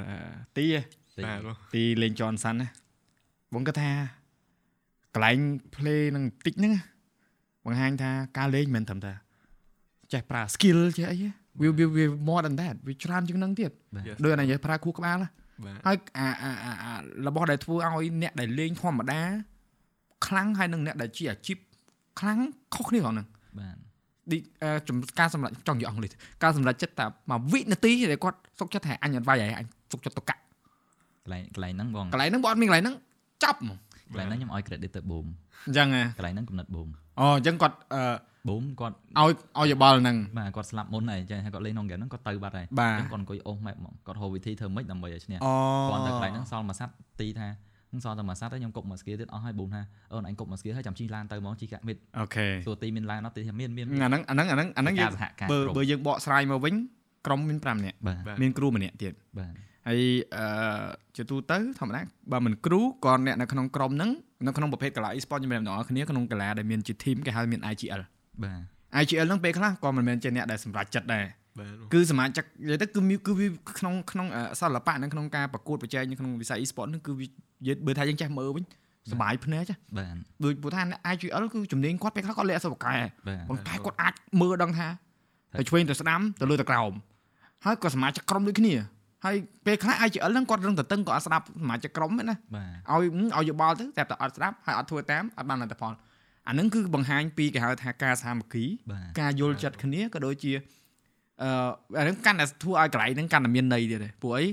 [0.56, 0.64] ទី
[1.26, 1.38] បាទ
[1.74, 2.68] ទីលេង Johnson ណា
[3.54, 3.90] បងគាត់ថា
[5.14, 5.38] កន្លែង
[5.74, 6.72] play នឹងតិចហ្នឹង
[7.64, 9.12] បង្ហាញថាការលេងមិនត្រឹមតែ
[10.12, 11.16] ចេះប្រើ skill ចេះអី
[11.60, 13.70] វាវា more than that វាច្រើនជាងហ្នឹងទៀត
[14.24, 15.16] ដូចអានេះប្រើខួរក្បាល
[15.86, 16.94] ហើយអាអា
[17.26, 19.20] របស់ដែលធ្វើឲ្យអ្នកដែលលេងធម្មតា
[20.26, 21.58] ខ្លាំងហើយនឹងអ្នកដែលជាអាជីព
[22.20, 22.38] ខ្លាំង
[22.74, 23.26] ខុសគ្នាផងហ្នឹង
[23.58, 23.76] បាទ
[24.30, 24.38] ឌី
[25.20, 26.10] ការសម្រេចចង់និយាយអង់គ្លេស
[26.42, 30.40] ការសម្រេចចិត្តតែមួយវិនាទីដែលគាត់សុកចិត្តថាអញអត់វាយហើយអញសុកចិត្តទៅកាក់
[31.24, 32.96] កន្លែងកន្លែងហ្នឹងបងកន្លែងហ្នឹងបងអត់មានកន្លែងហ្នឹង
[33.44, 33.76] ចាប់ហ្មង
[34.10, 35.26] កន្លែងហ្នឹងខ្ញុំឲ្យ credit ទៅ boom
[35.66, 35.88] អញ្ចឹង
[36.18, 36.88] កន្លែងហ្នឹងកំណត់ boom
[37.20, 38.02] អូអញ្ចឹងគាត់អឺ
[38.48, 45.38] boom គាត់ឲ្យឲ្យយោបល់ហ្នឹងបាទគាត់ស្លាប់មុនហើយអញ្ចឹងគាត់លេងក្នុងហ្គេមហ្នឹងគាត់ទៅបាត់ហើយអញ្ចឹងគាត់អង្គុយអូសម៉ែហ្មងគាត់ហៅវិធីធ្វើម៉េចដើម្បីឲ្យឈ្នះ
[45.90, 47.48] គាត់ទៅកន្លែងហ្នឹងសល់មួយសាត់ទីថា
[47.92, 49.82] នឹងសល់តែមួយសាត់ហើយខ្ញុំគប់មួយស្គីទៀតអស់ហើយប៊ូនថា
[50.12, 55.10] អូនអញគប់មួយស្គីហើយចាំជីឡានទៅហ្មងជីកាក់មិតអូខេសួរទីមានឡានអត់ទីថាមានមានអាហ្នឹងអាហ្នឹងអាហ្នឹងអាហ្នឹងយើង
[55.50, 56.74] បើបើយើងបកស្រាយមកវិញ
[57.26, 57.96] ក្រុមមាន5នាក់
[58.42, 59.52] មានគ្រូម្នាក់ទៀតបាទ
[59.88, 60.00] ហើយ
[60.36, 60.46] អឺ
[61.16, 62.00] ជាទូទៅធម្មតា
[62.32, 64.10] បើមិនគ្រូក៏អ្នកនៅក្នុងក្រុមហ្នឹង
[64.46, 68.02] នៅក្នុងប្រភេទកីឡា e-sport ជំរាបដល់អ្នកគ្នាក្នុងកីឡាដែលមានជា team គេហៅមាន IGL
[68.43, 68.59] បាទ
[69.01, 71.25] IGL ហ្នឹងពេលខ្លះក៏មិនមែនជាអ្នកដែលសម្រេចចិត្តដែរ
[71.93, 73.47] គឺសមាជិកនិយាយទៅគឺគឺវា
[73.79, 74.27] ក្នុងក្នុង
[74.59, 77.31] សិល្បៈនៅក្នុងការប្រកួតប្រជែងនៅក្នុងវិស័យ e-sport ហ្នឹងគឺវានិ
[77.67, 78.65] យាយបើថាយើងចេះមើលវិញ
[79.11, 80.81] សบายភ្នែកចាបាទដូចព្រោះថា
[81.13, 82.95] IGL គឺជំនាញគាត់ពេលខ្លះគាត់លាក់សិបកែ
[83.49, 84.87] ប៉ុន្តែគាត់អាចមើលដឹងថា
[85.59, 86.91] ទៅឆ្វេងទៅស្ដាំទៅលើទៅក្រោម
[87.65, 88.73] ហើយក៏សមាជិកក្រុមដូចគ្នា
[89.25, 89.35] ហើយ
[89.65, 92.37] ពេលខ្លះ IGL ហ្នឹងគាត់រឹងតតឹងក៏អត់ស្ដាប់សមាជិកក្រុមណាឲ្យ
[93.35, 95.93] ឲ្យយោបល់ទៅតែតែអត់ស្ដាប់ហើយអត់ធ្វើតាមអត់បានលទ្ធផល
[96.48, 98.64] អាហ្នឹងគឺបង្ហាញពីគេហៅថាការសាមគ្គី
[99.20, 100.52] ការយល់ចិត្តគ្នាក៏ដូចជា
[101.42, 101.50] អឺ
[101.98, 104.44] អាហ្នឹងកាន់តែធ្វើឲ្យកន្លែងហ្នឹងកាន់តែមានន័យទៀតទេព្រោះអី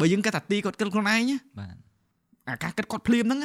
[0.00, 1.22] បើយើងគិតថាទីគាត់គិតខ្លួនឯង
[1.58, 1.76] បាទ
[2.48, 3.40] អាការគិតគាត់ភ្លាមហ្នឹង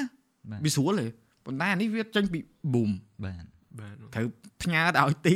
[0.66, 1.06] វាស្រួលទេ
[1.46, 2.40] ប៉ុន្តែអានេះវាចេញពី
[2.74, 2.92] boom
[3.26, 3.46] បាទ
[3.80, 4.28] បាទត្រូវ
[4.64, 5.36] ផ្ញើទៅឲ្យទី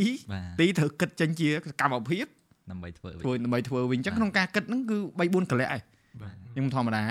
[0.60, 1.50] ទីត្រូវគិតចេញជា
[1.82, 2.26] កម្មភាព
[2.72, 5.82] ដើម្បីធ្វើវិញដើម្បីធ្វើវិញអញ្ចឹងក្នុងការគិតហ្នឹងគឺ3 4កលៈឯង
[6.54, 7.04] ខ្ញុំធម្មតា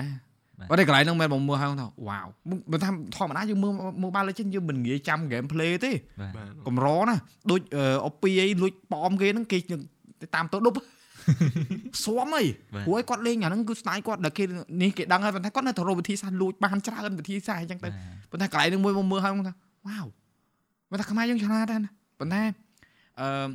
[0.71, 2.27] បើតែកន្លែងហ្នឹងមែនបងមើលហើយថាវ៉ាវ
[2.71, 5.91] បើថាធម្មតាយើងមើល Mobile Legends យើងមិនងាយចាំ gameplay ទេ
[6.67, 7.17] កម្រណា
[7.51, 7.61] ដូច
[8.07, 9.59] អពីអីលួចប៉មគេហ្នឹងគេ
[10.35, 10.77] តាមទៅដប់
[12.05, 12.45] ស្វំអី
[12.87, 14.45] ព្រោះគាត់លេងអាហ្នឹងគឺស្នាយគាត់ដែលគេ
[14.83, 17.89] នេះគេដឹងហើយប៉ុន្តែគាត់នៅតែរកវិធីសាស្ត្រលួចបានច្រើនវិធីសាស្ត្រអញ្ចឹងទៅ
[18.31, 19.55] ប៉ុន្តែកន្លែងហ្នឹងមួយមកមើលហើយថា
[19.87, 20.07] វ៉ាវ
[20.91, 21.91] មកថាខ្មែរយើងឆ្លាតដែរណា
[22.21, 22.43] ប៉ុន្តែ
[23.21, 23.49] អឺ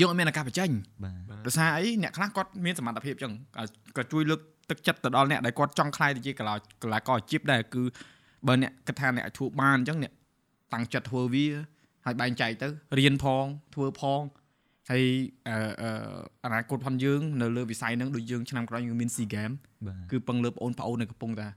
[0.00, 0.70] យើងអត់មានឱកាសបញ្ចេញ
[1.04, 1.14] បាទ
[1.46, 3.32] ដោយសារអីអ្នកខ្លះគាត់មានសមត្ថភាពអញ្ចឹង
[3.96, 4.40] ក៏ជួយលើក
[4.70, 7.82] ទឹកចិត្តទៅដល់អ្នកដែលគាត់ចង់ខ្លាយទៅជាកីឡាកីឡាករអាជីពដែរគឺ
[8.46, 10.12] បើអ្នកគិតថាអ្នកធ្វើបានអញ្ចឹងអ្នក
[10.72, 11.46] តាំងចិត្តធ្វើវា
[12.06, 12.68] ហើយបែងចែកទៅ
[12.98, 13.44] រៀនផង
[13.74, 14.20] ធ្វើផង
[14.90, 15.04] ហើយ
[15.48, 15.56] អឺ
[16.44, 19.54] អនាគតផងយើងនៅលើវិស័យហ្នឹងដូចយើងឆ្នាំក្រោយយើងមាន SEA Game
[20.10, 21.48] គឺពឹងលើបងប្អូននៅកំពុងតែ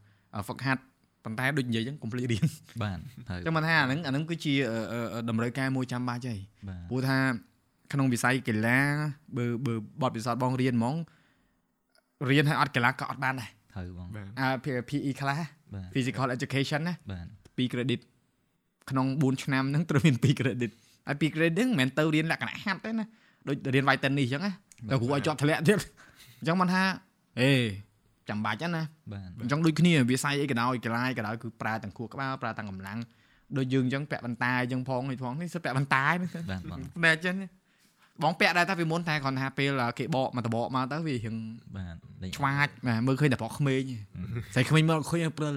[0.48, 0.82] ហ្វឹកហាត់
[1.26, 2.46] ប៉ុន្តែដូចនិយាយចឹងកុំភ្លេចរៀន
[2.84, 3.00] បាទ
[3.30, 4.54] ហើយចឹងមកថាអាហ្នឹងអាហ្នឹងគឺជា
[5.30, 6.36] តម្រូវការមួយចាំបាច់ហី
[6.90, 7.18] ព្រោះថា
[7.94, 8.80] ក្នុងវិស័យកីឡា
[9.38, 10.96] បើបើបទពិសោធន៍បងរៀនហ្មង
[12.30, 14.08] រៀនឲ្យអត់កីឡាក៏អត់បានដែរត្រូវបង
[14.40, 14.48] អា
[14.90, 15.44] PE class
[15.94, 17.26] physical education ណាបាទ
[17.58, 18.02] 2 credit
[18.90, 20.72] ក្នុង4ឆ្នាំហ្នឹងត្រូវមាន2 credit
[21.08, 23.06] ហើយ2 credit ហ្នឹងមិនមែនទៅរៀនលក្ខណៈហាត់ទេណា
[23.48, 24.52] ដូចរៀនវាយតេននេះអញ្ចឹងណា
[24.90, 25.80] តែគ្រូឲ្យជាប់ធ្លាក់ទៀត
[26.40, 26.84] អញ្ចឹងមិនថា
[27.42, 27.52] អេ
[28.30, 33.00] ចាំបាច់ណាបាទអញ្ចឹងដូចគ្នាវាស័យអីក៏ដោយកីឡាក៏ដោយគឺប្រើទាំងខួរក្បាលប្រើទាំងកម្លាំង
[33.58, 36.28] ដូចយើងអញ្ចឹងពាក់បន្តាយអញ្ចឹងផងនេះផងនេះសិតពាក់បន្តាយបា
[36.60, 37.36] ទបងតែអញ្ចឹង
[38.22, 41.36] បងពាក់ដែរតែពីមុនតែគ្រាន់ថាពេលគេបកមកតបកមកទៅវារៀង
[41.76, 41.96] បាទ
[42.38, 43.84] ឆ្វាចបាទមើលឃើញតែប្រុសក្មេង
[44.54, 45.56] ស្រីក្មេងមើលឃើញព្រិល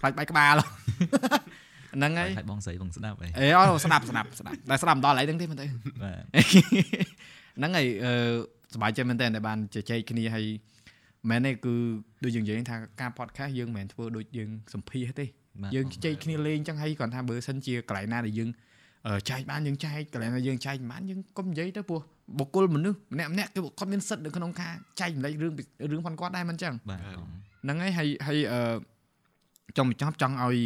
[0.00, 0.54] ខ្លាចបែកក្បាល
[1.94, 5.66] ហ្នឹងហើយបងស្រីបងស្ដាប់អីអេអូស្ដាប់ស្ដាប់ស្ដាប់តែស្ដាប់មិនដល់អីហ្នឹងទេមែនទេ
[6.02, 6.24] បាទ
[7.58, 8.12] ហ្នឹងហើយអឺ
[8.74, 10.46] សប្បាយចិត្តមែនតើដែលបានជជែកគ្នាហើយ
[11.30, 11.74] មែនទេគឺ
[12.24, 15.26] ដូចយើងនិយាយថាការ podcast យើងមិនមែនធ្វើដូចយើងសម្ភាសទេ
[15.62, 18.62] បាទយើងជែកគ្នាលេងចឹងហើយគ្រាន់ថាបើសិនជាកន្លែងណាដែលយើងអឺ
[19.30, 22.00] ចែកបានយើងចែកកន្លែងណាយើងចែកមិនបានយើងកុំនិយាយទៅព្រោះ
[22.38, 27.28] បុគ្គលមនុស្សម្នាក់ម្នាក់គឺគាត់មានសិទ្ធិនៅក្នុងការចែកម្លែករឿងពីរឿងផងគាត់ដែរមិនចឹងបាទបាទបង
[27.64, 28.60] ហ្នឹងហើយហើយហើយអឺ
[29.76, 30.58] ចង់បញ្ចប់ចង់ឲ្យ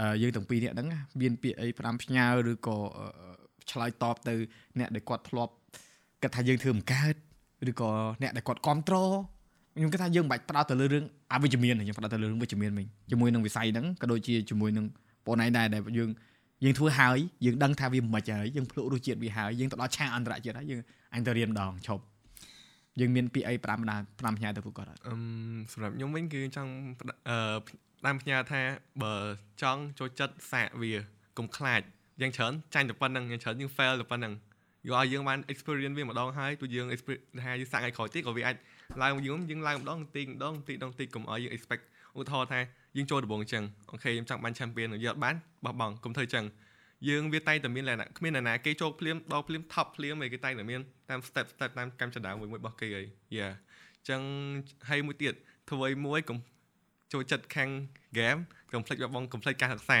[0.00, 3.06] អឺយើងទាំងពីរនាក់ហ្នឹងណាមានពាក្យអីផ្ដាំផ្ញើឬក៏អឺ
[3.70, 4.34] ឆ្លើយតបទៅ
[4.78, 5.52] អ្នកដែលគាត់ធ្លាប់
[6.22, 7.14] គិតថាយើងធ្វើមិនកើត
[7.70, 7.90] ឬក៏
[8.22, 9.16] អ្នកដែលគាត់គ្រប់គ្រង
[9.76, 14.86] ខ្ញុំគិតថាយើងមិនបាច់ផ្ដោតទៅលើរឿងអវិជ្ជមានទេយើងផ្ដោតទៅលើរឿងវិជ្ជមានវិញជាមួយនឹងវិស័យហ្នឹងក៏ដូចជាជាមួយនឹង
[15.26, 16.10] បងឯងដែរដែលយើង
[16.64, 20.80] យើងធ្វើហើយយើងដឹងថាវាមិនខ្មិចហើយយើងភ្លក់រសជាតិវាហើយយើងទៅដល់ឆាកអន្តរជាតិហើយយើង
[21.14, 22.02] អញទៅរៀនម្ដងឈប់
[23.00, 25.20] យើងមានពាក្យអីផ្ដាំផ្ដាំផ្ដាំផ្ញើទៅពួកគាត់អត់អឹម
[25.72, 27.38] សម្រាប់ខ្ញុំវិញគឺចង់ផ្ដអឺ
[28.04, 28.60] តាមផ្ញើថា
[29.02, 29.14] បើ
[29.62, 30.92] ចង់ចូលចិត្តសាកវា
[31.38, 31.80] កុំខ្លាច
[32.20, 34.34] យ៉ាងច្រើនចាញ់តែប៉ុណ្្នឹងយ៉ាងច្រើនយើង fail តែប៉ុណ្្នឹង
[34.86, 38.56] យកឲ្យយើងបាន experience វាម្ដងហើយទោះយើង experience ថាយើងសាកថ្ងៃក្រោយទៀតក៏វាអាច
[39.02, 41.82] ឡើងយើងយើងឡើងម្ដងបន្តិចម្ដងបន្តិចម្ដងបន្តិចកុំឲ្យយើង expect
[42.18, 42.60] ឧទាហរណ៍ថា
[42.96, 45.34] យើងចូលដំបូងអញ្ចឹងអូខេខ្ញុំចង់បាន champion យកអត់បាន
[45.64, 46.44] បោះបង់កុំធ្វើអញ្ចឹង
[47.08, 50.80] យើងវាតែងតែមានលក្ខណៈគ្មាននរណាគេចូលភ្លាមដល់ភ្លាម top ភ្លាមឯគេតែងតែមាន
[51.10, 53.06] តាម step step តាមកម្មចដាមួយមួយរបស់គេហើយ
[53.36, 53.52] yeah
[53.96, 54.20] អញ្ចឹង
[54.88, 55.34] ហើយមួយទៀត
[55.70, 56.38] ធ្វើឲ្យមួយកុំ
[57.12, 57.68] ចូលចិត្តខាង
[58.18, 58.40] game
[58.72, 60.00] កុំភ្លេចបបងកុំភ្លេចការសិក្សា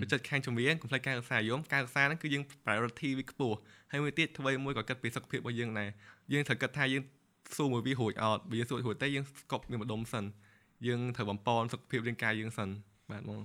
[0.00, 3.56] ចូលចិត្តខាងជំនាញកុំភ្លេចការសិក្សាយមការសិក្សាហ្នឹងគឺយើង priority វាខ្ពស់
[3.90, 5.88] ហើយមួយទៀតធ្វើឲ្យមួយក៏គិតពីសុខភាពរបស់យើងដែរ
[6.32, 7.02] យើងត្រូវគិតថាយើង
[7.56, 10.24] សួរមួយវារួចអត់បើយើងសួររួចទេយើងស្កប់វាម្ដុំសិន
[10.86, 12.68] យើងត្រូវបំពន់សុខភាពរាងកាយយើងសិន
[13.10, 13.38] បាទបង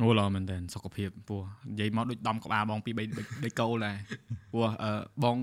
[0.00, 1.40] អូឡមែនតើសុខភាពពោះ
[1.70, 3.96] និយាយមកដូចដំក្បាលបងពី3ដូចគោលដែរ
[4.52, 4.90] ពោះអឺ
[5.24, 5.36] បង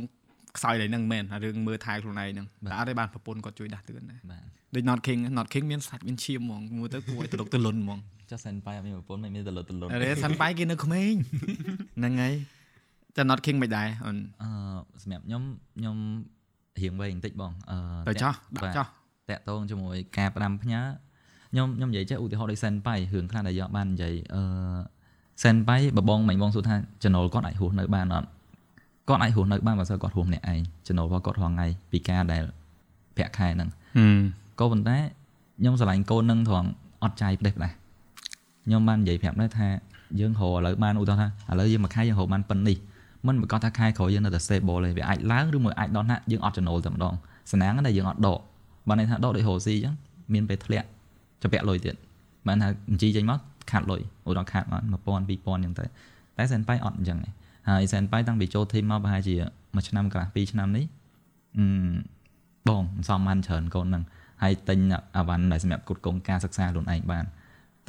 [0.58, 4.44] ខ្សោយតែហ្នឹងមែនអារឿងមើលថែខ្លួនឯងហ្នឹងតែអត់ទេបានប្រពន្ធគាត់ជួយដាស់តឿនដែរបាទ
[4.76, 8.00] ដូច not king not king មានសាច់មានឈាមហ្មងមើលទៅគួរឲ្យតលុកតលុនហ្មង
[8.32, 11.14] ចុះសិនបាយអត់មានប្រពន្ធមិនមានតលុតតលុតអរេសាន់បាយគេនៅក្មេង
[11.98, 12.34] ហ្នឹងហើយ
[13.16, 14.50] តែ not king មិនដែរអូនអឺ
[15.04, 15.44] សម្រាប់ខ្ញុំ
[15.78, 15.98] ខ្ញុំ
[16.80, 17.78] រៀងវែងបន្តិចបងអឺ
[18.08, 18.88] ទៅចោះដាក់ចោះ
[19.30, 20.82] តាក់ទងជាមួយការផ្ដាំផ្ញើ
[21.54, 24.42] ខ្ញុំខ្ញុំនិយាយចេះឧទាហរណ៍ដូចសិនបាយរឿងខ្លះដែលយកបាននិយាយអឺ
[25.44, 28.28] សិនបាយបបងមិញបងសួរថាចំណូលគាត់អាចរស់នៅបានអត់
[29.10, 32.44] គាត់អាចរស់នៅបានបើសិនគាត់រស់ម្នាក់ឯងចំណូលរបស់គាត់រាល់ថ្ងៃពីការដែល
[33.16, 33.70] ប្រាក់ខែហ្នឹង
[34.60, 34.98] ក៏ប៉ុន្តែ
[35.60, 36.70] ខ្ញុំស្រឡាញ់កូននឹងត្រង់
[37.04, 37.76] អត់ចាយផ្ដេសផ្ដាស់
[38.66, 39.68] ខ្ញុំបាននិយាយប្រាប់ដែរថា
[40.20, 42.78] យើងរកឥឡូវបានឧទាហរណ៍ថាឥឡូវយើងមួយខែយើងរកបានប៉ុណ្នេះ
[43.28, 47.14] មិនប្រកាសថាខែក្រោយយើងនៅតែ stable ទេវាអាចឡើងឬមួយអាចដល់ណាយើងអត់ចំណូលតែម្ដង
[47.52, 48.40] សំណាងតែយើងអត់ដក
[48.88, 49.94] បានន័យថាដកដូចរកស៊ីអញ្ចឹង
[50.34, 50.88] មានពេលធ្លាក់
[51.44, 51.96] ចំពាក់លុយទៀត
[52.48, 53.40] បានថាអញ្ជីចេញមក
[53.72, 55.86] ខាត់លុយឧទាហរណ៍ខាត់មក1000 2000អញ្ចឹងទៅ
[56.38, 57.30] តែសែនប៉ៃអត់អញ្ចឹងទេ
[57.70, 59.36] ហើយសែនប៉ៃតាំងពីចូល team មកប្រហែលជា
[59.76, 60.86] មួយឆ្នាំកន្លះ2ឆ្នាំនេះ
[61.58, 61.66] អឺ
[62.68, 64.04] បងមិនសមបានច្រើនកូនហ្នឹង
[64.44, 64.80] ហើយទិញ
[65.18, 67.26] អាវ៉ាន់ដែលសម្រាប់គ្រប់គ្រងការសិក្សាខ្លួនឯងបាន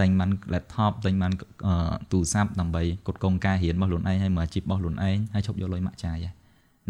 [0.00, 1.32] ទិញបាន laptop ទិញបាន
[1.66, 6.34] អឺទូរស័ព្ទដើម្បីគ្រប់គ្រងការរៀនរបស់ខ្លួនឯងហើយមើលអាជីពរបស់ខ្លួនឯងហើយឈប់យកលុយម៉ាក់ចាយហ្នឹង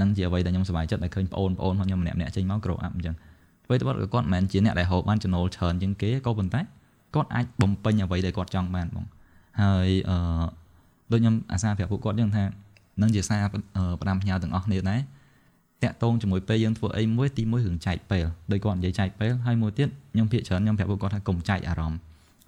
[0.00, 3.14] នឹងជាអ្វីដែលខ្ញុំសប្បាយចិត្តដែលឃើញបងប្អូនរបស់ខ្ញុំម្នាក់ម្នាក់ចេញមក grow up អញ្ចឹង
[3.66, 6.60] អ្វីទៅគាត់ក៏គាត់មិនមែនជាអ្នកដែលហូបបានចំណូលច្រើនជាងគេក៏ប៉ុន្តែ
[7.14, 9.06] គាត់អាចបំពេញអ្វីដែលគាត់ចង់បានបង
[9.62, 10.16] ហើយអឺ
[11.12, 12.44] ដូចខ្ញុំអាសាប្រាប់ពួកគាត់អញ្ចឹងថា
[13.02, 13.44] នឹងជាសារ
[14.00, 15.00] ផ្ដាំផ្ញើទាំងអស់គ្នាដែរ
[15.82, 21.98] តាក់ទងជាមួយពេលយើងធ្វើអីមួយទីមួយរឿងចែកពេលដោយគាត់និយាយចែកពេលហើយមួយទៀតខ្ញុំភាកច្រើនខ្ញុំប្រាប់ពួកគាត់ថាកុំចែកអារម្មណ៍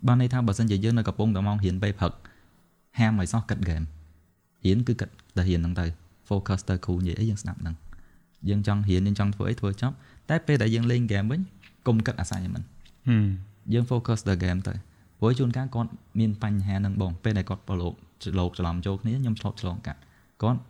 [0.07, 2.13] បានន័យថាបើសិនជាយើងនៅកំពុងតែមករៀនពេលព្រឹក
[2.99, 3.83] ហាមឲ្យសោះគិតហ្គេម
[4.65, 5.87] រៀនគឺគិតតែរៀនហ្នឹងទៅ
[6.29, 7.75] focus ទៅគ្រូនិយាយអីយើងស្ដាប់ហ្នឹង
[8.49, 9.95] យើងចង់រៀនយើងចង់ធ្វើអីធ្វើចប់
[10.31, 11.41] តែពេលដែលយើងលេងហ្គេមវិញ
[11.87, 12.67] កុំគិត assignment
[13.73, 14.75] យើង focus ទៅ game ទៅ
[15.21, 20.01] ព្រោះជួនកាលគាត់មានបញ្ហានឹងបងពេលដែលគាត់ប្រឡូកច្រឡូកច្រឡំចូលគ្នាខ្ញុំឆ្លប់ឆ្លងកាត់
[20.43, 20.61] គាត់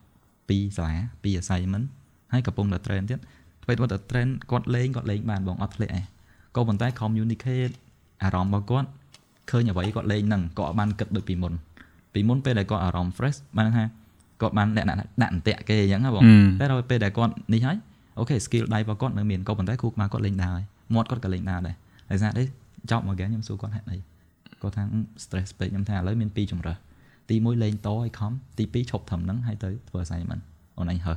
[0.49, 1.87] ពីសាលាពី assignment
[2.33, 3.21] ហើយកំពុងតែ train ទៀត
[3.63, 6.05] ធ្វើទៅតែ train គាត់លេងគាត់លេងបានបងអត់ធ្លាក់ឯង
[6.57, 7.75] ក៏ប៉ុន្តែ communicate
[8.23, 8.89] អារម្មណ៍របស់គាត់
[9.51, 11.53] ឃើញអ្វីគាត់លេងហ្នឹងក៏អត់បានគិតដូចពីមុន
[12.15, 13.85] ពីមុនពេលដែលគាត់អារម្មណ៍ fresh បានថា
[14.41, 16.23] គាត់បានលក្ខណៈដាក់អន្ទាក់គេអញ្ចឹងណាបង
[16.61, 17.77] តែដល់ពេលដែលគាត់នេះហើយ
[18.19, 20.65] អូខេ skill ដៃរបស់គាត់នៅមានក៏ប៉ុន្តែគូក្បាលគាត់លេងដើរហើយ
[20.95, 21.77] មាត់គាត់ក៏លេងដើរដែរ
[22.11, 22.47] ដោយសារនេះ
[22.91, 23.99] ចប់មកហ្គេមខ្ញុំសួរគាត់ហេតុអី
[24.63, 24.83] គាត់ថា
[25.25, 26.79] stress ពេកខ្ញុំថាឥឡូវមាន2ជំរើស
[27.31, 30.43] ទី1លេងតឲ្យខំទី2ឈប់ត្រឹមហ្នឹងហើយទៅធ្វើ assignment
[30.79, 31.15] អូនអញហើ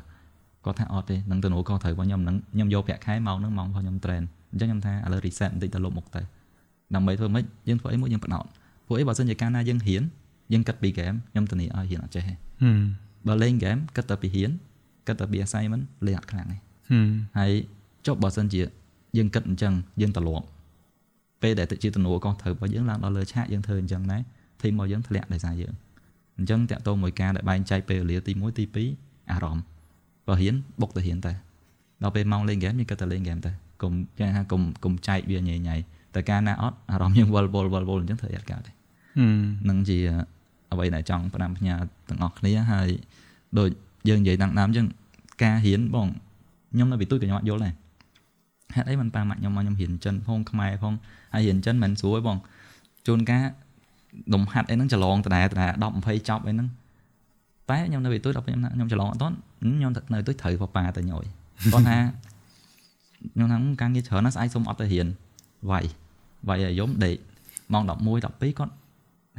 [0.66, 6.22] គាត់ថាអត់ទេនឹងទៅនោះក៏ត្រូវរបស់ខ្ញុំនឹងខ្ញុំយកប្រាក់ខែម៉ោងហ្នឹងម៉ោងរបស់ខ្ញុំ train អញ្ចឹងខ្ញុំថាឥឡូវ reset បន្តិចទៅលុបមុខទៅ
[6.95, 8.45] ដើម្បីធ្វើម៉េចយើងធ្វើអីមួយយើងបដោត
[8.88, 10.04] ព្រោះអីបើសិនជាកាលណាយើងហ៊ាន
[10.54, 12.34] យើងគិតពីហ្គេមខ្ញុំធានាឲ្យហ៊ានអត់ចេះទេ
[13.28, 14.52] បើលេងហ្គេមគិតតែពីហ៊ាន
[15.08, 16.58] គិតតែពី assignment លេងអត់ខ្លាំងទេ
[17.38, 17.52] ហើយ
[18.06, 18.62] ចុះបើសិនជា
[19.18, 20.46] យើងគិតអញ្ចឹងយើងត្រឡប់
[21.42, 24.22] ពេលដែលទៅជាទំនួលក៏ត្រូវរបស់យើងឡើងដល់លើឆាកយើងធ្វើអញ្ចឹងដែរ
[24.62, 25.74] ធីមរបស់យើងធ្លាក់ដោយសារយើង
[26.38, 28.66] អញ្ចឹងតាក់ទងមួយការដែលបែងចែកពេលវេលាទី1ទី
[28.98, 29.64] 2អារម្មណ៍
[30.28, 31.34] បើហ៊ានបុកទៅហ៊ានទៅ
[32.04, 35.76] ដល់ពេលម៉ោងលេងហ្គេមយើងគិតតែលេងហ្គេមទៅកុំគេថាកុំកុំចែកវាញ៉ៃញ៉ៃ
[36.16, 38.72] តែកាលណាអត់អារម្មណ៍យើងវល់វល់វល់វល់អញ្ចឹងធ្វើអត់កើតទេ
[39.70, 39.98] នឹងជា
[40.72, 41.76] អ្វីដែលចង់ផ្ដាំផ្ញើ
[42.10, 42.90] ទាំងអស់គ្នាហើយ
[43.60, 43.70] ដូច
[44.10, 44.88] យើងនិយាយតាំងដើមអញ្ចឹង
[45.44, 46.08] ការរៀនបង
[46.74, 47.74] ខ្ញុំនៅពីទូចក៏ខ្ញុំអត់យល់ដែរ
[48.76, 50.93] ហេតុអីមិនប៉ាម៉ាក់ខ្ញុំមកខ្ញុំរៀនចិនផងខ្មែរផង
[51.34, 52.38] ហើយរៀនចិនមិនស្រួលទេបង
[53.07, 53.43] ជួនកាល
[54.34, 56.67] លំហាត់អីហ្នឹងច្រឡងដដែលដដែល10 20ចប់អីហ្នឹង
[57.70, 61.26] តែខ្ញុំនៅវិទូដល់ខ្ញុំថាខ្ញុំច្រឡងអត់ទាន់ខ្ញុំនៅទៅត្រូវប៉ាទៅញយ
[61.74, 61.97] គាត់ថា
[63.34, 65.07] ខ្ញុំថាការងារច្រើនណាស់ស្អែកសុំអត់ទៅរៀន
[65.70, 65.86] វាយ
[66.47, 67.15] វាយឲ្យយំដេក
[67.74, 68.74] ម៉ោង11 12គាត់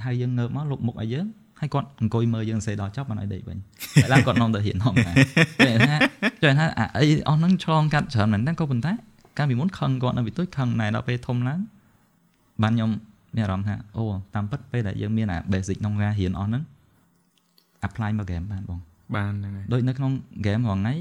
[0.05, 1.27] ហៅយើងងើបមកលុបមុខឲ្យយើង
[1.61, 3.59] ហើយគាត់អង្គុយមើលយើងសេដល់ចប់បានឲ្យដេកវិញ
[4.03, 5.13] តែឡើងគាត់នាំទៅរៀនហមថា
[5.67, 5.97] គេថា
[6.43, 6.65] គេថា
[6.99, 8.93] អីអស់ហ្នឹងឆ្លងកាត់ច្រើនមែនតែក៏ប៉ុន្តែ
[9.39, 11.61] កាលពីមុនខឹងគាត់នៅវិទូចខឹងណែដល់ពេលធំឡើង
[12.63, 12.91] បានខ្ញុំ
[13.37, 14.05] មានអារម្មណ៍ថាអូ
[14.35, 16.63] តាមពិតពេលដែលយើងមានអា basic ក្នុងការរៀនអស់ហ្នឹង
[17.87, 18.81] apply មក game បានបង
[19.17, 20.13] បានហ្នឹងហើយដូចនៅក្នុង
[20.47, 20.95] game រងថ្ងៃ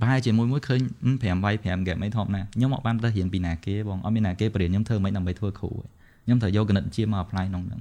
[0.00, 0.80] ប្រហែលជាមួយមួយឃើញ
[1.12, 7.80] 5វាយ5 game អីធម្មតាខ្ញុំអត់បានទៅរៀនពីណាគេបងអត់មានណាគេបរៀនខ្ញុំធ្វើមិនដើម្បីធ្វើគ្រូឯង ខ្ញុំត្រូវយកគណិតវិទ្យាមក apply ក្នុងហ្នឹង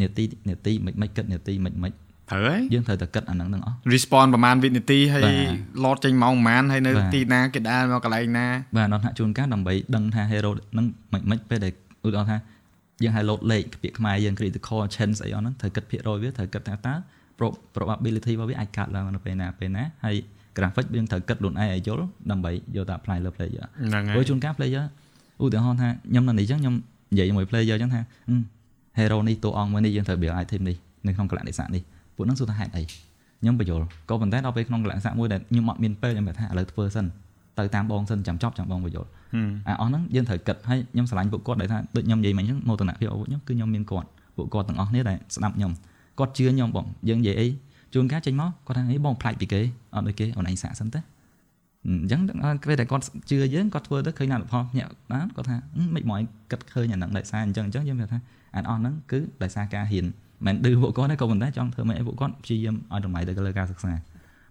[0.00, 1.92] នាទីនាទីមិនមិនគិតនាទីមិនមិន
[2.30, 5.52] ត្រូវហើយយើងត្រូវតែគិតអាហ្នឹងទាំងអស់ respond ប្រហែលវិនាទីហើយបាទ
[5.84, 11.72] លោតចេញម៉ោងប្រហែលហើយនៅបាទទីណាគេដើរមកកន្លែងណាបាទអត់ថាជួនកាលដើម្បីដឹងថា hero ហ្នឹងមិនមិនពេលដែល
[12.06, 12.36] ឧទាហរណ៍ថា
[13.02, 16.94] យើងឲ្យ load លេខពាក្យខ្មែរយើង critical chance អីអស់ហ្នឹងត្រូវគិតភាគរយវាត្រូវគិតថាតើ
[17.38, 20.16] pro- probability របស់វាអាចកើតឡើងនៅពេលណាពេលណាហើយ
[20.56, 24.84] graphic យើងត្រូវគិតខ្លួនឯងឲ្យយល់ដើម្បីយកទៅ apply លើ player ហ្នឹងហើព្រោះជួនកាល player
[25.42, 26.74] ឧទាហរណ៍ថាខ្ញុំនៅនេះអញ្ចឹងខ្ញុំ
[27.10, 28.42] និយាយជាមួយ player អញ្ចឹងថាហឹម
[28.98, 31.82] hero នេះតួអង្គមួយនេះយើងត្រូវ build item នេះនៅក្នុងកលៈនិស័កនេះ
[32.16, 32.82] ពួកហ្នឹងសួរថាហេតុអី
[33.40, 37.06] ខ្ញុំបញ្យល់ក៏ប៉ុន្តែដល់ពេលក្នុងកលៈនិស័កមួយដែលខ្ញុំអត់មានពេលខ្ញុំបែរថាឥឡូវធ្វើសិន
[37.58, 45.72] ទៅតាមបងសិនចាំចប់ចាំបងបញ្យល់ហឹមអាអស់ហ្នឹងយើងត្រូវគិតហើយខ្ញុំឆ្លាញ់ពួកគាត់ដែលថាដូចខ្ញុំនិយាយមិញអញ្ចឹងមោទនភាពរបស់ខ្ញុំគឺខ្ញុំមានគាត់ពួកគាត់ទាំងអស់គ្នាដែលស្ដាប់ខ្ញុំ
[46.18, 47.46] គាត់ជឿខ្ញុំបងយើងនិយាយអី
[47.94, 49.60] ជួនកាលចេញមកគាត់ថាអីបងផ្លាច់ពីគេ
[49.94, 51.00] អត់ដូចគេអូនឯងសាកសិនទៅ
[51.86, 52.20] អញ្ចឹង
[52.68, 58.18] ពេលដែលគាត់ជឿយើងគាត់ធ្វើទៅឃើញលទ្ធផលភ្ញាក់បានគាត់ថាហឹមមិនមកឲ្យគិតឃើញអាហ្នឹងដោយសារអញ្ចឹងអញ្ចឹងយើងគាត់ថា
[58.54, 60.06] អានអស់ហ្នឹងគឺដោយសារការហ៊ាន
[60.46, 63.92] មិនឌឺពួកគាត់ទេក៏ប៉ុន្តែចង់ធ្វើមិនអីពួកគាត់ព្យាយាមឲ្យតម្លៃទៅលើការសិក្សា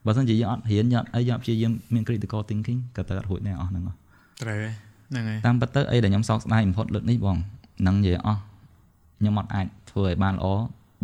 [0.05, 3.93] បើមិនជាយើងអត់ហ៊ានយើងអត់អីយើងអត់ព្យាយាមមាន critical thinking ក៏ទៅអត់រួចដែរអស់ហ្នឹងហ៎
[4.41, 4.73] ត្រូវហើយ
[5.11, 7.37] ហ្នឹងហើយតាមពិតទៅអីដែលខ្ញុំសោកស្ដាយបំផុតលើកនេះបង
[7.87, 8.39] នឹងនិយាយអស់
[9.19, 10.47] ខ្ញុំអត់អាចធ្វើឲ្យបានល្អ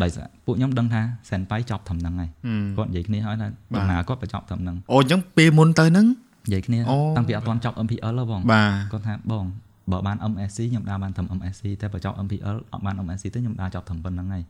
[0.03, 6.05] ដោយសារពួកខ្ញុំដឹងថាសែនប៉ៃចប់ត្រឹមហ្នឹងហើយហឹមគាត់និយាយគ្នាហើយថាបាទដំណើរគាត់បញ្ចប់ត្រឹមហ្នឹងអូអញ្ចឹងពេលមុនទៅហ្នឹង
[6.45, 9.45] និយាយគ្នាអូតាំងពីអត់ទាន់ចប់ MPL ហ៎បងបាទគាត់ថាបង
[9.91, 14.43] បើបាន MSC ខ្ញុំដើរបានត្រឹម MSC តែបើចប់ MPL អត់បាន MSC ទេខ្ញុំដើរចប់ត្រឹមប៉ុណ្្នឹងហើយ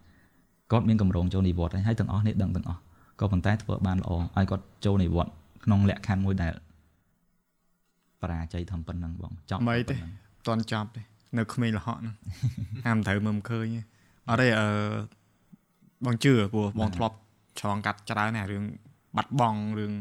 [0.72, 2.80] គាត់មានកម្រងចូលនិវត្តន៍ហើយហើយទាំងអស់នេះដឹងទាំងអស់
[3.20, 5.34] ក៏ប៉ុន្តែធ្វើបានល្អហើយគាត់ចូលនិវត្តន៍
[5.66, 6.54] ក្នុងលក្ខខណ្ឌមួយដែល
[8.22, 10.12] បរាជ័យត្រឹមប៉ុណ្្នឹងបងចប់មិនទេត្រឹមប៉ុណ្ណឹង
[10.48, 11.02] តន់ចប់ទេ
[11.38, 12.16] នៅក្មេងលហកហ្នឹង
[12.86, 13.82] ហាមត្រូវមើលមិនឃើញទេ
[14.30, 14.68] អត់ទេអឺ
[16.06, 17.16] បងជឿព្រោះបងធ្លាប់
[17.60, 18.64] ឆ្លងកាត់ច្រើនណាស់រឿង
[19.18, 19.94] បាត់បង់រឿង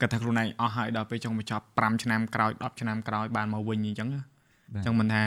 [0.00, 4.22] គាត់ថាខ្លួនឯងអស់ហើយដល់ពេលចង់បញ្ចប់5ឆ្នាំក្រោយ10ឆ្នាំក្រោយបានមកវិញអញ្ចឹងណា
[4.74, 5.24] បាទអញ្ចឹងមិនថា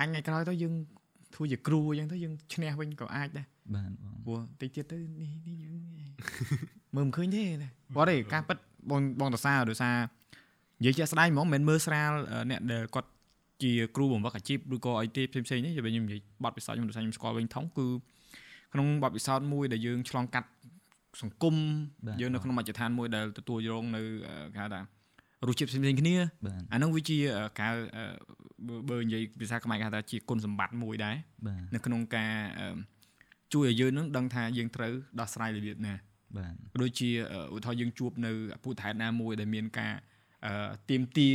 [0.00, 0.74] អញថ្ងៃក្រោយទៅយើង
[1.34, 5.74] ធ្វើជាគ្រូអញ្ចឹងទៅយើងឈ្នះវិញក៏អាចដែរបាទបងព្រោះតិចទៀតទៅនេះនេះយើង
[6.94, 8.58] មើលមិនឃើញទេណាគាត់ទេការពិត
[8.90, 9.96] បងបងតសារដោយសារ
[10.80, 13.08] និយាយជាក់ស្ដែងហ្មងមិនមែនមើលស្រាលអឺអ្នកដែលគាត់
[13.62, 17.86] ជាគ្រូបង្វឹកអាជីពឬក៏អីទេផ្សេងផ្សេងៗនេះខ្ញុំនិយាយបទពិសោធន៍ខ្ញុំដោយសារខ្ញុំស្គាល់វិញថងគឺ
[18.76, 20.48] ក្នុងបទពិសោធន៍មួយដែលយើងឆ្លងកាត់
[21.22, 21.54] សង្គម
[22.06, 24.80] បាទយើងនៅក្នុងមជ្ឈដ្ឋានមួយដែលទទួលរងនៅអឺគេហៅថា
[25.48, 26.14] រសជាតិផ្សេងៗគ្នា
[26.46, 28.04] បាទអាហ្នឹងវាជាអឺការអឺ
[28.66, 31.16] បើបើនិយាយភាសាខ្មែរគេហៅថាជាគុណសម្បត្តិមួយដែរ
[31.46, 32.76] បាទនៅក្នុងការអឺ
[33.52, 35.94] ជួយឲ្យយើងនឹងដឹងថាយើងត្រូវដោះស្រាយរបៀបណា
[36.36, 38.30] បាទក៏ដូចជាអឺឧទាហរណ៍យើងជួបនៅ
[38.62, 39.92] ពុទ្ធហេតុណាមួយដែលមានការ
[40.46, 40.52] អឺ
[40.90, 41.30] ទៀមទា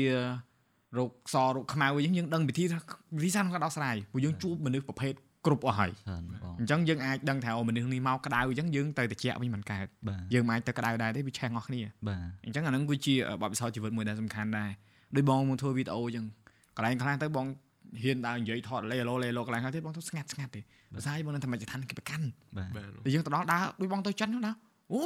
[0.98, 2.78] រោគសរោគខ្មៅអីចឹងយើងដឹងវិធីថា
[3.18, 5.14] វិធីសាស្ត្រក្នុងការដោះស្រាយព្រោះយើងជួបមនុស្សប្រភេទ
[5.46, 14.72] គ្រប់អស់ហើយច្រើនបងអញ្ចឹងយើងអាចដឹងថាអូមនុស្សនេះមកក្តៅអញ្ចឹងយើងទៅតិចវិញមិនកើតបាទយើងមិនអាចទៅក្តៅដែរទេវាឆេះអស់គ្នាបាទអញ្ចឹងអាហ្នឹងគឺជាបទពិសោធន៍ជីវិតមួយដែលសំខាន់ដែរ
[15.16, 16.26] ដោយបងមកធ្វើវីដេអូអញ្ចឹង
[16.78, 17.46] កន្លែងខ្លះទៅបង
[18.02, 20.62] ហ៊ានដើរនិយាយថតលេឡូលេឡូកន្លែងខ្លះទៀតបងទៅស្ងាត់ស្ងាត់ទេ
[20.96, 22.26] ភាសាបងនៅធម្មជាតិគេប្រកាន់
[22.58, 24.54] បាទបាទតែយើងទៅដល់ដើរដូចបងទៅចិនហ្នឹងណា
[24.92, 25.00] អូ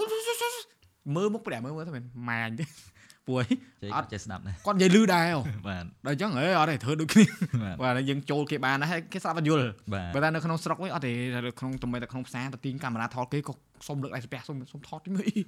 [1.16, 2.66] មើលមុខប្រែមើលមើលទៅមិនម៉ែអញទេ
[3.28, 3.47] ពួកឯង
[3.82, 7.26] ចេះអត់ចេះស្ដាប់ដែរគាត់និយាយលឺដែរអូបាទដល់អញ្ចឹងហេអត់ទេធ្វើដូចគ្នា
[7.63, 9.61] បាទបាទហើយយើងចូលគេបានដែរហើយគេស្ដាប់បញ្យល់
[9.93, 13.53] បាទបើតែនៅក្នុងស្រុកវិញអត់ទេតែក្នុងទំតែក្នុងផ្សារទៅទីងកាមេរ៉ាថតគេក៏
[13.88, 15.39] សុំលើកដៃស្ពះសុំសុំថតមើលអី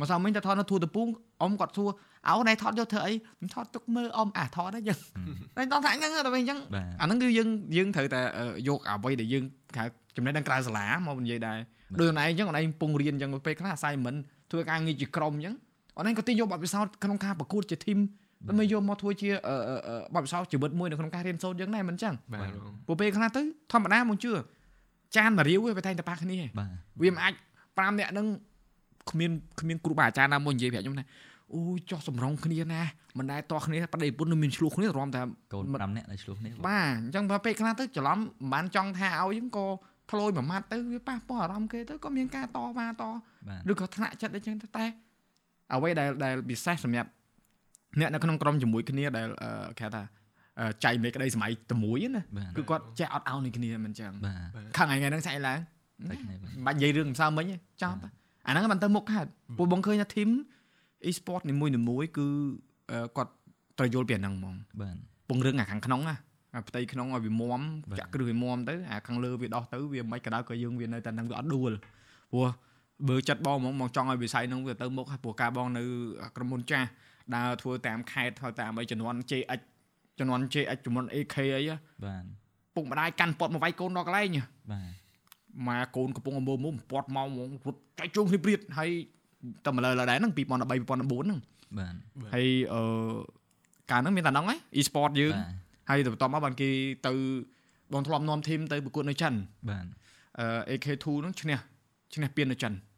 [0.00, 1.08] មកសាមិញតែថតនៅទូតពូង
[1.42, 1.90] អ៊ំគាត់សួរ
[2.28, 4.84] អោណែថតយកធ្វើអីខ្ញុំថតទុកមើលអ៊ំអាថតហ្នឹង
[5.56, 9.44] តែដល់ថាអញ្ចឹងតែវិញអញ្ចឹងបាទអាហ្នឹងគឺយើងយើងត្រូវតែអឺយកអ្វីដែលយើង
[9.76, 9.84] ហៅ
[10.16, 11.58] ចំណេះដឹងក្រៅសាលាមកនិយាយដែរ
[12.00, 14.18] ដូចខ្លួនឯងអញ្ចឹងខ្លួនឯងពងរៀនអញ្ចឹងពេលខ្លះ assignment
[14.50, 15.54] ធ្វើការងារជាក្រុមអញ្ចឹង
[16.00, 17.98] អូនឯងក៏ទីយកបទពិសោធន៍ក្នុងការប្រកួតជា team
[18.48, 23.42] ដើម្បីយកមកធ្វើជាអឺអឺអឺបទពិសោធន៍ជីវិតមួយនៅក្នុងការរៀនសូត្រយើងដែរមិនអញ្ចឹងបាទបងព្រោះពេលខ្លះទៅ
[23.72, 24.32] ធម្មតាមកជឿ
[25.16, 26.70] ចានមួយរាវវាតែងតែប៉ះគ្នាបាទ
[27.02, 27.34] វាមិនអាច
[27.66, 28.26] 5នាក់ហ្នឹង
[29.10, 29.30] គ្មាន
[29.60, 31.04] គ្មានគ្រូបាអាចារ្យណាមកនិយាយប្រាប់ខ្ញុំថា
[31.54, 32.82] អូយចោះសម្រងគ្នាណា
[33.18, 35.20] មិនដែរតោះគ្នាប្តីប្រពន្ធនឹងមានឆ្លោះគ្នារំតែ
[35.52, 39.66] កូន5នាក់ដែលឆ្លោះនេះបាទអញ្ចឹងបើពេលខ្លះទៅច្រឡំមិនបានចង់ថាឲ្យហ្នឹងក៏
[40.10, 43.02] ធ្លោយមួយម៉ាត់ទៅវាប៉ះពាល់អារម្មណ៍គេទៅក៏មានការតវ៉ាត
[43.48, 44.84] បាទឬក៏ថ្នាក់ចិត្តអីចឹងទៅតែ
[45.74, 47.08] អ្វីដែលដែលពិសេសសម្រាប់
[48.00, 50.02] អ្នកនៅក្នុងក្រុមជាមួយគ្នាដែលអឺគេហៅថា
[50.58, 55.58] អអឺចែកមេក្តីសម័យតែមួយណាបាទគឺគាត់ចេះអត់អោននឹងគ្នាមិនចឹងបាទខាងថ្ងៃហ្នឹងស្អែកឡើង
[56.10, 57.98] តែគ្នាបាទមិនបាច់និយាយរឿងម្សិលមិញទេចប់
[58.46, 60.30] អាហ្នឹងមិនទៅមុខហេតុពួកបងឃើញថា team
[61.08, 62.26] e-sport នីមួយៗគឺ
[62.90, 63.32] អឺគាត់
[63.78, 64.96] ត្រូវយល់ពីអាហ្នឹងហ្មងបាទ
[65.28, 66.16] ពង្រឹងអាខាងក្នុងណា
[66.54, 67.60] អាផ្ទៃក្នុងឲ្យវាមម
[67.90, 71.72] បាទចាក់គ្រឹះវាមមទៅអាខាងលើវាដោះទៅវាមិនក្តៅក៏យើងវានៅតែហ្នឹងវាអត់ដួល
[72.32, 72.48] ព្រោះ
[73.08, 75.82] បើចិត្តបងហ្មងបងចង់ឲ្យវិស័យហ្នឹងវាទៅមុខហើយព្រោះការបងនៅ
[76.36, 76.88] ក្រុមហ៊ុនចាស់
[77.34, 79.60] ដើរធ្វើតាមខេត្តហើយតាមអីជំនាន់ JX
[80.18, 82.24] ជំនាន់ JX ជំនាន់ AK អីហ៎បាទ
[82.74, 84.88] ពុកម្ដាយកាន់ពត់មកវាយកូនដល់កន្លែងហ៎បាទ
[85.68, 88.90] មកកូនកំពុងអមើមុំពាត់មកហ្មងរត់ចែកជើងគ្នាព្រៀតហើយ
[89.64, 91.40] តែមកលើលើដែរហ្នឹង2013 2014ហ្នឹង
[91.78, 91.94] បាទ
[92.34, 92.82] ហើយអឺ
[93.90, 95.52] កាលហ្នឹងមានតែហ្នឹងហ៎ e-sport យើងបាទ
[95.88, 96.70] ហើយទៅបន្ទាប់មកបានគេ
[97.06, 97.12] ទៅ
[97.92, 99.32] បងធ្លាប់នាំធីមទៅប្រកួតនៅចិន
[99.70, 99.86] បាទ
[100.38, 101.58] អឺ AK2 ហ្នឹងឈ្នះ
[102.14, 102.89] ឈ្នះពាននៅចិនបាទ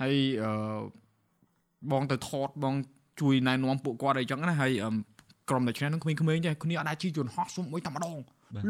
[0.00, 0.80] ហើយអឺ
[1.92, 2.74] បងទៅថតបង
[3.20, 4.90] ជួយណែនាំពួកគាត់អីចឹងណាហើយអឺ
[5.50, 8.16] ក្រុមតែឈ្នះហ្នឹងក្មេងៗចេះគ្នាអត់ដែរជិះយន្តហោះសុំមួយតែម្ដង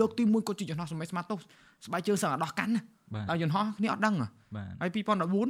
[0.01, 1.39] លើកទី1គាត់ជិះយន្តហោះសម័យស្មាតទោស
[1.87, 2.83] ស្បែកជើងសឹងអាដោះកាន់ណា
[3.15, 4.27] បាទដល់យន្តហោះគ្នាអត់ដឹងហ៎
[4.57, 4.91] បាទហើយ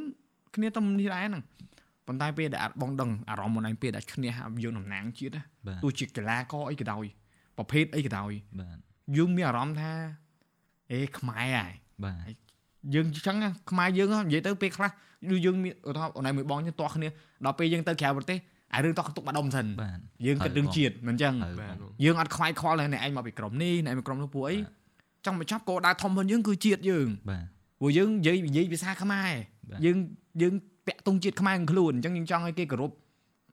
[0.06, 1.42] 2014គ្នាទៅនេះដែរហ្នឹង
[2.06, 4.32] ប៉ុន្តែពេលដែលអត់បងដឹងអារម្មណ៍មុនឯងពេលដែលឈ្នះ
[4.62, 7.04] យើងតំណាងជាតិណាបាទទោះជាកីឡាករអីក៏ដោយ
[7.58, 8.78] ប្រភេទអីក៏ដោយបាទ
[9.16, 9.92] យើងមានអារម្មណ៍ថា
[10.92, 11.72] អេខ្មែរហើយ
[12.04, 12.49] បាទ
[12.94, 14.90] យើងអញ្ចឹងណាខ្មែរយើងហ៎និយាយទៅពេលខ្លះ
[15.30, 17.08] ដូចយើងមានឧទាហរណ៍អូនឯងមួយបងយើងតោះគ្នា
[17.44, 18.38] ដល់ពេលយើងទៅក្រៅប្រទេស
[18.74, 27.44] អារឿងតោះទុកបាត់ដុំសិនបាទយើងគិតរឿងជាតិមិនអញ្ចឹងហើយបាទបងយើងអត់ខ្វាយខ្វល់ហើយអ្នកឯងមកពីក្រុមនេះអ្នកឯងមកក្រុមនោះពួកអីបាទចង់មកចាប់គោលដៅធំ hơn យើងគឺជាតិយើងបាទ
[27.80, 29.30] ព្រោះយើងនិយាយនិយាយភាសាខ្មែរ
[29.70, 29.96] បាទយើង
[30.42, 30.54] យើង
[30.86, 32.90] ពាក់ទង់ជាតិខ្មែរនឹងខ្លួនអញ្ចឹងយើងចង់ឲ្យគេគោរព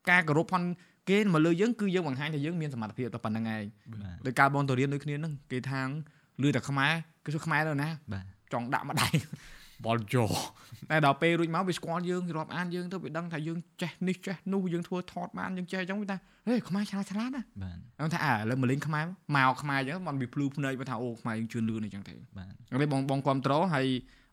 [0.10, 0.64] ការគោរពផង
[1.10, 3.64] គេមកលើយើងគឺយើងបង្ហាញថាយើងមានសមត្ថភាពតែប៉ុណ្្នឹងឯង
[3.94, 5.88] បាទដោយការបងទៅរៀនដូចគ្នាហ្នឹងគេថាង
[6.44, 6.94] លឺតែខ្មែរ
[7.26, 9.14] គេសួរខ្មែរទៅណាបាទ ចង់ដាក់ម្ដាយ
[9.86, 10.26] បលយោ
[10.92, 16.18] តែដល់ពេលរួចមកវាស្គាល់យើងរាប់អានយើងទៅវាដឹងថាយើងចេះនេះចេះនោះយើងធ្វើថតបានយើងចេះអញ្ចឹងវាថា
[16.48, 23.88] ហេខ្មែរឆ្លាតឆ្លាតណាបាទខ្ញុំថាអើឥឡូវមកលេងខ្មែរមកខ្មែរអញ្ចឹងมันវាភ្លឺភ្នែកវាថាអូខ្មែរយើងជឿនលឿនអញ្ចឹងទេបាទហើយបងបងគ្រប់ត្រូលហើយ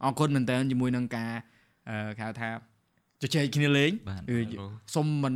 [0.05, 1.33] អរគុណមែនតើជាមួយនឹងការ
[1.89, 2.49] អឺគេហៅថា
[3.23, 4.39] ជជែកគ្នាលេងបាទគឺ
[4.95, 5.35] សុំមិន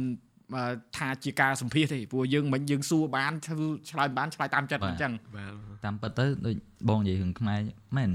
[0.56, 0.64] អឺ
[0.96, 5.52] ថាជាការសម្ភាសទេព្រោះយើងមិនយើងសួរបានធ្វើឆ្លើយបានឆ្លើយតាមចិត្តអញ្ចឹងបាទ
[5.84, 6.54] តាមពិតទៅដូច
[6.88, 7.60] បងនិយាយរឿងខ្មែរ
[7.96, 8.10] មែន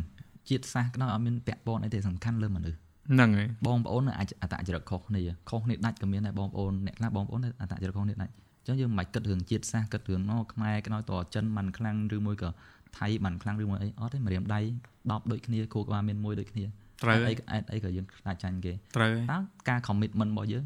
[0.49, 2.77] ជាតិសាសន៍ក៏ដោយអត់មានពាក់ព័ន្ធអីទេសំខាន់លើមនុស្ស
[3.11, 12.49] ហ្នឹងហើយបងប្អូនអាចអតចរិតខុសគ្នាខុសគ្នាដាច់ក៏មានដែរបងប្អូនអ្នកខ្លះបងប្អូនអតចរិតខុសគ្នាដាច់អញ្ចឹងយើងមិនបាច់គិតរឿងជាតិសាសន៍គិតរឿងអូខ្មែរក៏ដោយតចិនមិនខ្លាំងឬមួយក៏
[12.97, 14.59] ថៃមិនខ្លាំងឬមួយអីអត់ទេម្រាមដៃ
[14.93, 16.63] 10ដូចគ្នាគោក្បាលមានមួយដូចគ្នា
[17.03, 19.37] ត្រូវអីអីអីក៏យើងខ្លាចចាញ់គេត្រូវតើ
[19.69, 20.63] ការ commitment របស់យើង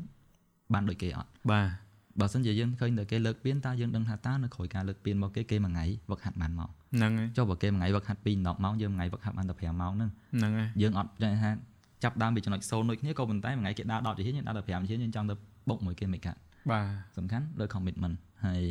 [0.74, 1.87] បានដូចគេអត់បាទ
[2.20, 11.52] បើសិនជាយើងឃើញតែគេលើកពៀនតើយើងដឹងថាតើនៅក្រោយការលើកពៀនរបស់គេគេមួយថ្ងៃវឹកហាត់បានមកហ្នឹងហើយចុះបើគេមួយថ្ងៃវឹកហាត់2 10ម៉ោងយើងមួយថ្ងៃវឹកហាត់បានតែ5ម៉ោងហ្នឹងហ្នឹងហើយយើងអត់ចាថា
[12.04, 15.36] ចាប់ដើមពីចំណុច0ដូចគ្នាក៏ប៉ុន្តែមួយថ្ងៃគេដើរ10ជាយើងដើរតែ5ជាយើងចង់ទៅ
[15.70, 16.40] បុកមួយគេមិនកាត់
[16.72, 16.86] បាទ
[17.18, 18.16] សំខាន់លើ commitment
[18.46, 18.62] ហើយ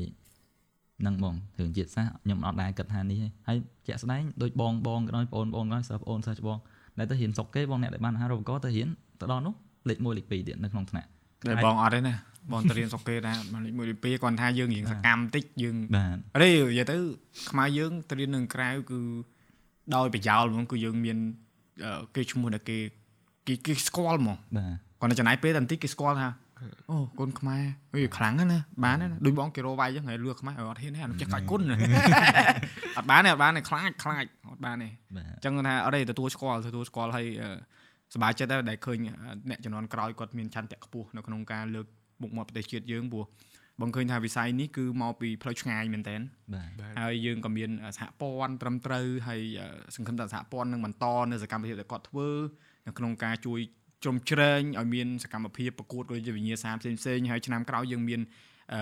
[1.07, 6.59] នឹងបងរឿងជាតិសាសន៍ខ្ញុំអត់ដែរគិតថានេះទេហើយជាក់ស្ដែងដូចបងបងក៏ដោយបងបងក៏ដោយសិស្សបងសិស្សច្បង
[6.99, 8.89] ដែលទៅរៀនសុកគេបងអ្នកដែលបានអាហារូបករណ៍ទៅរៀន
[9.21, 9.55] ទៅដល់នោះ
[9.89, 11.09] លេខ1លេខ2ទៀតនៅក្នុងថ្នាក់
[11.49, 12.15] តែបងអត់ទេណា
[12.53, 16.97] បងទៅរៀនសុកគេដែរមកលេខ1លេខ2គាត់ថាយើងរៀងសកម្មតិចយើងបាទអីនិយាយទៅ
[17.51, 19.01] ខ្មែរយើងទៅរៀននៅក្រៅគឺ
[19.95, 21.19] ដោយប្រយោលហ្មងគឺយើងមាន
[21.85, 22.79] អឺគេឈ្មោះដែលគេ
[23.47, 26.29] គេគេស្គាល់ហ្មងបាទគាត់ទៅចំណាយពេលតែបន្តិចគេស្គាល់ថា
[26.91, 27.63] អូកូនខ្មែរ
[27.95, 31.63] អីខ្លាំងណាស់ណាបានណាដូចបងគេរកវាយអញ្ចឹងហើយលឿខ្មែរអត់ហ៊ានទេអត់ចេះកាច់គុណ
[32.97, 37.51] អត់បានទេអត់បានទេខ្លាចខ្លាចអត់បានទេបាទអញ្ចឹងគាត់ថាអត់ទេទទួលស្គាល់ទទួលស្គាល់ហើយអឺ
[38.15, 39.15] សប្បាយចិត្តដែរដែលឃើញអឺ
[39.51, 41.87] អ្នកជំនាន់ក្រោយគាត់មានឆន្ទៈខ្ពស់នៅក្នុងការលើក
[42.23, 43.25] មុខមាត់ប្រទេសជាតិយើងព្រោះ
[43.81, 46.17] បងឃើញថាវិស័យនេះគឺមកពីផ្លូវឆ្ងាយមែនតើ
[46.55, 52.29] បាទបាទហើយយើងក៏មានសហព័ន្ធត្រឹមត្រូវហើយអឺសង្ឃឹមថាសហព័ន្ធនឹងបន្តនៅសកម្មភាពដែលគាត់ធ្វើ
[52.87, 53.61] នៅក្នុងការជួយ
[54.03, 58.21] ជ្រោមជ្រែងឲ្យមានសកម្មភាពប្រកួតក៏ជាវិញ្ញាសាផ្សេងផ្សេងៗហើយឆ្នាំក្រោយយើងមាន
[58.73, 58.81] អឺ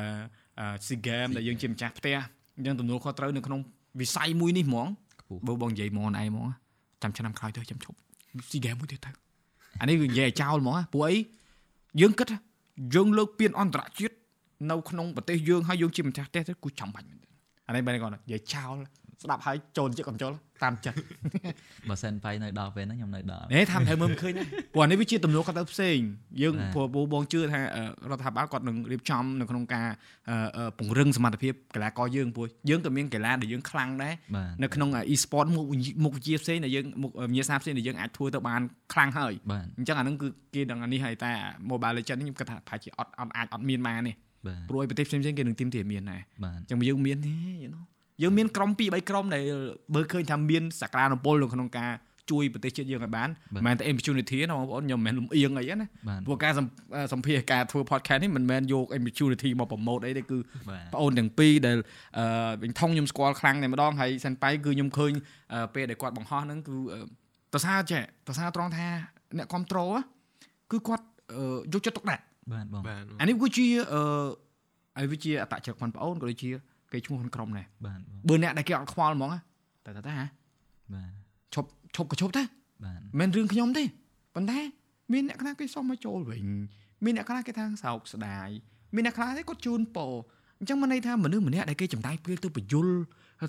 [0.60, 2.16] អឺ SEA Games ដែលយើងជាម្ចាស់ផ្ទះ
[2.56, 3.60] អញ្ចឹងទំនួលខុសត្រូវនៅក្នុង
[4.00, 4.88] វិស័យមួយនេះហ្មង
[5.20, 6.48] ខ្ពស់បើបងនិយាយហ្មងឯងហ្មង
[7.02, 7.96] ចាំឆ្នាំក្រោយទៅចាំឈប់
[8.48, 9.10] SEA Games មួយទៀតទៅ
[9.80, 11.16] អានេះគឺនិយាយឲ្យចោលហ្មងព្រោះអី
[12.00, 12.38] យើងគិតថា
[12.94, 14.14] យើងលើកពានអន្តរជាតិ
[14.70, 17.28] នៅក្នុងប្រទេសយើងហើយយើងជាម្ចាស់ផ្ទះទៅគឺចាំបាច់មែនទេ
[17.66, 18.76] អានេះបែរគាត់និយាយចោល
[19.22, 20.96] ស្ដាប់ហើយចូលចិត្តកំចូលតាមចិត្ត
[21.88, 24.44] បើសិនបៃនៅដល់ពេលហ្នឹងខ្ញុំនៅដល់ហេថាមិនត្រូវមើលមិនឃើញណា
[24.74, 25.98] ព្រោះអានេះវាជាទំនួលខុសត្រូវផ្សេង
[26.42, 29.88] យើងបាទព្រោះពូបងជឿថាអឺរដ្ឋាភិបាលគាត់នឹងរៀបចំនៅក្នុងការ
[30.30, 38.60] អឺអឺពង្រឹងសមត្ថភាពកីឡាករយើងព្រោះយើងក៏មានកីឡាដែលយើងខ្លាំងដែរបាទនៅក្នុង e-sport មុខវិជ្ជាមុខវិជ្ជាផ្សេងដែលយើងមុខវិញ្ញាសាផ្សេងដែលយើងអាចធ្វើទៅបាន
[38.92, 41.30] ខ្លាំងហើយបាទអញ្ចឹងអាហ្នឹងគឺគេដឹងអានេះហើយតែ
[41.70, 44.12] Mobile Legends នេះខ្ញុំគិតថាប្រហែលជាអត់អត់អាចអត់មានបានទេ
[44.46, 47.34] បាទព្រោះឯប្រទេសផ្សេងៗគេនឹងទីមទីមានដែរបាទអញ្ចឹងយើងមានទេ
[47.64, 47.84] you know
[48.22, 49.44] យើងមានក្រុម2 3ក្រុមដែល
[49.94, 51.92] បើឃើញថាមានសក្តានុពលនៅក្នុងការ
[52.30, 56.66] ជួយប្រទេសជាតិយើងឲ្យបានបាទមិនមែនតែ opportunity ទេណាបងប្អូនខ្ញុំមិនមែនលំអៀងអីណាបាទព្រោះការសំ
[57.12, 60.38] សម្ភាសការធ្វើ podcast នេះមិនមែនយក opportunity មក promote អីទេគឺ
[60.68, 61.78] បាទបងអូនទាំងពីរដែល
[62.18, 62.24] អឺ
[62.62, 65.12] វិញថងខ្ញុំស្គាល់ខ្លាំងតែម្ដងហើយសិនប៉ៃគឺខ្ញុំឃើញ
[65.52, 66.98] អឺពេលដែលគាត់បង្ហោះហ្នឹងគឺអឺ
[67.54, 68.86] តសារចេះតសារត្រង់ថា
[69.38, 69.92] អ្នកគ្រប់ត្រូល
[70.72, 74.00] គឺគាត់អឺយកចិត្តទុកដាក់បាទបងបាទអានេះគឺជាអឺ
[74.98, 76.50] ហើយវាជាអតចរិតបងប្អូនក៏ដូចជា
[76.94, 79.30] គេឈ្មោះក្នុងក្រុមដែរបាទបងបើអ្នកដែលគេអត់ខ្វល់ហ្មង
[79.86, 80.26] តែតែហ៎
[80.94, 81.10] បាទ
[81.54, 82.42] ឈប់ឈប់ក៏ឈប់ទៅ
[82.84, 83.84] បាទមិនរឿងខ្ញុំទេ
[84.34, 84.58] ប៉ុន្តែ
[85.12, 86.42] មានអ្នកខ្លះគេសុំមកចូលវិញ
[87.04, 88.48] មានអ្នកខ្លះគេថាសោកស្ដាយ
[88.94, 90.12] មានអ្នកខ្លះទេគាត់ជូនពរ
[90.58, 92.88] អញ្ចឹងមិនន័យថាមនុស្សម្នាក់ដែលគេចំណាយពេលទៅបញ្យល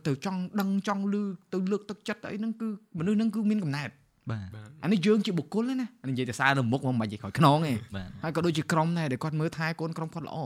[0.07, 1.23] ទៅចង់ដឹងចង់លឺ
[1.53, 2.67] ទៅលើកទឹកចិត្តទៅអីហ្នឹងគឺ
[2.99, 3.93] មនុស្សហ្នឹងគឺមានកំណត់
[4.31, 10.37] បាទបាទអានេះយើងជាបុគ្គលទេណាអានេះនិយាយតែសារនៅមុខមកមិនបាច់និយាយក្រោយខ្នងទេបាទហើយក៏ដូចជាក្រុមដែរដែលគាត់មើលថែកូនក្រុមគាត់ល្អ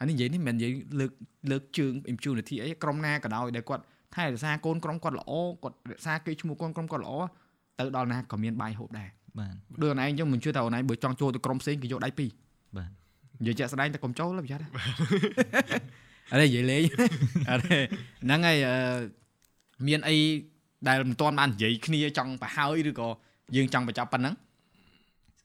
[0.00, 1.10] អានេះនិយាយនេះមិនមែននិយាយលើក
[1.50, 3.82] លើកជើង impunity អីក្រុមណាក៏ដោយដែលគាត់
[4.14, 5.32] ថែរក្សាកូនក្រុមគាត់ល្អ
[5.62, 7.12] គាត់រក្សាគេឈ្មោះកូនក្រុមគាត់ល្អ
[7.78, 12.30] ទៅដល់ណាក៏មានបាយហូបដែរបាទដូចអូនឯងចឹងមិនជឿថាអូនឯងបើចង់ចូលទៅក្រុមផ្សេងគេយកដៃពីរ
[12.76, 12.90] បាទ
[13.40, 14.66] និយាយជាក់ស្ដែងតែកុំចូលឡើយប្រយ័ត្ន
[16.32, 16.82] អរេនិយាយលេង
[17.50, 17.78] អរេ
[18.24, 18.98] ហ្នឹងហើយអឺ
[19.88, 20.16] មានអី
[20.88, 23.08] ដែលមិនទាន់បាននិយាយគ្នាចង់ប្រហើយឬក៏
[23.56, 24.34] យើងចង់បញ្ចប់ប៉ុណ្ណឹង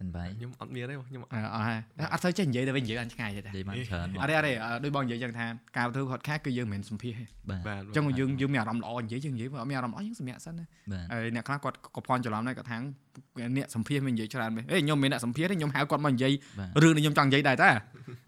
[0.01, 1.79] សិនបាយខ្ញុំអត់មានទេខ្ញុំអឺអត់ហើយ
[2.13, 5.45] អត់ទៅចេះនិយាយទៅវិញនិយាយអត់ឆ្ងាយទេនិយាយបានច្រើនបងអរេអរេអឺដូចបងនិយាយចឹងថា
[5.77, 12.77] ការធ្វើ podcast គឺយើងមិនមែនសម្ភាសទេបាទបាទអញ្ចឹងយើងយើងមានអារម្មណ៍ល្អនិយាយយើងនិយាយបើអត់មានអារម្មណ៍ល្អយើងសម្រាប់សិនណាបាទហើយអ្នកខ្លះគាត់ក៏ផន់ច្រឡំដែរគាត់ថា
[13.57, 17.69] អ្នកសម្ភាសមិននិយាយច្រើនមែនអេខ្ញុំមិនមែនអ្នកសម្ភាសទេខ្ញុំហៅគាត់មកនិយាយបាទរឿងដែលខ្ញុំចង់និយាយដែរតា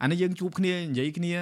[0.02, 1.34] អានេះយើងជួបគ្នានិយាយគ្នា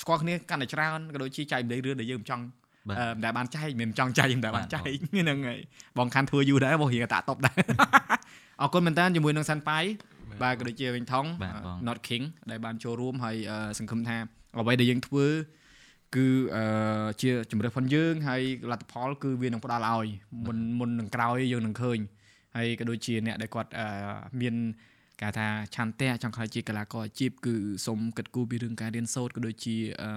[0.00, 2.44] ស្គាល់គ្នាកាន់តែច្រើនក៏ដូចជាចែកម្លែករឿងដែលយើងមិនចង់
[2.88, 5.60] បាទអឺមិនដែលបានចែកមិនមែនចង់ចែកមិនដែលបានបាទចែកហ្នឹងហើយ
[5.98, 7.56] បងខាន់ធ្វើយូរដែរបងរៀងតាតប់ដែរ
[8.60, 9.80] អរគុណមែនតើជាមួយនឹងសាន់ប៉ៃ
[10.42, 14.16] បាទក៏ដូចជាវិញថងបាទបង Not King ដែលបានចូលរួមហើយអឺសង្ឃឹមថា
[14.58, 15.26] អ្វីដែលយើងធ្វើ
[16.16, 16.26] គឺ
[16.56, 20.08] អឺជាជំរឿនផងយើងហើយលទ្ធផល គឺវានឹងផ្ដល់ឲ្យ
[20.46, 21.98] មុនមុននឹងក្រោយយើងនឹងឃើញ
[22.56, 23.86] ហើយក៏ដូចជាអ្នកដែលគាត់អឺ
[24.40, 24.54] មាន
[25.20, 27.54] គេថាឆន្ទៈចង់ខ្លាចជាកីឡាករអាជីពគឺ
[27.86, 30.10] សូមគិតគូរពីរឿងការរៀនសូត្រក៏ដូចជាអឺ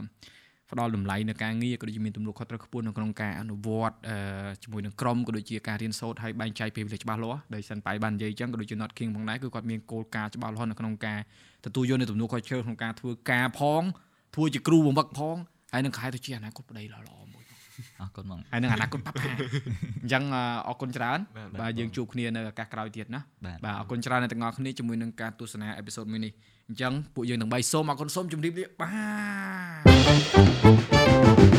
[0.71, 4.15] ផ្ដល់តម្លៃនៅការងារក៏ដូចជាមានទំនួលខុសត្រូវខ្ពស់នៅក្នុងការអនុវត្តអឺ
[4.63, 11.19] ជាមួយនឹងក្រុមក៏ដូចជាការរៀនសូត្រហើយបែងចែកពេលវេលាច្បាស់លាស់ដោយសិនប៉ៃបាននិយាយអញ្ចឹងក៏ដូចជា Not King ផងដែរគឺគាត់មានគោលការណ៍ច្បាស់លាស់នៅក្នុងការ
[11.65, 13.83] ទទួលយកនៅទំនួលខុសត្រូវក្នុងការធ្វើការផង
[14.35, 15.35] ធ្វើជាគ្រូបង្វឹកផង
[15.73, 17.03] ហើយនឹងខែទៅជាអនាគតប្តីល្អៗ
[17.33, 17.43] មួយ
[18.01, 26.31] អរគុណបងហើយនឹងអនាគតប៉ាប៉ាអញ្ចឹងអអរគុណច្រើនបាទបាទយើងជួបគ្នានៅឱកាសក្រោយទៀតណាបាទបាទអរគុណច្រើនអ្នកទាំងអស់គ្នាជាមួយនឹងការទស្សនាអេពីសូតមួយនេះ
[26.69, 28.89] អញ្ចឹងពួកយើងទាំងបីសូមអរគុណសូមជម្រាបលាបា
[31.57, 31.58] ទ